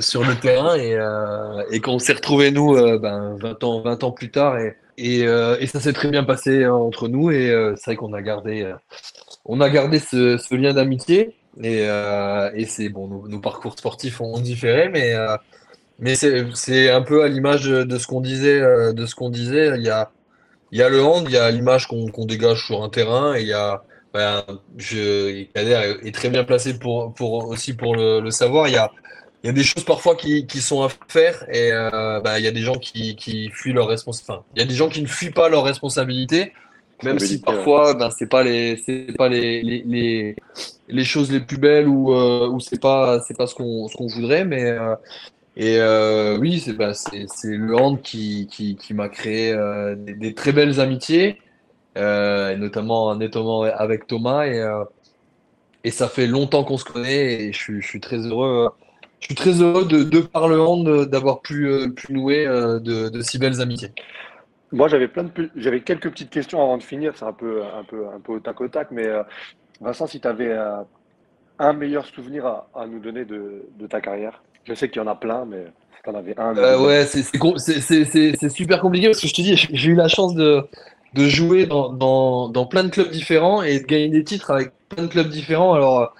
[0.00, 0.76] sur, le terrain.
[0.76, 4.56] Et, quand on s'est retrouvés, nous, euh, ben, 20 ans, 20 plus tard,
[4.96, 5.26] et,
[5.66, 7.30] ça s'est très bien passé entre nous.
[7.30, 8.70] Et c'est vrai qu'on a gardé,
[9.44, 11.36] on a gardé ce, lien d'amitié.
[11.62, 11.86] Et,
[12.66, 15.14] c'est bon, nos, parcours sportifs ont différé, mais,
[15.98, 19.30] mais c'est, un peu à l'image de, de ce qu'on disait, euh, de ce qu'on
[19.30, 19.72] disait.
[19.76, 20.10] Il y a,
[20.70, 23.34] il y a le hand, il y a l'image qu'on qu'on dégage sur un terrain,
[23.34, 23.82] et il y a,
[24.14, 24.44] ben,
[24.76, 28.68] je, Kader est, très bien placé pour, pour aussi pour le, le savoir.
[28.68, 28.90] Il y a,
[29.42, 32.44] il y a des choses parfois qui, qui sont à faire, et euh, ben, il
[32.44, 34.32] y a des gens qui, qui fuient leur responsabilité.
[34.32, 36.52] Enfin, il y a des gens qui ne fuient pas leurs responsabilités.
[37.04, 40.36] Même si parfois, ben, c'est pas les, c'est pas les, les, les,
[40.88, 43.96] les choses les plus belles ou, euh, ou c'est pas, c'est pas ce qu'on, ce
[43.96, 44.96] qu'on voudrait, mais, euh,
[45.60, 50.78] et euh, oui, c'est, bah, c'est, le hand qui, m'a créé euh, des, très belles
[50.78, 51.42] amitiés,
[51.96, 58.00] euh, notamment, notamment avec Thomas, et, ça fait longtemps qu'on se connaît, et je suis,
[58.00, 58.70] très heureux,
[59.18, 61.68] je suis très heureux de, de par le hand, d'avoir pu,
[62.08, 63.90] nouer de, si belles amitiés.
[64.70, 67.16] Moi, j'avais quelques petites questions avant de finir.
[67.16, 68.92] C'est un peu, un peu, un peu au tac au tac.
[68.92, 69.08] Mais
[69.80, 70.56] Vincent, si tu avais
[71.58, 75.14] un meilleur souvenir à, nous donner de ta carrière, je sais qu'il y en a
[75.14, 75.64] plein, mais
[75.96, 76.56] si tu en avais un.
[76.56, 80.62] Euh, ouais, c'est super compliqué parce que je te dis, j'ai eu la chance de,
[81.14, 84.72] de jouer dans, dans, dans plein de clubs différents et de gagner des titres avec
[84.88, 85.74] plein de clubs différents.
[85.74, 86.14] Alors,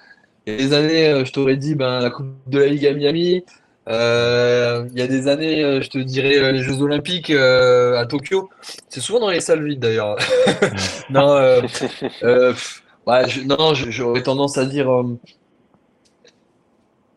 [0.45, 2.85] il y a des années, euh, je t'aurais dit ben, la Coupe de la Ligue
[2.87, 3.43] à Miami.
[3.87, 8.49] Euh, il y a des années, je te dirais les Jeux Olympiques euh, à Tokyo.
[8.87, 10.15] C'est souvent dans les salles vides d'ailleurs.
[11.09, 14.87] Non, pff, ouais, je- non, j'aurais tendance à dire.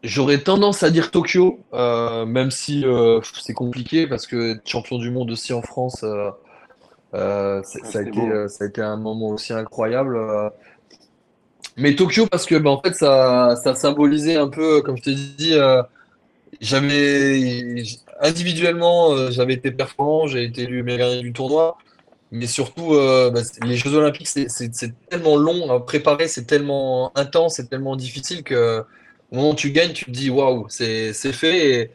[0.02, 4.98] J'aurais tendance à dire Tokyo, euh, même si euh, c'est compliqué parce que être champion
[4.98, 6.30] du monde aussi en France, euh,
[7.14, 10.18] Ah, ça a été, ça a été un moment aussi incroyable.
[11.76, 15.14] Mais Tokyo parce que bah, en fait ça, ça symbolisait un peu, comme je t'ai
[15.14, 15.54] dit,
[16.60, 17.82] j'avais
[18.20, 21.76] individuellement j'avais été performant, j'ai été élu meilleur gardien du tournoi,
[22.30, 22.90] mais surtout
[23.32, 24.48] bah, c'est- les Jeux Olympiques c'est
[25.10, 28.84] tellement long à préparer, c'est tellement intense, c'est tellement difficile que
[29.32, 31.90] au moment où tu gagnes, tu te dis waouh, c'est c'est fait.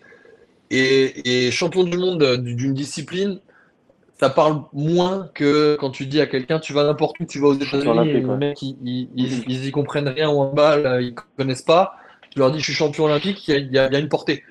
[0.70, 3.40] Et, et, et champion du monde euh, d'une discipline,
[4.20, 7.48] ça parle moins que quand tu dis à quelqu'un tu vas n'importe où, tu vas
[7.50, 11.14] aux États-Unis, les mecs ils, ils, ils, ils y comprennent rien au handball, euh, ils
[11.38, 11.96] connaissent pas.
[12.32, 14.44] Tu leur dis je suis champion olympique, il y y y a une portée.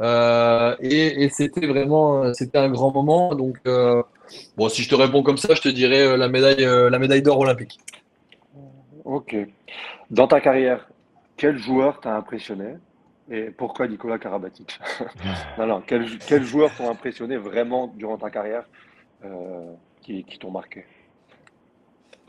[0.00, 3.34] Euh, et et c'était vraiment, c'était un grand moment.
[3.34, 4.02] Donc euh,
[4.56, 7.22] bon, si je te réponds comme ça, je te dirais euh, la médaille, la médaille
[7.22, 7.78] d'or olympique.
[9.04, 9.36] Ok.
[10.10, 10.88] Dans ta carrière,
[11.42, 12.76] quel joueur t'a impressionné
[13.28, 14.78] et pourquoi Nicolas Karabatic?
[15.58, 18.64] Non, non, quel, quel joueur t'ont impressionné vraiment durant ta carrière
[19.24, 20.86] euh, qui, qui t'ont marqué?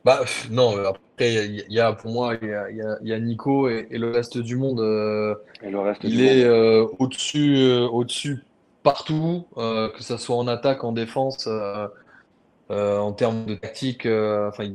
[0.03, 2.69] Bah, non, euh, après, il y, a- pour moi, il y a,
[3.01, 4.79] il y Nico et, et le reste du monde.
[4.81, 8.45] euh, Et le reste il du est euh, au-dessus, euh, au-dessus
[8.83, 11.47] partout, que ça soit en attaque, en défense,
[12.69, 14.05] en termes de tactique.
[14.05, 14.65] enfin,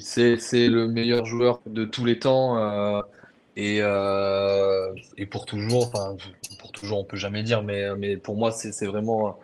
[0.00, 2.58] c'est, c'est le meilleur joueur de tous les temps.
[2.58, 3.00] euh,
[3.56, 6.16] et, euh, et pour toujours, enfin,
[6.58, 9.38] pour toujours, on peut jamais dire, mais, mais pour moi, c'est, vraiment,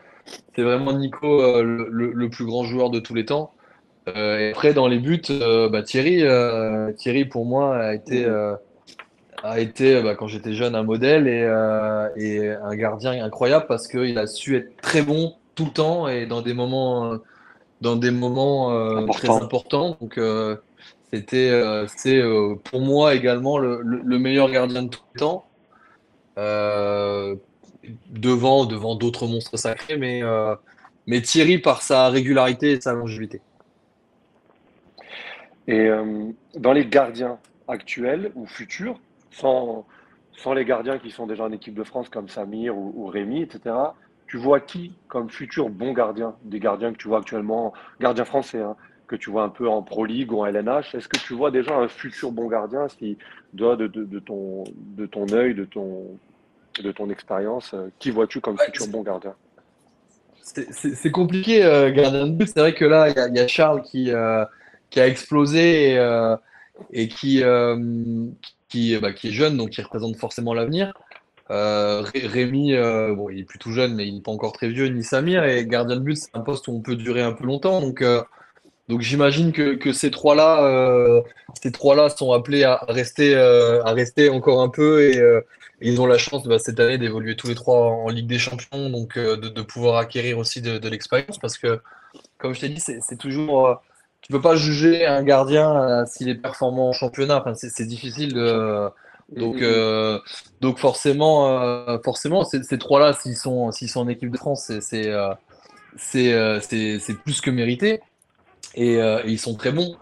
[0.56, 3.54] c'est vraiment Nico, euh, le, le- plus grand joueur de tous les temps.
[4.14, 5.22] Et après, dans les buts,
[5.70, 6.22] bah, Thierry,
[6.96, 8.26] Thierry, pour moi, a été,
[9.42, 13.86] a été bah, quand j'étais jeune, un modèle et, euh, et un gardien incroyable parce
[13.88, 17.18] qu'il a su être très bon tout le temps et dans des moments,
[17.80, 19.42] dans des moments euh, très Important.
[19.42, 19.98] importants.
[20.00, 20.56] Donc, euh,
[21.12, 22.20] c'était, euh, c'est
[22.64, 25.44] pour moi également le, le- le meilleur gardien de tout le temps.
[28.10, 30.22] Devant, devant d'autres monstres sacrés, mais,
[31.06, 33.40] mais Thierry par sa régularité et sa longévité.
[35.68, 35.88] Et
[36.56, 38.98] dans les gardiens actuels ou futurs,
[39.30, 39.86] sans,
[40.36, 43.42] sans les gardiens qui sont déjà en équipe de France comme Samir ou, ou Rémi,
[43.42, 43.74] etc.,
[44.26, 48.60] tu vois qui comme futur bon gardien, des gardiens que tu vois actuellement, gardiens français,
[48.60, 50.94] hein, que tu vois un peu en Pro League ou en LNH.
[50.94, 53.18] Est-ce que tu vois déjà un futur bon gardien qui
[53.52, 56.18] doit de, de, ton, de ton œil, de ton,
[56.82, 59.34] de ton expérience euh, Qui vois-tu comme futur bon gardien?
[60.42, 62.48] C'est compliqué, euh, gardien de but.
[62.48, 64.44] C'est vrai que là, il y, a Charles qui, euh,
[64.90, 66.36] qui a explosé et,
[66.92, 67.42] et qui,
[68.68, 70.92] qui, bah, qui est jeune, donc qui représente forcément l'avenir.
[71.49, 72.74] Rémi,
[73.14, 75.44] bon, il est plutôt jeune, mais il n'est pas encore très vieux, ni Samir.
[75.44, 77.80] Et gardien de but, c'est un poste où on peut durer un peu longtemps.
[77.80, 78.03] Donc,
[78.88, 81.22] donc j'imagine que, que, ces trois-là, euh,
[81.72, 85.40] trois-là sont appelés à rester, euh, à rester encore un peu et, euh,
[85.80, 88.88] ils ont la chance bah, cette année d'évoluer tous les trois en Ligue des Champions,
[88.88, 91.80] donc de, pouvoir acquérir aussi de, de l'expérience parce que,
[92.38, 93.82] comme je t'ai dit, c'est toujours,
[94.22, 97.40] tu peux pas juger un gardien s'il est performant en championnat.
[97.40, 98.88] Enfin, c'est difficile de
[99.34, 99.62] donc,
[100.60, 105.12] donc forcément, forcément, ces, ces trois-là, s'ils sont, s'ils sont en équipe de France, c'est
[105.96, 108.00] c'est plus que mérité.
[108.78, 109.96] Euh, et, ils sont très bons.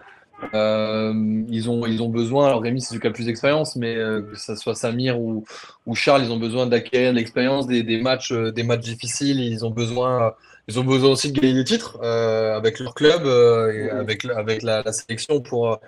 [0.52, 1.12] Euh,
[1.48, 4.36] ils, ont, ils ont besoin, alors Rémi c'est qui a plus d'expérience, mais euh, que
[4.36, 5.44] ce soit Samir ou,
[5.86, 9.70] ou, Charles, ils ont besoin d'acquérir l'expérience des, des, matchs, des matchs difficiles, ils ont
[9.70, 10.34] besoin,
[10.68, 14.82] ils ont besoin aussi de gagner des titres avec leur club et avec, avec la,
[14.82, 15.78] la, sélection pour,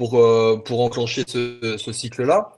[0.00, 2.52] pour, pour enclencher ce, cycle-là.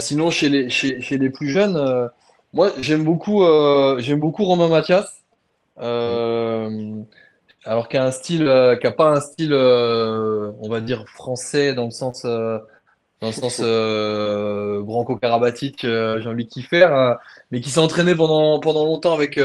[0.00, 2.10] sinon, chez les, chez, chez les plus jeunes,
[2.52, 3.42] moi j'aime beaucoup,
[3.98, 5.22] j'aime beaucoup Romain Mathias.
[5.80, 7.02] Euh,
[7.64, 11.04] alors qu'il a un style, euh, qui a pas un style, euh, on va dire
[11.08, 12.58] français dans le sens, euh,
[13.20, 13.60] dans le sens
[14.84, 17.14] branco-carabatique, Jean-Luc Kiffer,
[17.50, 19.38] mais qui s'est entraîné pendant pendant longtemps avec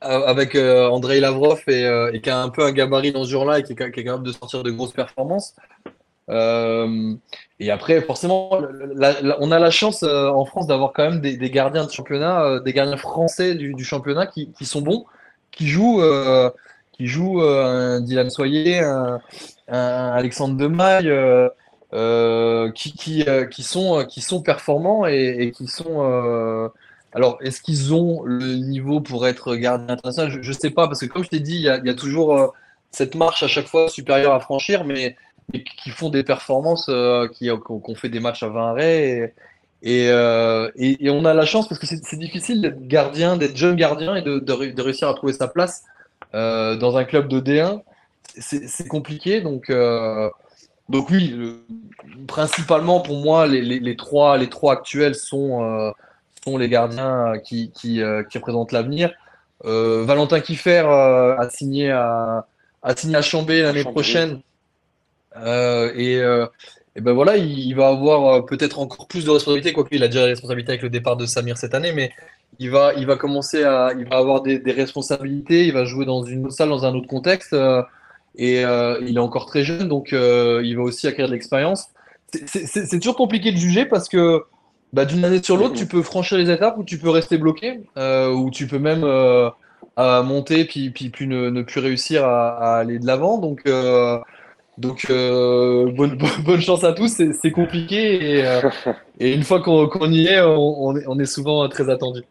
[0.00, 3.72] avec Andrei Lavrov et, qui a un peu un gabarit dans ce genre-là et qui
[3.72, 5.54] est, capable de sortir de grosses performances.
[6.28, 8.50] et après, forcément,
[9.40, 12.96] on a la chance en France d'avoir quand même des, gardiens de championnat, des gardiens
[12.96, 15.06] français du, championnat qui, sont bons,
[15.50, 16.02] qui jouent
[16.96, 19.20] qui joue euh, un Dylan Soyer, un,
[19.68, 21.48] Alexandre Demaille, euh,
[21.92, 26.70] euh, qui sont performants et, qui sont.
[27.16, 31.00] Alors, est-ce qu'ils ont le niveau pour être gardien international Je ne sais pas, parce
[31.00, 32.54] que comme je t'ai dit, il y a, toujours
[32.90, 35.16] cette marche à chaque fois supérieure à franchir, mais,
[35.82, 36.90] qui font des performances,
[37.32, 39.34] qui, ont fait des matchs à 20 arrêts.
[39.82, 40.10] Et,
[41.10, 44.82] on a la chance parce que c'est difficile d'être gardien, d'être jeune gardien et de,
[44.82, 45.84] réussir à trouver sa place
[46.34, 47.82] euh, dans un club de D1,
[48.38, 49.40] c'est compliqué.
[49.40, 50.28] Donc, euh,
[50.88, 51.34] donc oui,
[52.26, 55.90] principalement pour moi, les, trois, les trois actuels sont, euh,
[56.46, 59.12] sont les gardiens qui, qui, qui représentent l'avenir.
[59.64, 62.46] Valentin Kiffer a signé à,
[62.82, 64.40] a signé à Chambé l'année prochaine.
[65.44, 66.20] et,
[66.96, 70.20] et ben voilà, il, va avoir peut-être encore plus de responsabilités, quoique il a déjà
[70.20, 72.10] la responsabilité avec le départ de Samir cette année, mais
[72.58, 76.22] il va, il va commencer à, il va avoir des, responsabilités, il va jouer dans
[76.22, 77.82] une autre salle, dans un autre contexte, euh,
[78.36, 81.88] et euh, il est encore très jeune, donc euh, il va aussi acquérir de l'expérience.
[82.46, 84.42] C'est toujours compliqué de juger parce que
[84.92, 87.80] bah, d'une année sur l'autre, tu peux franchir les étapes ou tu peux rester bloqué,
[87.96, 89.04] ou tu peux même
[89.96, 93.38] monter puis, puis, ne, plus réussir à, aller de l'avant.
[93.38, 93.64] Donc
[94.78, 98.44] donc, bonne, bonne, chance à tous, c'est compliqué et,
[99.18, 102.22] et, une fois qu'on y est on, est, on, est, souvent très attendu.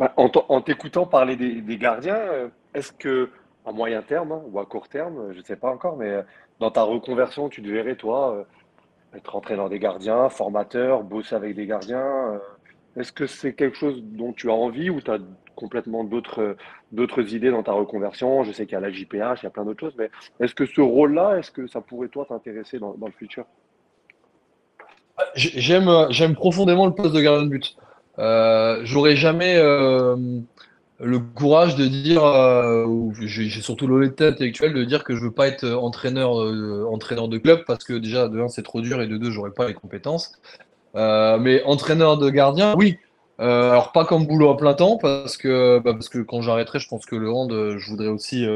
[0.00, 3.28] Bah, en t'écoutant parler des, gardiens, euh, est-ce que
[3.66, 6.22] à moyen terme hein, ou à court terme, je ne sais pas encore, mais euh,
[6.58, 8.44] dans ta reconversion, tu te verrais, toi, euh,
[9.14, 12.40] être entraîneur des gardiens, formateur, bosser avec des gardiens
[12.96, 15.18] Est-ce que c'est quelque chose dont tu as envie ou tu as
[15.56, 18.44] complètement d'autres idées dans ta reconversion?
[18.44, 20.54] Je sais qu'il y a la JPH, il y a plein d'autres choses, mais est-ce
[20.54, 23.44] que ce rôle-là, est-ce que ça pourrait, toi, t'intéresser dans, dans le futur?
[25.34, 27.76] J'aime profondément le poste de gardien de but.
[28.18, 30.16] Euh, j'aurais jamais euh,
[31.00, 32.86] le courage de dire, euh,
[33.20, 36.32] j'ai surtout l'honnêteté intellectuelle de dire que je veux pas être entraîneur,
[36.92, 39.50] entraîneur de club parce que déjà de un c'est trop dur et de deux j'aurais
[39.50, 40.32] pas les compétences.
[40.94, 42.98] mais entraîneur de gardien, oui.
[43.38, 46.88] alors pas comme boulot à plein temps parce que bah, parce que quand j'arrêterai, je
[46.88, 48.46] pense que le hand, je voudrais aussi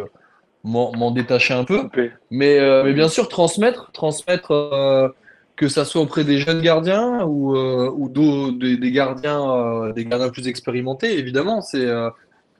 [0.64, 1.88] m'en détacher un peu.
[2.30, 5.12] Mais, mais bien sûr transmettre, transmettre
[5.56, 10.30] que ça soit auprès des jeunes gardiens ou, euh, ou des, gardiens, euh, des gardiens
[10.30, 12.10] plus expérimentés, évidemment, c'est euh,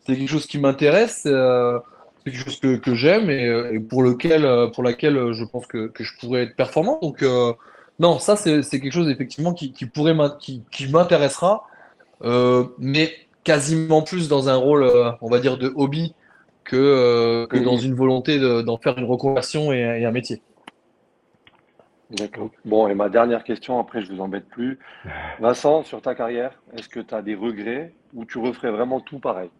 [0.06, 5.32] quelque chose qui m'intéresse, c'est quelque chose que, que j'aime et, pour lequel, pour laquelle
[5.32, 6.98] je pense que, que, je pourrais être performant.
[7.02, 7.24] Donc
[7.98, 11.66] non, ça c'est quelque chose effectivement qui, qui pourrait qui, qui m'intéressera,
[12.78, 13.12] mais
[13.44, 14.90] quasiment plus dans un rôle,
[15.20, 16.14] on va dire, de hobby
[16.64, 20.42] que, que dans une volonté d'en faire une reconversion et un métier.
[22.10, 22.50] D'accord.
[22.64, 24.78] Bon, et ma dernière question, après je vous embête plus.
[25.40, 29.18] Vincent, sur ta carrière, est-ce que tu as des regrets ou tu referais vraiment tout
[29.18, 29.50] pareil?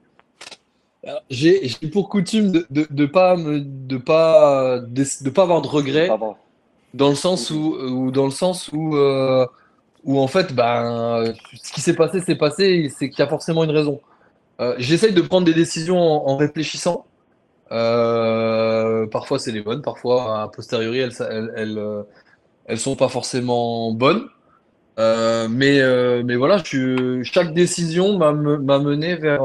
[1.31, 6.19] J'ai pour coutume de de, de pas me de pas de, pas avoir de regrets
[6.95, 9.47] dans le sens où ou dans le sens où euh,
[10.05, 13.65] où en fait ben ce qui s'est passé s'est passé c'est qu'il y a forcément
[13.65, 14.03] une raison.
[14.61, 17.07] Euh, j'essaye de prendre des décisions en, en réfléchissant.
[17.73, 22.03] Euh, parfois c'est les bonnes, parfois a posteriori elles elles elles, euh,
[22.67, 24.29] elles sont pas forcément bonnes.
[24.99, 29.43] Euh, mais, euh, mais voilà, je, chaque décision m'a me- m'a mené vers,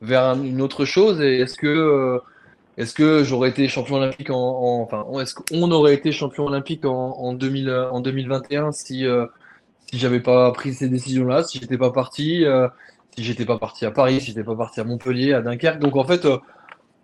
[0.00, 1.20] vers un- une autre chose.
[1.20, 2.18] Et est-ce que, euh,
[2.78, 6.84] est-ce que j'aurais été champion olympique en, en- enfin, est-ce qu'on aurait été champion olympique
[6.86, 9.26] en, en 2000, euh, en 2021 si, euh,
[9.90, 12.68] si j'avais pas pris ces décisions-là, si j'étais pas parti, euh,
[13.16, 15.80] si j'étais pas parti à Paris, si j'étais pas parti à Montpellier, à Dunkerque.
[15.80, 16.26] Donc en fait,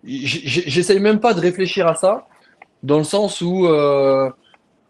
[0.05, 2.27] j'essaye même pas de réfléchir à ça,
[2.83, 3.67] dans le sens où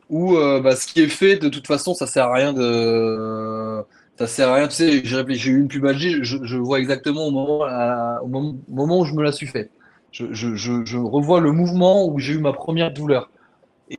[0.10, 3.84] où bah, ce qui est fait, de toute façon, ça sert à rien de.
[4.18, 7.32] Ça sert à rien, tu sais, j'ai eu une pubalgie, je, je vois exactement au
[7.32, 9.72] moment, à- au moment, au moment où je me la suis fait.
[10.12, 13.30] Je, je, je, je revois le mouvement où j'ai eu ma première douleur.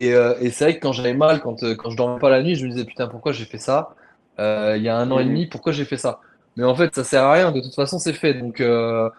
[0.01, 2.31] Et, euh, et c'est vrai que quand j'avais mal, quand, euh, quand je dormais pas
[2.31, 3.91] la nuit, je me disais putain, pourquoi j'ai fait ça?
[4.41, 5.27] Euh, il y a un an et Mhm.
[5.27, 6.21] demi, pourquoi j'ai fait ça?
[6.57, 8.35] Mais en fait, ça sert à rien, de toute façon, c'est fait.
[8.35, 9.11] Donc, euh,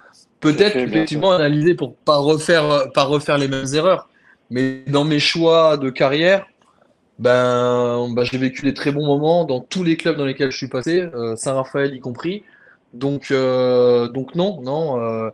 [0.41, 4.09] peut-être effectivement analyser pour pas refaire, pas refaire les mêmes erreurs.
[4.49, 6.45] Mais dans mes choix de carrière,
[7.19, 10.57] ben, ben, j'ai vécu des très bons moments dans tous les clubs dans lesquels je
[10.57, 12.43] suis passé, euh, Saint-Raphaël y compris.
[12.93, 15.29] Donc, euh, donc non, non, euh,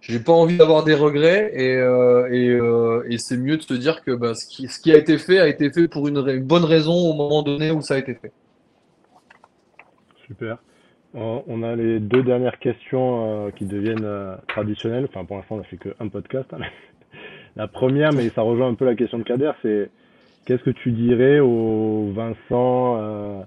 [0.00, 4.34] j'ai pas envie d'avoir des regrets et, euh, c'est mieux de se dire que ben,
[4.34, 7.70] ce qui, a été fait a été fait pour une, bonne raison au moment donné
[7.70, 8.32] où ça a été fait.
[10.26, 10.58] Super.
[11.14, 14.06] On a les deux dernières questions qui deviennent
[14.46, 15.08] traditionnelles.
[15.08, 16.46] Enfin, pour l'instant, on n'a fait qu'un podcast.
[16.52, 16.58] hein.
[17.56, 19.90] La première, mais ça rejoint un peu la question de Kader, c'est
[20.44, 23.42] qu'est-ce que tu dirais au Vincent euh,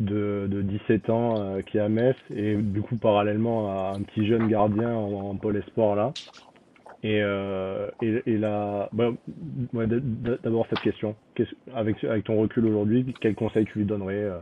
[0.00, 4.02] de, de 17 ans euh, qui est à Metz et du coup parallèlement à un
[4.02, 6.12] petit jeune gardien en, pôle espoir là?
[7.04, 8.88] Et, euh, et, et bah,
[10.44, 11.16] d'abord cette question.
[11.74, 14.38] Avec, avec ton recul aujourd'hui, quel conseil tu lui donnerais euh?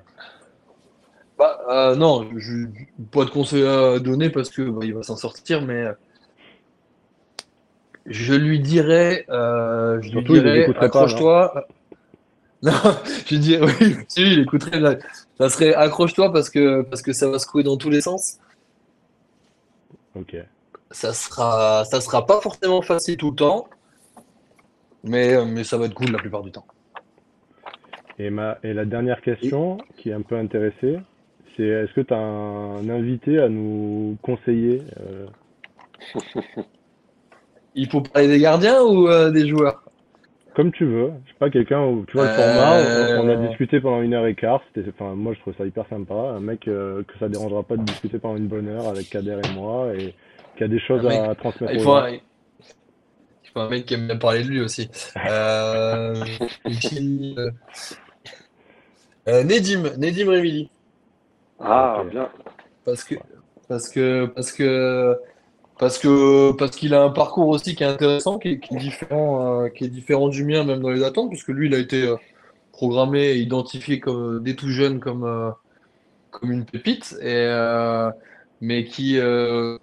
[1.39, 2.29] Bah, non,
[3.11, 5.87] pas de conseil à donner parce que bah, il va s'en sortir, mais
[8.07, 11.67] je lui dirais, euh, je lui Surtout, il dirais, accroche-toi.
[12.63, 12.73] Non,
[13.27, 14.81] je lui dirais, oui, si, il écouterait.
[14.81, 14.97] là.
[15.39, 18.39] Ça serait accroche-toi parce que parce que ça va secouer dans tous les sens.
[20.15, 20.37] Ok.
[20.91, 23.67] Ça sera, ça sera pas forcément facile tout le temps,
[25.05, 26.67] mais mais ça va être cool la plupart du temps.
[28.19, 30.99] Et, ma, et la dernière question qui est un peu intéressée,
[31.57, 35.27] c'est est-ce que tu as un invité à nous conseiller euh,
[37.75, 39.83] Il faut parler des gardiens ou euh, des joueurs?
[40.55, 43.29] comme tu veux, je sais pas, quelqu'un où tu vois le Euh, format, on, on
[43.29, 46.15] a discuté pendant une heure et quart, c'était, enfin, moi je trouve ça hyper sympa,
[46.15, 49.39] un mec euh, que ça dérangera pas de discuter pendant une bonne heure avec Kader
[49.45, 50.15] et moi et
[50.57, 51.97] qui a des choses mec- à transmettre Il aux faut gens.
[51.97, 52.21] un, il
[53.53, 54.89] faut un mec qui aime bien parler de lui aussi.
[55.27, 56.25] Euh,
[57.39, 57.51] euh,
[59.29, 60.71] euh, Nedim, Nedim Remili.
[61.61, 62.29] Ah, bien.
[62.85, 63.15] Parce que,
[63.69, 65.17] parce que, parce que,
[65.81, 69.69] parce que, parce qu'il a un parcours aussi qui est intéressant, qui est, différent, euh,
[69.71, 72.17] qui est différent du mien, même dans les attentes, puisque lui, il a été euh,
[72.71, 75.51] programmé et identifié comme, dès tout jeune comme, euh,
[76.31, 78.11] comme une pépite, et, euh,
[78.61, 79.79] mais qui, euh,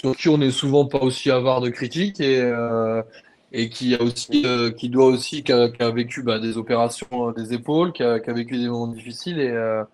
[0.00, 3.02] sur qui on n'est souvent pas aussi avare de critiques et, euh,
[3.52, 7.32] et qui a aussi, euh, qui doit aussi, qui a, vécu bah, des opérations euh,
[7.34, 9.84] des épaules, qui a, vécu des moments difficiles et, euh,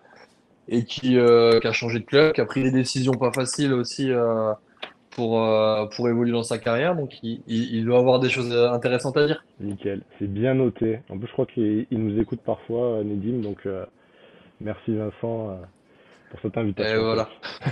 [0.69, 4.09] et qui, euh, a changé de club, qui a pris des décisions pas faciles aussi
[4.09, 4.53] euh,
[5.11, 6.95] pour, euh, pour évoluer dans sa carrière.
[6.95, 9.43] Donc il, il, il doit avoir des choses euh, intéressantes à dire.
[9.59, 10.99] Nickel, c'est bien noté.
[11.09, 13.85] En plus, je crois qu'il il nous écoute parfois, euh, Nedim, donc euh,
[14.61, 15.59] merci Vincent
[16.31, 16.95] pour cette invitation.
[16.95, 17.29] Et voilà.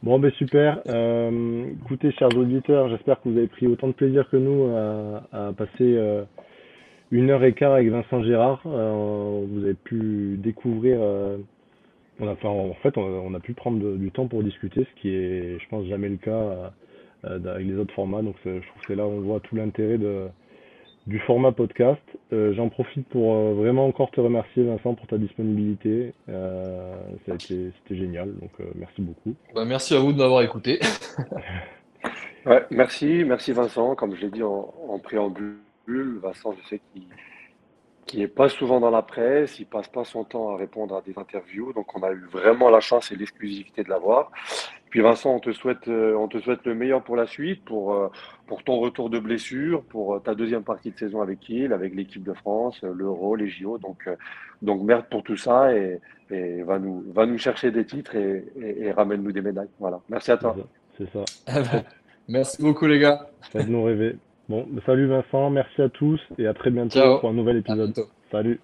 [0.00, 0.80] Bon, ben super.
[0.86, 5.48] Euh, écoutez, chers auditeurs, j'espère que vous avez pris autant de plaisir que nous à,
[5.48, 5.98] à passer
[7.10, 8.60] une heure et quart avec Vincent Gérard.
[8.62, 11.00] Vous avez pu découvrir,
[12.20, 14.84] on a, enfin, en fait, on, on a pu prendre de- du temps pour discuter,
[14.84, 16.68] ce qui est, je pense, jamais le cas euh,
[17.24, 18.22] euh, avec les autres formats.
[18.22, 20.26] Donc, je trouve que c'est là où on voit tout l'intérêt de,
[21.06, 22.00] du format podcast.
[22.32, 26.12] Euh, j'en profite pour euh, vraiment encore te remercier, Vincent, pour ta disponibilité.
[26.28, 26.94] Euh,
[27.26, 29.34] c'était génial, donc euh, merci beaucoup.
[29.54, 30.78] Bah, merci à vous de m'avoir écouté.
[32.46, 33.94] Ouais, merci, merci Vincent.
[33.94, 35.58] Comme je l'ai dit en, en préambule,
[36.22, 37.02] Vincent, je sais qu'il
[38.08, 41.02] qui est pas souvent dans la presse, il passe pas son temps à répondre à
[41.02, 44.32] des interviews, donc on a eu vraiment la chance et l'exclusivité de l'avoir.
[44.88, 47.92] Puis Vincent, on te souhaite, euh, on te souhaite le meilleur pour la suite, pour,
[47.92, 48.08] euh,
[48.46, 51.94] pour ton retour de blessure, pour euh, ta deuxième partie de saison avec Kiel, avec
[51.94, 53.76] l'équipe de France, l'Euro, les JO.
[53.76, 54.08] Donc,
[54.62, 58.46] donc merde pour tout ça et, et va nous, va nous chercher des titres et,
[58.58, 59.68] et, et ramène-nous des médailles.
[59.78, 60.00] Voilà.
[60.08, 60.56] Merci à toi.
[60.96, 61.24] C'est ça.
[61.46, 61.82] Ah bah,
[62.26, 63.28] merci beaucoup, les gars.
[63.52, 64.16] Faites-nous rêver.
[64.48, 67.18] Bon, salut Vincent, merci à tous et à très bientôt Ciao.
[67.18, 67.92] pour un nouvel épisode.
[68.30, 68.60] Salut.